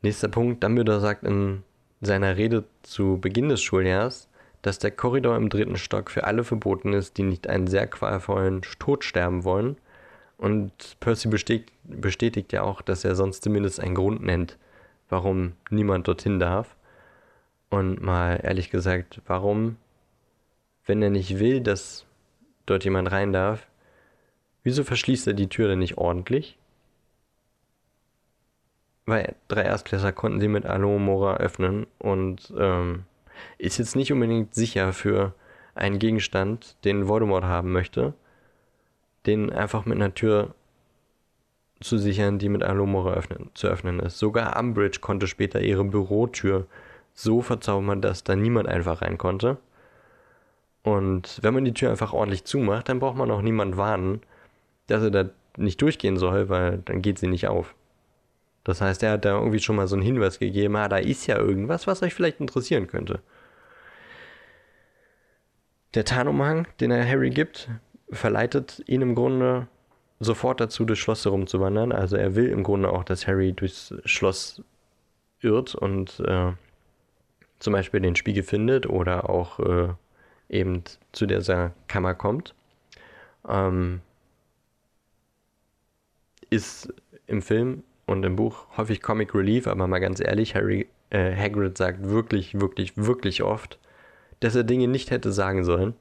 [0.00, 1.62] nächster Punkt, Dumbledore sagt in
[2.00, 4.28] seiner Rede zu Beginn des Schuljahres,
[4.62, 8.62] dass der Korridor im dritten Stock für alle verboten ist, die nicht einen sehr qualvollen
[8.78, 9.76] Tod sterben wollen.
[10.38, 14.58] Und Percy bestätigt, bestätigt ja auch, dass er sonst zumindest einen Grund nennt,
[15.08, 16.76] warum niemand dorthin darf.
[17.70, 19.76] Und mal ehrlich gesagt, warum,
[20.84, 22.04] wenn er nicht will, dass
[22.66, 23.66] dort jemand rein darf,
[24.62, 26.58] wieso verschließt er die Tür denn nicht ordentlich?
[29.06, 33.04] Weil drei Erstklässler konnten sie mit Alomora öffnen und ähm,
[33.58, 35.32] ist jetzt nicht unbedingt sicher für
[35.74, 38.14] einen Gegenstand, den Voldemort haben möchte,
[39.26, 40.54] den einfach mit einer Tür
[41.80, 44.18] zu sichern, die mit Alomora öffnen, zu öffnen ist.
[44.18, 46.66] Sogar Umbridge konnte später ihre Bürotür
[47.12, 49.58] so verzaubern, dass da niemand einfach rein konnte.
[50.82, 54.22] Und wenn man die Tür einfach ordentlich zumacht, dann braucht man auch niemand warnen,
[54.86, 57.74] dass er da nicht durchgehen soll, weil dann geht sie nicht auf.
[58.66, 61.28] Das heißt, er hat da irgendwie schon mal so einen Hinweis gegeben, ah, da ist
[61.28, 63.20] ja irgendwas, was euch vielleicht interessieren könnte.
[65.94, 67.68] Der Tarnumhang, den er Harry gibt,
[68.10, 69.68] verleitet ihn im Grunde
[70.18, 71.92] sofort dazu, durchs Schloss herumzuwandern.
[71.92, 74.60] Also er will im Grunde auch, dass Harry durchs Schloss
[75.42, 76.50] irrt und äh,
[77.60, 79.90] zum Beispiel den Spiegel findet oder auch äh,
[80.48, 80.82] eben
[81.12, 82.52] zu dieser Kammer kommt.
[83.48, 84.00] Ähm,
[86.50, 86.92] ist
[87.28, 91.76] im Film und im Buch häufig Comic Relief, aber mal ganz ehrlich, Harry äh, Hagrid
[91.76, 93.78] sagt wirklich, wirklich, wirklich oft,
[94.40, 95.94] dass er Dinge nicht hätte sagen sollen.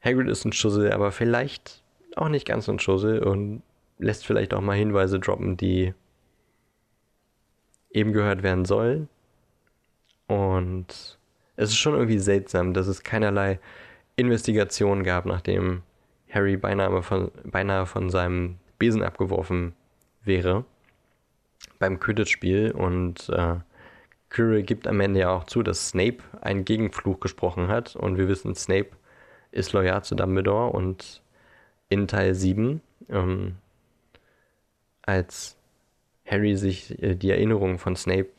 [0.00, 1.82] Hagrid ist ein Schussel, aber vielleicht
[2.16, 3.62] auch nicht ganz ein Schussel und
[3.98, 5.94] lässt vielleicht auch mal Hinweise droppen, die
[7.90, 9.08] eben gehört werden sollen.
[10.26, 11.18] Und
[11.56, 13.60] es ist schon irgendwie seltsam, dass es keinerlei
[14.16, 15.82] Investigation gab, nachdem
[16.30, 19.74] Harry beinahe von, beinahe von seinem Besen abgeworfen
[20.24, 20.64] wäre
[21.78, 22.72] beim Quidditch-Spiel.
[22.72, 23.56] Und äh,
[24.30, 27.96] Quirrell gibt am Ende ja auch zu, dass Snape einen Gegenfluch gesprochen hat.
[27.96, 28.90] Und wir wissen, Snape
[29.50, 31.22] ist loyal zu Dumbledore und
[31.88, 32.80] in Teil 7,
[33.10, 33.56] ähm,
[35.02, 35.56] als
[36.26, 38.30] Harry sich äh, die Erinnerungen von Snape,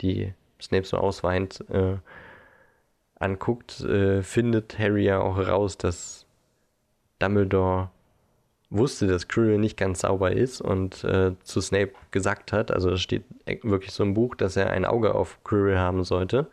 [0.00, 1.96] die Snape so ausweint, äh,
[3.18, 6.26] anguckt, äh, findet Harry ja auch heraus, dass
[7.20, 7.90] Dumbledore
[8.70, 13.00] wusste, dass Quirrell nicht ganz sauber ist und äh, zu Snape gesagt hat, also es
[13.00, 13.24] steht
[13.62, 16.48] wirklich so im Buch, dass er ein Auge auf Quirrell haben sollte.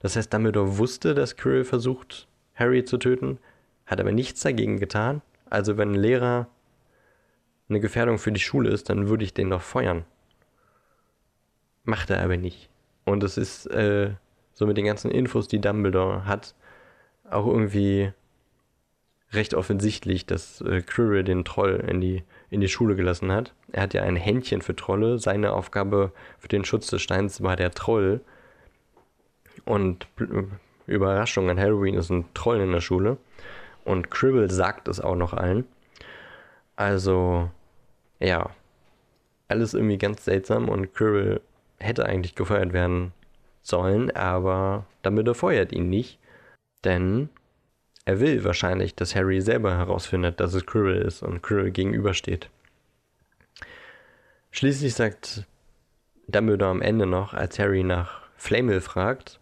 [0.00, 3.38] Das heißt, Dumbledore wusste, dass Quirrell versucht, Harry zu töten,
[3.86, 5.22] hat aber nichts dagegen getan.
[5.48, 6.48] Also wenn ein Lehrer
[7.68, 10.04] eine Gefährdung für die Schule ist, dann würde ich den doch feuern.
[11.84, 12.68] Macht er aber nicht.
[13.04, 14.10] Und es ist äh,
[14.52, 16.54] so mit den ganzen Infos, die Dumbledore hat,
[17.28, 18.12] auch irgendwie
[19.34, 23.54] recht offensichtlich, dass äh, Quirrell den Troll in die, in die Schule gelassen hat.
[23.72, 25.18] Er hat ja ein Händchen für Trolle.
[25.18, 28.20] Seine Aufgabe für den Schutz des Steins war der Troll.
[29.64, 30.44] Und äh,
[30.86, 33.16] Überraschung, an Halloween ist ein Troll in der Schule.
[33.84, 35.66] Und Quirrell sagt es auch noch allen.
[36.76, 37.50] Also,
[38.18, 38.50] ja,
[39.48, 41.40] alles irgendwie ganz seltsam und Quirrell
[41.78, 43.12] hätte eigentlich gefeuert werden
[43.62, 46.18] sollen, aber damit er feuert ihn nicht.
[46.84, 47.28] Denn
[48.04, 52.50] er will wahrscheinlich, dass Harry selber herausfindet, dass es Quirrell ist und Quirrell gegenübersteht.
[54.50, 55.44] Schließlich sagt
[56.28, 59.40] Dumbledore am Ende noch, als Harry nach Flamel fragt,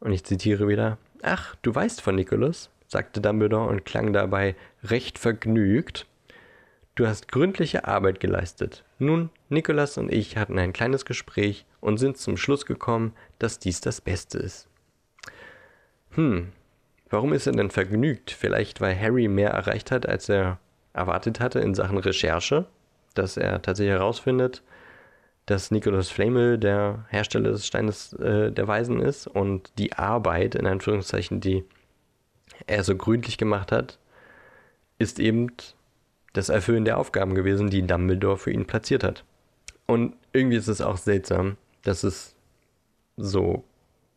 [0.00, 2.70] und ich zitiere wieder, Ach, du weißt von Nicholas?
[2.88, 6.06] sagte Dumbledore und klang dabei recht vergnügt.
[6.94, 8.84] Du hast gründliche Arbeit geleistet.
[8.98, 13.80] Nun, Nikolas und ich hatten ein kleines Gespräch und sind zum Schluss gekommen, dass dies
[13.80, 14.68] das Beste ist.
[16.10, 16.52] Hm,
[17.12, 18.30] warum ist er denn vergnügt?
[18.30, 20.58] Vielleicht, weil Harry mehr erreicht hat, als er
[20.92, 22.66] erwartet hatte in Sachen Recherche,
[23.14, 24.62] dass er tatsächlich herausfindet,
[25.46, 30.66] dass Nicholas Flamel der Hersteller des Steines äh, der Weisen ist und die Arbeit, in
[30.66, 31.64] Anführungszeichen, die
[32.66, 33.98] er so gründlich gemacht hat,
[34.98, 35.48] ist eben
[36.32, 39.24] das Erfüllen der Aufgaben gewesen, die Dumbledore für ihn platziert hat.
[39.86, 42.34] Und irgendwie ist es auch seltsam, dass es
[43.16, 43.64] so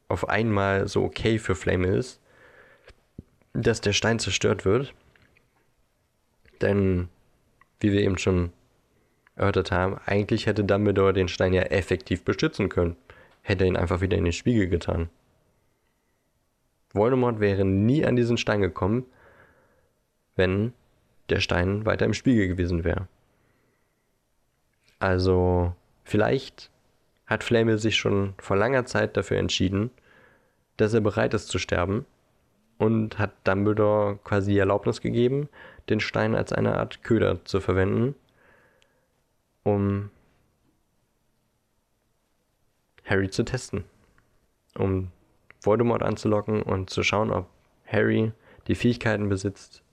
[0.08, 2.22] auf einmal so okay für Flamel ist,
[3.56, 4.94] dass der Stein zerstört wird.
[6.62, 7.10] Denn,
[7.80, 8.52] wie wir eben schon
[9.36, 12.96] erörtert haben, eigentlich hätte Dumbledore den Stein ja effektiv beschützen können.
[13.42, 15.10] Hätte ihn einfach wieder in den Spiegel getan.
[16.94, 19.06] Voldemort wäre nie an diesen Stein gekommen,
[20.36, 20.74] wenn
[21.30, 23.08] der Stein weiter im Spiegel gewesen wäre.
[25.00, 26.72] Also vielleicht
[27.26, 29.92] hat Flamel sich schon vor langer Zeit dafür entschieden,
[30.78, 32.06] dass er bereit ist zu sterben
[32.78, 35.50] und hat Dumbledore quasi die Erlaubnis gegeben,
[35.90, 38.16] den Stein als eine Art Köder zu verwenden,
[39.64, 40.10] um
[43.06, 43.84] Harry zu testen,
[44.78, 45.12] um
[45.62, 47.48] Voldemort anzulocken und zu schauen, ob
[47.86, 48.32] Harry
[48.68, 49.84] die Fähigkeiten besitzt,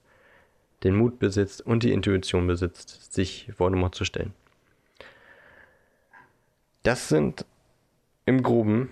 [0.83, 4.35] den Mut besitzt und die Intuition besitzt, sich Voldemort zu stellen.
[6.83, 7.45] Das sind
[8.27, 8.91] im Groben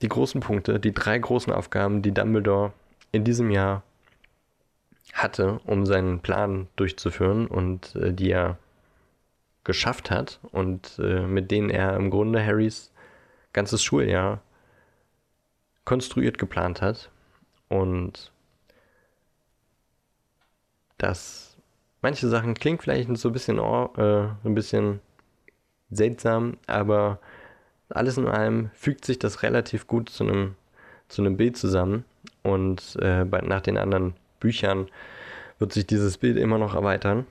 [0.00, 2.72] die großen Punkte, die drei großen Aufgaben, die Dumbledore
[3.14, 3.82] in diesem Jahr
[5.12, 8.58] hatte, um seinen Plan durchzuführen und äh, die er
[9.62, 12.92] geschafft hat und äh, mit denen er im Grunde Harrys
[13.52, 14.42] ganzes Schuljahr
[15.84, 17.10] konstruiert geplant hat.
[17.68, 18.32] Und
[20.98, 21.56] dass
[22.02, 25.00] manche Sachen klingt vielleicht so ein bisschen, äh, ein bisschen
[25.90, 27.20] seltsam, aber
[27.88, 30.56] alles in allem fügt sich das relativ gut zu einem,
[31.08, 32.04] zu einem Bild zusammen.
[32.42, 34.88] Und äh, bei, nach den anderen Büchern
[35.58, 37.26] wird sich dieses Bild immer noch erweitern,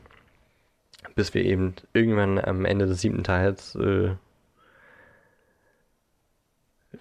[1.15, 4.15] bis wir eben irgendwann am Ende des siebten Teils äh,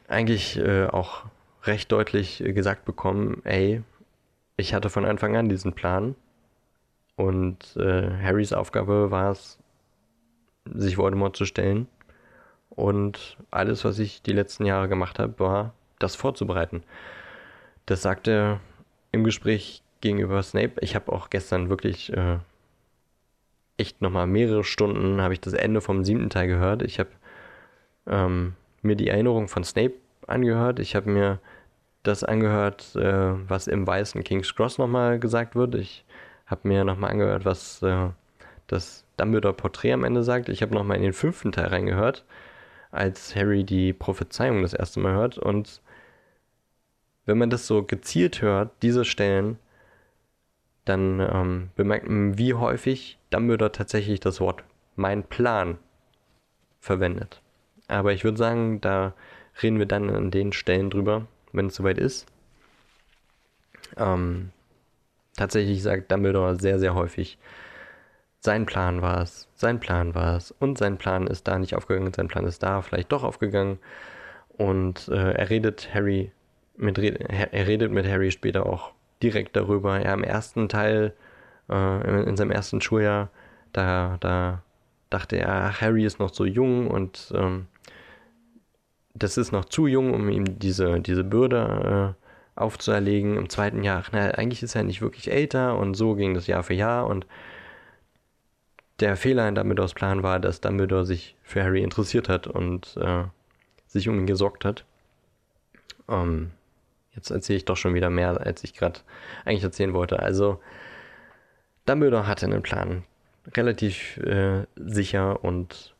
[0.08, 1.24] eigentlich äh, auch
[1.64, 3.82] recht deutlich gesagt bekommen, ey,
[4.56, 6.14] ich hatte von Anfang an diesen Plan
[7.16, 9.58] und äh, Harrys Aufgabe war es,
[10.64, 11.88] sich Voldemort zu stellen.
[12.68, 16.82] Und alles, was ich die letzten Jahre gemacht habe, war, das vorzubereiten.
[17.86, 18.60] Das sagte er
[19.12, 20.74] im Gespräch gegenüber Snape.
[20.80, 22.38] Ich habe auch gestern wirklich äh,
[23.76, 26.82] echt nochmal mehrere Stunden, habe ich das Ende vom siebten Teil gehört.
[26.82, 27.10] Ich habe
[28.06, 29.94] ähm, mir die Erinnerung von Snape
[30.26, 30.78] angehört.
[30.78, 31.38] Ich habe mir
[32.02, 35.74] das angehört, äh, was im weißen King's Cross nochmal gesagt wird.
[35.74, 36.04] Ich
[36.46, 38.08] habe mir nochmal angehört, was äh,
[38.66, 40.48] das Dumbledore-Porträt am Ende sagt.
[40.48, 42.24] Ich habe nochmal in den fünften Teil reingehört,
[42.90, 45.38] als Harry die Prophezeiung das erste Mal hört.
[45.38, 45.80] Und
[47.26, 49.58] wenn man das so gezielt hört, diese Stellen,
[50.84, 54.64] dann ähm, bemerkt man, wie häufig Dumbledore tatsächlich das Wort
[54.96, 55.78] mein Plan
[56.80, 57.40] verwendet.
[57.88, 59.14] Aber ich würde sagen, da
[59.62, 62.26] reden wir dann an den Stellen drüber, wenn es soweit ist.
[63.96, 64.50] Ähm,
[65.36, 67.38] tatsächlich sagt Dumbledore sehr, sehr häufig,
[68.40, 72.12] sein Plan war es, sein Plan war es und sein Plan ist da nicht aufgegangen,
[72.12, 73.78] sein Plan ist da vielleicht doch aufgegangen
[74.48, 76.32] und äh, er redet Harry
[76.76, 78.92] mit er redet mit Harry später auch
[79.22, 80.00] direkt darüber.
[80.00, 81.14] Er im ersten Teil
[81.70, 83.30] äh, in seinem ersten Schuljahr
[83.72, 84.62] da da
[85.12, 87.66] dachte er, ach, Harry ist noch so jung und ähm,
[89.14, 93.36] das ist noch zu jung, um ihm diese, diese Bürde äh, aufzuerlegen.
[93.36, 96.62] Im zweiten Jahr, na, eigentlich ist er nicht wirklich älter und so ging das Jahr
[96.62, 97.26] für Jahr und
[99.00, 103.24] der Fehler in Dumbledores Plan war, dass Dumbledore sich für Harry interessiert hat und äh,
[103.86, 104.84] sich um ihn gesorgt hat.
[106.08, 106.52] Ähm,
[107.14, 109.00] jetzt erzähle ich doch schon wieder mehr, als ich gerade
[109.44, 110.20] eigentlich erzählen wollte.
[110.20, 110.60] Also,
[111.86, 113.04] Dumbledore hatte einen Plan.
[113.54, 115.94] Relativ äh, sicher und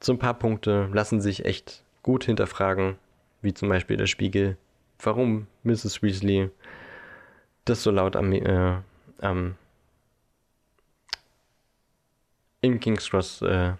[0.00, 2.96] so ein paar Punkte lassen sich echt gut hinterfragen,
[3.42, 4.56] wie zum Beispiel der Spiegel,
[4.98, 6.02] warum Mrs.
[6.02, 6.50] Weasley
[7.64, 8.76] das so laut am, äh,
[9.20, 9.54] am
[12.60, 13.74] in King's Cross äh,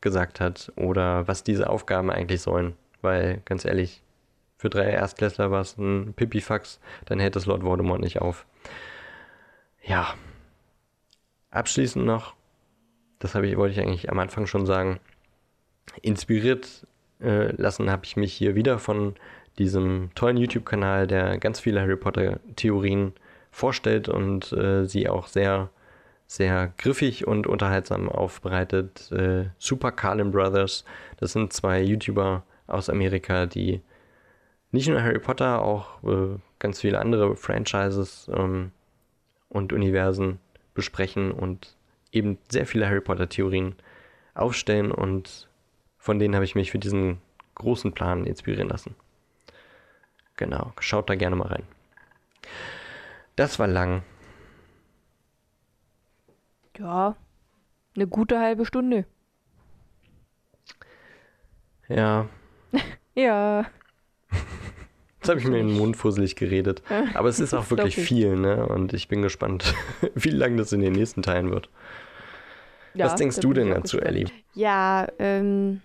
[0.00, 2.76] gesagt hat oder was diese Aufgaben eigentlich sollen.
[3.00, 4.02] Weil, ganz ehrlich,
[4.58, 8.44] für drei Erstklässler war es ein Pipifax, dann hält es Lord Voldemort nicht auf.
[9.82, 10.14] Ja.
[11.50, 12.34] Abschließend noch,
[13.20, 15.00] das ich, wollte ich eigentlich am Anfang schon sagen,
[16.02, 16.86] inspiriert
[17.20, 19.14] äh, lassen habe ich mich hier wieder von
[19.58, 23.12] diesem tollen YouTube-Kanal, der ganz viele Harry Potter-Theorien
[23.50, 25.70] vorstellt und äh, sie auch sehr,
[26.26, 29.10] sehr griffig und unterhaltsam aufbereitet.
[29.10, 30.84] Äh, Super Carlin Brothers,
[31.18, 33.80] das sind zwei YouTuber aus Amerika, die
[34.70, 38.72] nicht nur Harry Potter, auch äh, ganz viele andere Franchises ähm,
[39.48, 40.38] und Universen
[40.74, 41.76] besprechen und
[42.12, 43.74] eben sehr viele Harry Potter-Theorien
[44.34, 45.48] aufstellen und
[45.98, 47.20] von denen habe ich mich für diesen
[47.54, 48.94] großen Plan inspirieren lassen.
[50.36, 51.64] Genau, schaut da gerne mal rein.
[53.34, 54.02] Das war lang.
[56.78, 57.16] Ja,
[57.96, 59.04] eine gute halbe Stunde.
[61.88, 62.28] Ja.
[63.14, 63.66] ja.
[65.20, 66.82] Jetzt habe ich mir in den Mund fusselig geredet.
[67.14, 68.66] Aber es ist auch wirklich viel, ne?
[68.66, 69.74] Und ich bin gespannt,
[70.14, 71.68] wie lang das in den nächsten Teilen wird.
[72.94, 74.26] Ja, Was denkst du denn dazu, Ellie?
[74.54, 75.82] Ja, ähm.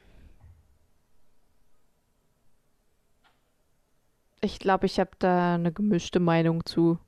[4.42, 7.00] Ich glaube, ich habe da eine gemischte Meinung zu.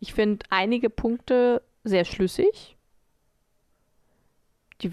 [0.00, 2.76] Ich finde einige Punkte sehr schlüssig.
[4.80, 4.92] Die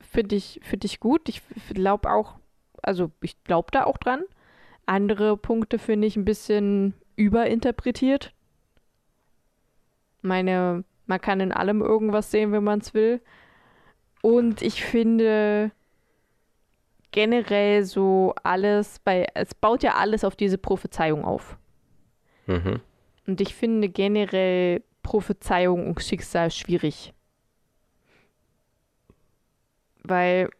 [0.00, 1.28] finde ich, find ich gut.
[1.28, 1.42] Ich
[1.72, 2.34] glaube auch,
[2.82, 4.22] also ich glaube da auch dran.
[4.86, 8.32] Andere Punkte finde ich ein bisschen überinterpretiert.
[10.22, 13.20] Meine, man kann in allem irgendwas sehen, wenn man es will.
[14.22, 15.72] Und ich finde
[17.10, 21.56] generell so alles bei, es baut ja alles auf diese Prophezeiung auf.
[22.46, 22.80] Mhm.
[23.26, 27.14] Und ich finde generell Prophezeiung und Schicksal schwierig.
[30.02, 30.50] Weil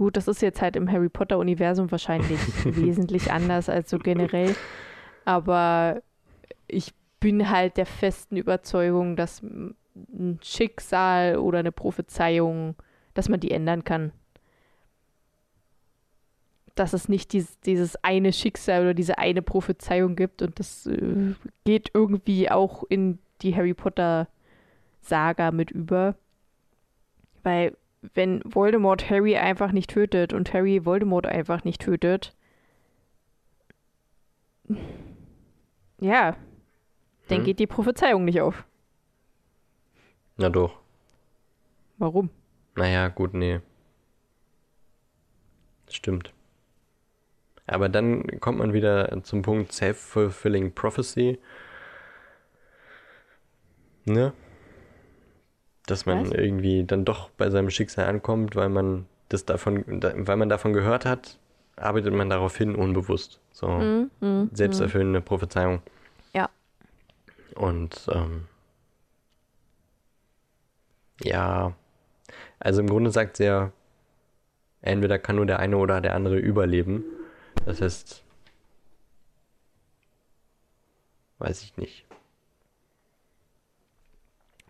[0.00, 4.56] Gut, das ist jetzt halt im Harry Potter-Universum wahrscheinlich wesentlich anders als so generell.
[5.26, 6.00] Aber
[6.68, 12.76] ich bin halt der festen Überzeugung, dass ein Schicksal oder eine Prophezeiung,
[13.12, 14.12] dass man die ändern kann.
[16.74, 21.34] Dass es nicht dieses, dieses eine Schicksal oder diese eine Prophezeiung gibt und das äh,
[21.66, 26.14] geht irgendwie auch in die Harry Potter-Saga mit über.
[27.42, 27.76] Weil
[28.14, 32.34] wenn Voldemort Harry einfach nicht tötet und Harry Voldemort einfach nicht tötet,
[36.00, 36.36] ja,
[37.28, 37.44] dann hm.
[37.44, 38.64] geht die Prophezeiung nicht auf.
[40.36, 40.80] Na doch.
[41.98, 42.30] Warum?
[42.76, 43.60] Naja, gut, nee.
[45.88, 46.32] Stimmt.
[47.66, 51.38] Aber dann kommt man wieder zum Punkt Self-Fulfilling Prophecy.
[54.06, 54.32] Ne?
[55.90, 56.32] Dass man Was?
[56.32, 61.04] irgendwie dann doch bei seinem Schicksal ankommt, weil man das davon, weil man davon gehört
[61.04, 61.38] hat,
[61.76, 63.40] arbeitet man darauf hin unbewusst.
[63.52, 65.24] So mm, mm, selbsterfüllende mm.
[65.24, 65.82] Prophezeiung.
[66.34, 66.48] Ja.
[67.54, 68.46] Und ähm,
[71.22, 71.74] ja,
[72.58, 73.72] also im Grunde sagt sie ja,
[74.82, 77.04] entweder kann nur der eine oder der andere überleben.
[77.64, 78.22] Das heißt,
[81.38, 82.09] weiß ich nicht.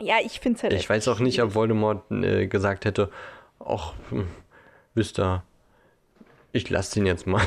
[0.01, 0.73] Ja, ich finde es halt.
[0.73, 3.11] Ich weiß auch nicht, ob Voldemort äh, gesagt hätte,
[3.59, 4.27] ach, hm,
[4.95, 5.43] wisst ihr,
[6.53, 7.43] ich lasse den jetzt mal.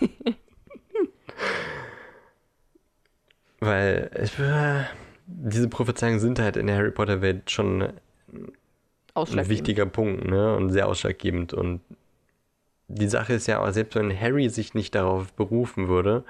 [3.60, 4.84] Weil äh,
[5.26, 7.82] diese Prophezeiungen sind halt in der Harry Potter Welt schon
[9.14, 10.56] ein wichtiger Punkt, ne?
[10.56, 11.52] Und sehr ausschlaggebend.
[11.52, 11.80] Und
[12.88, 16.24] die Sache ist ja auch, selbst wenn Harry sich nicht darauf berufen würde,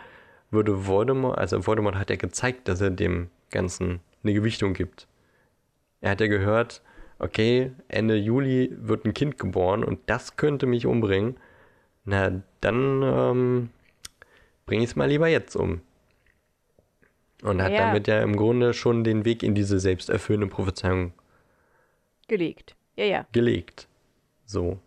[0.50, 5.06] würde Voldemort, also Voldemort hat ja gezeigt, dass er dem Ganzen eine Gewichtung gibt.
[6.00, 6.82] Er hat ja gehört,
[7.18, 11.36] okay, Ende Juli wird ein Kind geboren und das könnte mich umbringen.
[12.04, 13.70] Na, dann ähm,
[14.66, 15.82] bringe ich es mal lieber jetzt um.
[17.42, 17.86] Und hat ja.
[17.86, 21.12] damit ja im Grunde schon den Weg in diese selbsterfüllende Prophezeiung
[22.28, 22.76] gelegt.
[22.96, 23.26] Ja, ja.
[23.32, 23.88] Gelegt.
[24.44, 24.78] So.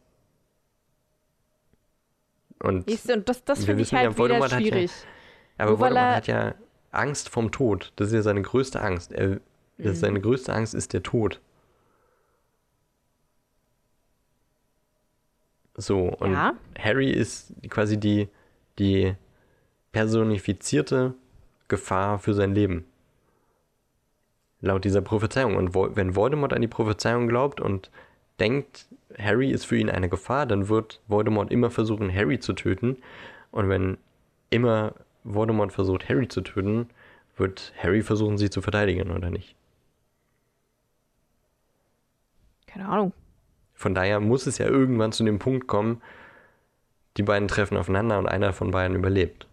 [2.60, 4.92] Und, und das, das finde ich halt ja, wieder schwierig.
[5.58, 6.56] Ja, aber Nur Voldemort hat ja
[6.94, 7.94] Angst vom Tod.
[7.96, 9.12] Das ist ja seine größte Angst.
[9.12, 9.40] Er
[9.78, 9.96] Mhm.
[9.96, 11.40] Seine größte Angst ist der Tod.
[15.76, 16.54] So, und ja.
[16.78, 18.30] Harry ist quasi die,
[18.78, 19.16] die
[19.92, 21.16] personifizierte
[21.68, 22.86] Gefahr für sein Leben.
[24.62, 25.56] Laut dieser Prophezeiung.
[25.58, 27.90] Und wenn Voldemort an die Prophezeiung glaubt und
[28.40, 28.86] denkt,
[29.18, 32.98] Harry ist für ihn eine Gefahr, dann wird Voldemort immer versuchen, Harry zu töten.
[33.52, 33.98] Und wenn
[34.52, 34.94] immer
[35.24, 36.90] Voldemort versucht, Harry zu töten,
[37.38, 39.56] wird Harry versuchen, sie zu verteidigen, oder nicht?
[42.68, 43.14] Keine Ahnung.
[43.74, 46.02] Von daher muss es ja irgendwann zu dem Punkt kommen,
[47.18, 49.48] die beiden treffen aufeinander und einer von beiden überlebt.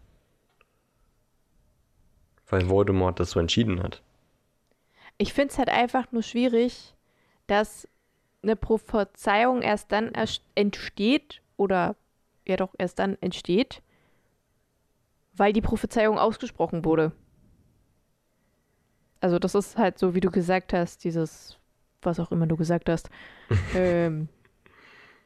[2.49, 4.03] Weil Voldemort das so entschieden hat.
[5.19, 6.95] Ich finde es halt einfach nur schwierig,
[7.47, 7.87] dass
[8.43, 10.13] eine Prophezeiung erst dann
[10.55, 11.95] entsteht oder
[12.47, 13.83] ja doch erst dann entsteht,
[15.33, 17.13] weil die Prophezeiung ausgesprochen wurde.
[19.21, 21.59] Also das ist halt so, wie du gesagt hast, dieses,
[22.03, 23.11] was auch immer du gesagt hast.
[23.75, 24.29] ähm,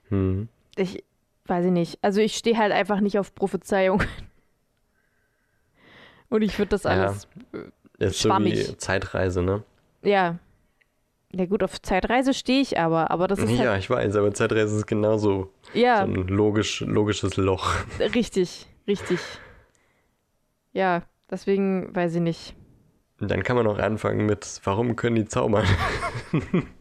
[0.09, 0.49] Hm.
[0.77, 1.05] ich
[1.47, 1.99] weiß ich nicht.
[2.03, 4.03] Also ich stehe halt einfach nicht auf Prophezeiung.
[6.29, 6.91] Und ich würde das Ja.
[6.91, 7.29] alles,
[7.99, 8.79] Ist so wie Schwammig.
[8.79, 9.63] Zeitreise, ne?
[10.03, 10.39] ja.
[11.33, 14.33] Ja gut, auf Zeitreise stehe ich aber, aber das ist Ja, halt, ich weiß, aber
[14.33, 17.75] Zeitreise ist genauso ja, so ein logisch, logisches Loch.
[17.99, 19.19] richtig, richtig.
[20.75, 22.57] Ja, deswegen weiß ich nicht.
[23.21, 25.67] Und dann kann man auch anfangen mit, warum können die zaubern?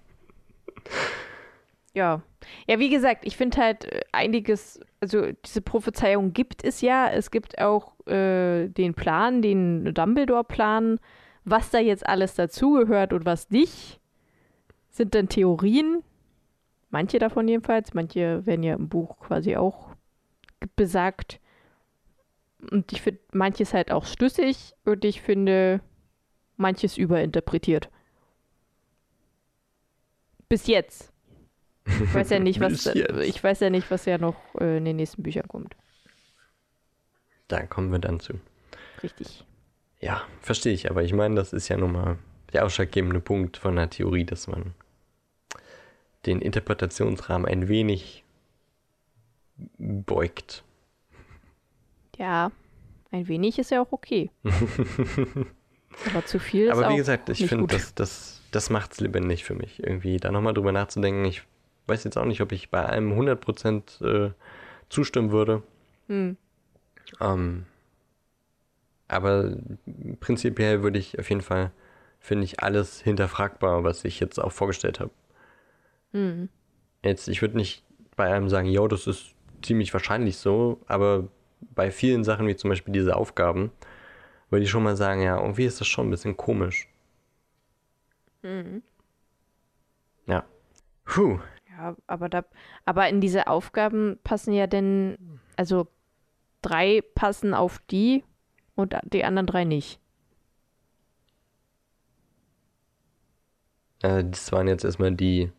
[1.93, 2.23] Ja.
[2.67, 7.07] Ja, wie gesagt, ich finde halt äh, einiges, also diese Prophezeiung gibt es ja.
[7.07, 10.99] Es gibt auch äh, den Plan, den Dumbledore-Plan.
[11.45, 13.99] Was da jetzt alles dazugehört und was nicht,
[14.89, 16.03] sind dann Theorien.
[16.89, 17.93] Manche davon jedenfalls.
[17.93, 19.89] Manche werden ja im Buch quasi auch
[20.75, 21.39] besagt.
[22.71, 25.81] Und ich finde manches halt auch schlüssig und ich finde
[26.57, 27.89] manches überinterpretiert.
[30.49, 31.11] Bis jetzt.
[31.85, 34.95] Ich weiß ja nicht, was ich weiß ja nicht, was ja noch äh, in den
[34.95, 35.75] nächsten Büchern kommt.
[37.47, 38.39] Da kommen wir dann zu.
[39.01, 39.45] Richtig.
[39.99, 42.17] Ja, verstehe ich, aber ich meine, das ist ja nun mal
[42.51, 44.73] der ausschlaggebende Punkt von der Theorie, dass man
[46.25, 48.23] den Interpretationsrahmen ein wenig
[49.77, 50.63] beugt.
[52.17, 52.51] Ja,
[53.11, 54.31] ein wenig ist ja auch okay.
[56.11, 59.43] Aber zu viel ist Aber wie gesagt, ich finde, das, das, das macht es lebendig
[59.43, 61.25] für mich, irgendwie da nochmal drüber nachzudenken.
[61.25, 61.43] Ich
[61.87, 64.31] weiß jetzt auch nicht, ob ich bei allem 100% äh,
[64.89, 65.63] zustimmen würde.
[66.07, 66.37] Hm.
[67.19, 67.65] Ähm,
[69.07, 69.57] aber
[70.19, 71.71] prinzipiell würde ich auf jeden Fall,
[72.19, 75.11] finde ich, alles hinterfragbar, was ich jetzt auch vorgestellt habe.
[76.13, 76.49] Hm.
[77.03, 77.83] Jetzt, ich würde nicht
[78.15, 81.27] bei allem sagen, ja, das ist ziemlich wahrscheinlich so, aber
[81.71, 83.71] bei vielen Sachen, wie zum Beispiel diese Aufgaben,
[84.49, 86.87] würde ich schon mal sagen, ja, irgendwie ist das schon ein bisschen komisch.
[88.41, 88.83] Hm.
[90.27, 90.45] Ja.
[91.05, 91.39] Puh.
[91.69, 92.45] Ja, aber da,
[92.85, 95.87] aber in diese Aufgaben passen ja denn, also
[96.61, 98.23] drei passen auf die
[98.75, 99.99] und die anderen drei nicht.
[104.03, 105.51] Äh, das waren jetzt erstmal die,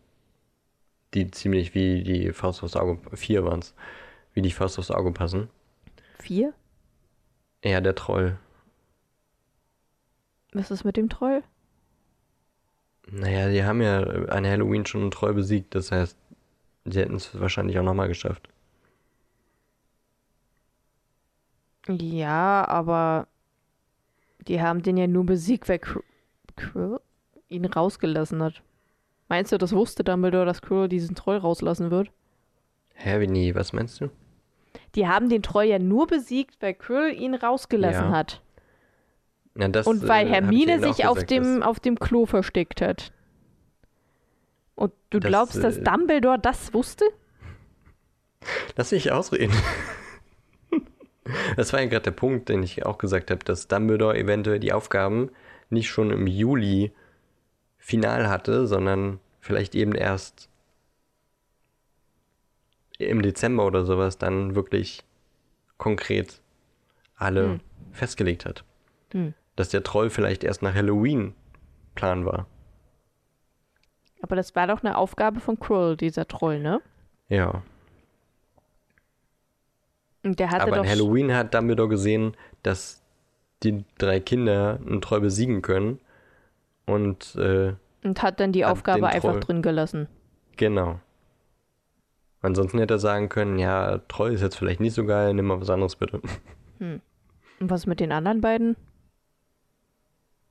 [1.15, 3.75] die ziemlich wie die Faust aufs Auge, vier waren es,
[4.35, 5.49] wie die Faust aufs Auge passen.
[6.25, 6.55] Vier?
[7.65, 8.39] Ja, der Troll.
[10.55, 11.45] Was ist mit dem Troll?
[13.11, 16.19] Naja, die haben ja an Halloween schon einen Troll besiegt, das heißt,
[16.87, 18.49] sie hätten es wahrscheinlich auch nochmal geschafft.
[21.89, 23.27] Ja, aber
[24.47, 26.03] die haben den ja nur besiegt, weil Qu-
[26.57, 27.01] Quirrell
[27.49, 28.63] ihn rausgelassen hat.
[29.29, 32.13] Meinst du, das wusste Dumbledore, dass Quirrell diesen Troll rauslassen wird?
[32.95, 34.11] Hä, wie nie, was meinst du?
[34.95, 38.43] Die haben den Troll ja nur besiegt, weil Quirrell ihn rausgelassen Ja, hat.
[39.57, 43.13] Ja, das, Und weil äh, Hermine sich auf dem, auf dem Klo versteckt hat.
[44.75, 47.05] Und du Das, glaubst, dass äh, Dumbledore das wusste?
[48.77, 49.55] Lass mich ausreden.
[51.57, 54.75] Das war ja gerade der Punkt, den ich auch gesagt habe, dass Dumbledore eventuell die
[54.75, 55.31] Aufgaben
[55.71, 56.93] nicht schon im Juli
[57.79, 60.51] final hatte, sondern vielleicht eben erst
[63.05, 65.03] im Dezember oder sowas dann wirklich
[65.79, 66.41] konkret
[67.17, 67.61] alle Hm.
[67.93, 68.65] festgelegt hat.
[69.13, 69.35] Hm.
[69.57, 71.35] Dass der Troll vielleicht erst nach Halloween
[71.95, 72.47] Plan war.
[74.21, 76.81] Aber das war doch eine Aufgabe von Quirrell, dieser Troll, ne?
[77.29, 77.63] Ja.
[80.25, 80.83] Und der hatte Aber doch.
[80.85, 83.03] an Halloween hat Dumbledore gesehen, dass
[83.63, 86.01] die drei Kinder einen Troll besiegen können.
[86.87, 90.09] Und äh, Und hat dann die Hat Aufgabe einfach drin gelassen.
[90.57, 91.01] genau.
[92.45, 95.63] Ansonsten hätte er sagen können, ja, Troll ist jetzt vielleicht nicht so geil, nimm mal
[95.63, 96.21] was anderes bitte.
[96.79, 97.01] Und
[97.59, 98.77] was mit den anderen beiden?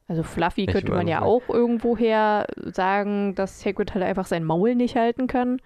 [0.07, 4.95] Also Fluffy könnte man ja auch irgendwoher sagen, dass Hagrid halt einfach sein Maul nicht
[4.95, 5.61] halten kann.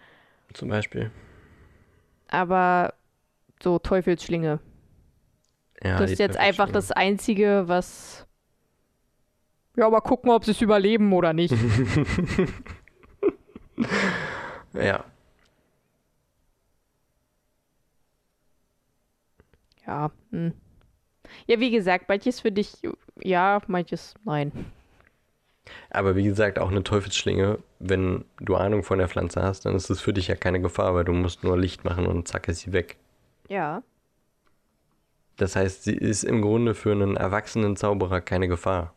[0.54, 1.12] Zum Beispiel.
[2.28, 2.94] Aber
[3.64, 4.60] so Teufelsschlinge.
[5.82, 8.28] Ja, das ist jetzt einfach das Einzige, was.
[9.78, 11.56] Ja, mal gucken, ob sie es überleben oder nicht.
[14.74, 15.06] Ja.
[19.88, 20.12] Ja.
[20.32, 20.54] Hm.
[21.46, 22.78] Ja, wie gesagt, manches für dich
[23.22, 24.52] ja, manches nein.
[25.90, 29.90] Aber wie gesagt, auch eine Teufelsschlinge, wenn du Ahnung von der Pflanze hast, dann ist
[29.90, 32.62] es für dich ja keine Gefahr, weil du musst nur Licht machen und zack ist
[32.62, 32.98] sie weg.
[33.50, 33.84] Ja.
[35.36, 38.94] Das heißt, sie ist im Grunde für einen erwachsenen Zauberer keine Gefahr.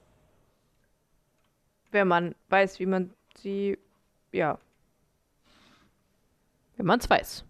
[1.91, 3.79] Wenn man weiß, wie man sie.
[4.33, 4.59] Ja.
[6.77, 7.45] Wenn man es weiß.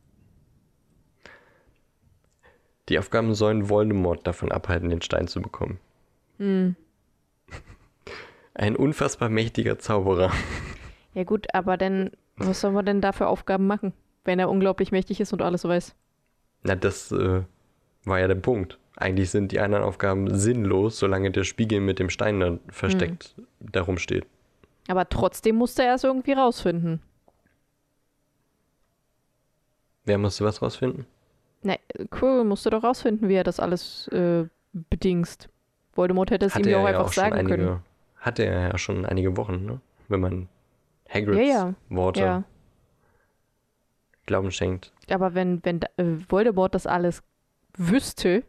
[2.90, 5.78] Die Aufgaben sollen Voldemort davon abhalten, den Stein zu bekommen.
[6.38, 6.74] Hm.
[8.54, 10.32] Ein unfassbar mächtiger Zauberer.
[11.14, 13.92] Ja gut, aber dann, was soll man denn da für Aufgaben machen,
[14.24, 15.94] wenn er unglaublich mächtig ist und alles weiß?
[16.64, 17.42] Na, das äh,
[18.04, 18.78] war ja der Punkt.
[18.96, 23.98] Eigentlich sind die anderen Aufgaben sinnlos, solange der Spiegel mit dem Stein da versteckt darum
[23.98, 24.26] steht.
[24.88, 27.00] Aber trotzdem musste er es irgendwie rausfinden.
[30.04, 31.06] Wer musste was rausfinden?
[31.62, 31.78] Ne,
[32.10, 35.48] Quirrell musste doch rausfinden, wie er das alles äh, bedingst.
[35.94, 37.80] Voldemort hätte es ihm ja auch einfach sagen einige, können.
[38.16, 39.80] Hatte er ja schon einige Wochen, ne?
[40.08, 40.48] Wenn man
[41.08, 41.74] Hagrids Ja, ja.
[41.88, 42.44] Worte Ja,
[44.26, 44.92] Glauben schenkt.
[45.10, 47.22] aber wenn, wenn äh, Voldemort das alles
[47.76, 48.44] wüsste,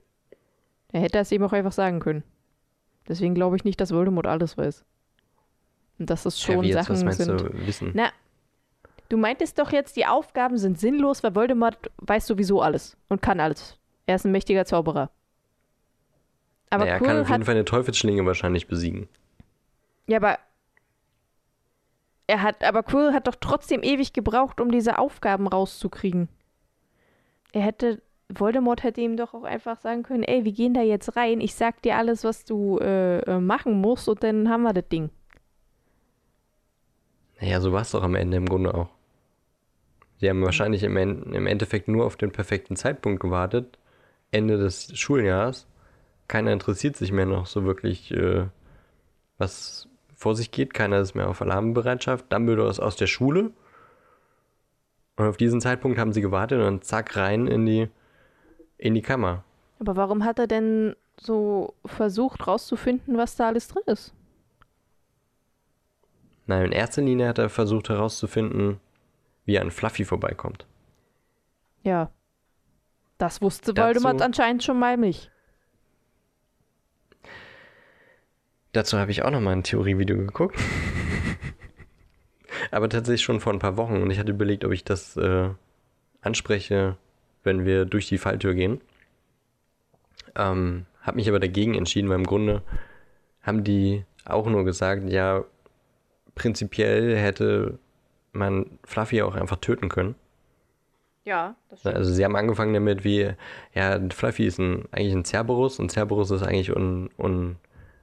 [0.92, 2.24] dann hätte er es ihm auch einfach sagen können.
[3.08, 4.84] Deswegen glaube ich nicht, dass Voldemort alles weiß.
[6.00, 7.42] Und dass das Hä, schon wie jetzt, Sachen was meinst sind.
[7.42, 7.92] du, wissen?
[7.94, 8.12] Na,
[9.12, 13.40] du meintest doch jetzt, die Aufgaben sind sinnlos, weil Voldemort weiß sowieso alles und kann
[13.40, 13.78] alles.
[14.06, 15.12] Er ist ein mächtiger Zauberer.
[16.70, 19.10] Aber naja, er kann auf hat jeden Fall eine Teufelsschlinge wahrscheinlich besiegen.
[20.08, 20.40] Ja, aber
[22.28, 26.30] er hat, aber Quirrell hat doch trotzdem ewig gebraucht, um diese Aufgaben rauszukriegen.
[27.52, 31.18] Er hätte, Voldemort hätte ihm doch auch einfach sagen können, ey, wir gehen da jetzt
[31.18, 34.72] rein, ich sag dir alles, was du äh, äh, machen musst und dann haben wir
[34.72, 35.10] das Ding.
[37.42, 39.01] Naja, so war es doch am Ende im Grunde auch.
[40.22, 43.80] Sie haben wahrscheinlich im, im Endeffekt nur auf den perfekten Zeitpunkt gewartet.
[44.30, 45.66] Ende des Schuljahres.
[46.28, 48.46] Keiner interessiert sich mehr noch so wirklich, äh,
[49.40, 50.76] was vor sich geht.
[50.76, 52.32] Keiner ist mehr auf Alarmbereitschaft.
[52.32, 53.50] Dumbledore ist aus der Schule.
[55.16, 57.90] Und auf diesen Zeitpunkt haben sie gewartet und zack rein in die,
[58.78, 59.44] in die Kammer.
[59.80, 64.14] Aber warum hat er denn so versucht rauszufinden, was da alles drin ist?
[66.46, 68.80] Nein, in erster Linie hat er versucht herauszufinden,
[69.46, 70.66] wie an Fluffy vorbeikommt.
[71.84, 72.12] Ja.
[73.18, 75.32] Das wusste Dazu- Voldemort anscheinend schon mal nicht.
[78.74, 80.58] Dazu habe ich auch noch mal ein Theorievideo geguckt.
[82.72, 85.50] Aber tatsächlich schon vor ein paar Wochen und ich hatte überlegt, ob ich das äh,
[86.22, 86.98] anspreche,
[87.44, 88.82] wenn wir durch die Falltür gehen.
[90.36, 92.62] Ähm, habe mich aber dagegen entschieden, weil im Grunde
[93.42, 95.44] haben die auch nur gesagt, ja,
[96.36, 97.80] prinzipiell hätte
[98.32, 100.16] man Fluffy auch einfach töten können.
[101.24, 103.32] Ja, das Also sie haben angefangen damit, wie,
[103.76, 107.58] ja, Fluffy ist ein, eigentlich ein Cerberus und Cerberus ist eigentlich un, un,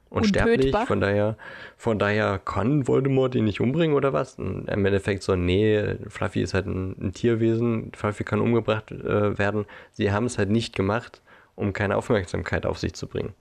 [0.09, 0.57] unsterblich.
[0.57, 0.87] Untötbar.
[0.87, 1.37] Von daher,
[1.75, 4.39] von daher kann Voldemort ihn nicht umbringen oder was?
[4.39, 9.37] Und im Endeffekt so, nee, Fluffy ist halt ein, ein Tierwesen, Fluffy kann umgebracht äh,
[9.37, 9.65] werden.
[9.91, 11.21] Sie haben es halt nicht gemacht,
[11.55, 13.33] um keine Aufmerksamkeit auf sich zu bringen.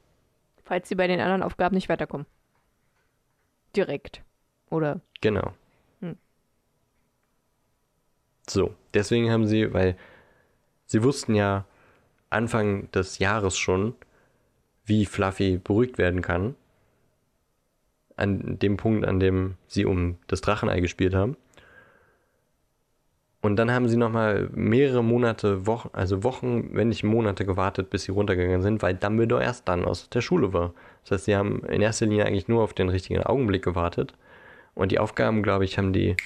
[0.65, 2.27] Falls sie bei den anderen Aufgaben nicht weiterkommen.
[3.77, 4.23] Direkt.
[4.71, 5.01] Oder?
[5.21, 5.53] Genau.
[8.51, 9.97] So, deswegen haben sie, weil
[10.87, 11.65] sie wussten ja
[12.31, 13.95] Anfang des Jahres schon,
[14.85, 16.55] wie Fluffy beruhigt werden kann.
[18.17, 21.37] An dem Punkt, an dem sie um das Drachenei gespielt haben.
[23.41, 28.03] Und dann haben sie nochmal mehrere Monate, Wochen, also Wochen, wenn nicht Monate gewartet, bis
[28.03, 30.75] sie runtergegangen sind, weil Dumbledore erst dann aus der Schule war.
[31.05, 34.15] Das heißt, sie haben in erster Linie eigentlich nur auf den richtigen Augenblick gewartet.
[34.75, 36.17] Und die Aufgaben, glaube ich, haben die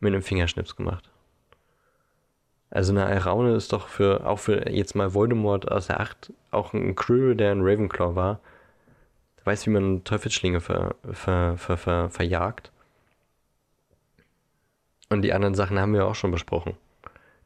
[0.00, 1.10] mit einem Fingerschnips gemacht.
[2.70, 6.72] Also eine Alraune ist doch für, auch für jetzt mal Voldemort aus der Acht, auch
[6.72, 8.40] ein Quirrell, der ein Ravenclaw war,
[9.44, 12.72] weiß, wie man Teufelsschlinge ver, ver, ver, ver, verjagt.
[15.10, 16.76] Und die anderen Sachen haben wir auch schon besprochen.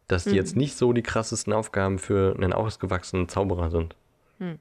[0.06, 0.36] Dass die Mhm.
[0.36, 3.94] jetzt nicht so die krassesten Aufgaben für einen ausgewachsenen Zauberer sind.
[4.38, 4.58] Hm.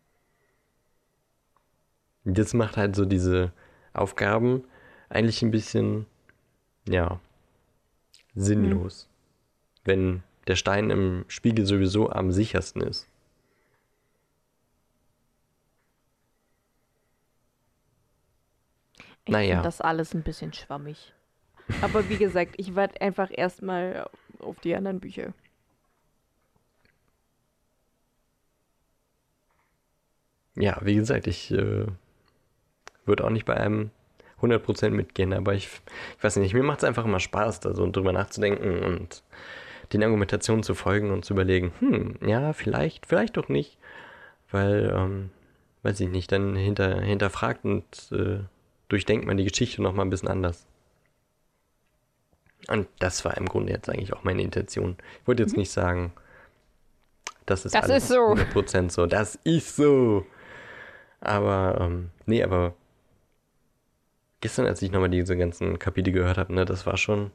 [2.26, 3.54] Das macht halt so diese
[3.94, 4.66] Aufgaben
[5.08, 6.06] eigentlich ein bisschen,
[6.86, 7.20] ja,
[8.36, 9.08] sinnlos.
[9.86, 13.08] Wenn der Stein im Spiegel sowieso am sichersten ist.
[19.26, 19.56] Ich Naja.
[19.56, 21.14] finde das alles ein bisschen schwammig.
[21.82, 24.10] Aber wie gesagt, ich warte einfach erstmal
[24.40, 25.34] auf die anderen Bücher.
[30.56, 31.86] Ja, wie gesagt, ich äh,
[33.06, 33.92] würde auch nicht bei einem
[34.42, 35.68] 100% mitgehen, aber ich,
[36.18, 39.24] ich weiß nicht, mir macht es einfach immer Spaß, da so drüber nachzudenken und
[39.94, 43.78] den Argumentationen zu folgen und zu überlegen, hm, ja, vielleicht, vielleicht doch nicht,
[44.52, 45.30] weil, ähm,
[45.84, 48.40] weiß ich nicht, dann hinter, hinterfragt und äh,
[48.90, 50.66] durchdenkt man die Geschichte nochmal ein bisschen anders.
[52.68, 54.98] Und das war im Grunde jetzt eigentlich auch meine Intention.
[55.22, 56.12] Ich wollte jetzt nicht sagen,
[57.46, 58.34] das ist Das alles ist so.
[58.34, 60.26] 100% so, das ist so.
[61.22, 62.74] Aber, ähm, nee, aber
[64.42, 67.32] gestern, als ich nochmal diese ganzen Kapitel gehört habe, ne, das war schon,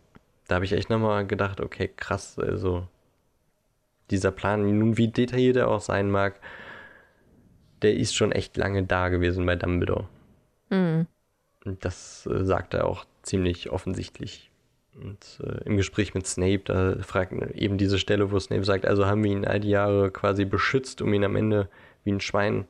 [0.52, 2.86] da habe ich echt nochmal gedacht, okay, krass, also
[4.10, 6.38] dieser Plan, nun wie detailliert er auch sein mag,
[7.80, 10.10] der ist schon echt lange da gewesen bei Dumbledore.
[10.68, 11.06] Mhm.
[11.64, 14.50] Und das äh, sagt er auch ziemlich offensichtlich.
[14.94, 19.06] Und äh, im Gespräch mit Snape, da fragt eben diese Stelle, wo Snape sagt, also
[19.06, 21.70] haben wir ihn all die Jahre quasi beschützt, um ihn am Ende
[22.04, 22.66] wie ein Schwein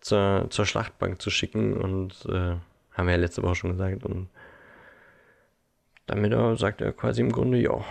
[0.00, 1.74] zur, zur Schlachtbank zu schicken.
[1.76, 2.56] Und äh,
[2.92, 4.06] haben wir ja letzte Woche schon gesagt.
[4.06, 4.30] Und
[6.10, 7.84] damit sagt er quasi im Grunde, ja,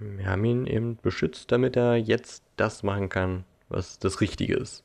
[0.00, 4.84] wir haben ihn eben beschützt, damit er jetzt das machen kann, was das Richtige ist.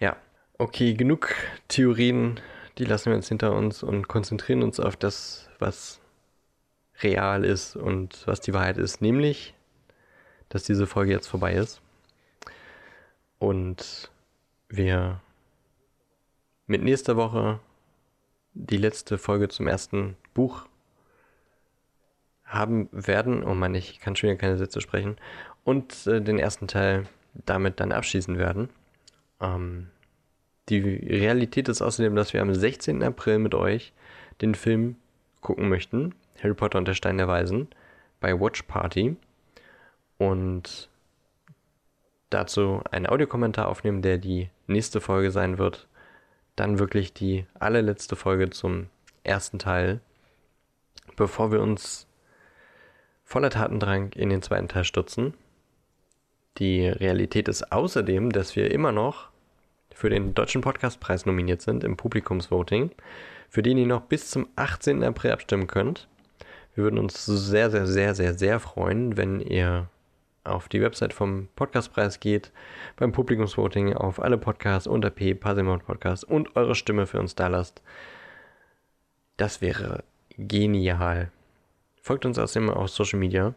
[0.00, 0.08] Ja.
[0.08, 0.16] ja,
[0.56, 1.34] okay, genug
[1.68, 2.40] Theorien,
[2.78, 6.00] die lassen wir uns hinter uns und konzentrieren uns auf das, was
[7.02, 9.54] real ist und was die Wahrheit ist, nämlich,
[10.48, 11.82] dass diese Folge jetzt vorbei ist
[13.38, 14.10] und
[14.70, 15.20] wir
[16.68, 17.58] mit nächster Woche
[18.54, 20.66] die letzte Folge zum ersten Buch
[22.44, 23.42] haben werden.
[23.42, 25.16] Oh Mann, ich kann schon wieder keine Sätze sprechen.
[25.64, 28.68] Und äh, den ersten Teil damit dann abschließen werden.
[29.40, 29.88] Ähm,
[30.68, 33.02] die Realität ist außerdem, dass wir am 16.
[33.02, 33.92] April mit euch
[34.40, 34.96] den Film
[35.40, 36.14] gucken möchten.
[36.42, 37.68] Harry Potter und der Stein der Weisen
[38.20, 39.16] bei Watch Party.
[40.18, 40.88] Und
[42.30, 45.86] dazu einen Audiokommentar aufnehmen, der die nächste Folge sein wird.
[46.58, 48.88] Dann wirklich die allerletzte Folge zum
[49.22, 50.00] ersten Teil,
[51.14, 52.08] bevor wir uns
[53.22, 55.34] voller Tatendrang in den zweiten Teil stürzen.
[56.56, 59.28] Die Realität ist außerdem, dass wir immer noch
[59.94, 62.90] für den Deutschen Podcastpreis nominiert sind im Publikumsvoting,
[63.48, 65.04] für den ihr noch bis zum 18.
[65.04, 66.08] April abstimmen könnt.
[66.74, 69.88] Wir würden uns sehr, sehr, sehr, sehr, sehr freuen, wenn ihr
[70.44, 72.52] auf die Website vom Podcastpreis geht,
[72.96, 77.48] beim Publikumsvoting auf alle Podcasts unter P, Pasimon Podcast und eure Stimme für uns da
[77.48, 77.82] lasst.
[79.36, 80.04] Das wäre
[80.36, 81.30] genial.
[82.02, 83.54] Folgt uns außerdem auf Social Media.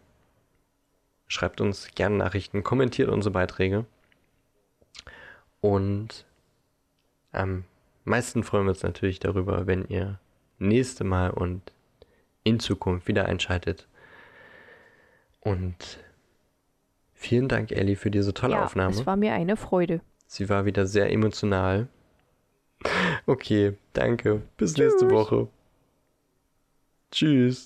[1.27, 3.85] Schreibt uns gerne Nachrichten, kommentiert unsere Beiträge.
[5.61, 6.25] Und
[7.31, 7.63] am
[8.03, 10.19] meisten freuen wir uns natürlich darüber, wenn ihr
[10.59, 11.71] nächste Mal und
[12.43, 13.87] in Zukunft wieder einschaltet.
[15.39, 15.99] Und
[17.21, 18.93] vielen Dank, Ellie, für diese tolle ja, Aufnahme.
[18.93, 20.01] Es war mir eine Freude.
[20.27, 21.87] Sie war wieder sehr emotional.
[23.27, 24.41] Okay, danke.
[24.57, 24.93] Bis Tschüss.
[24.93, 25.47] nächste Woche.
[27.11, 27.63] Tschüss.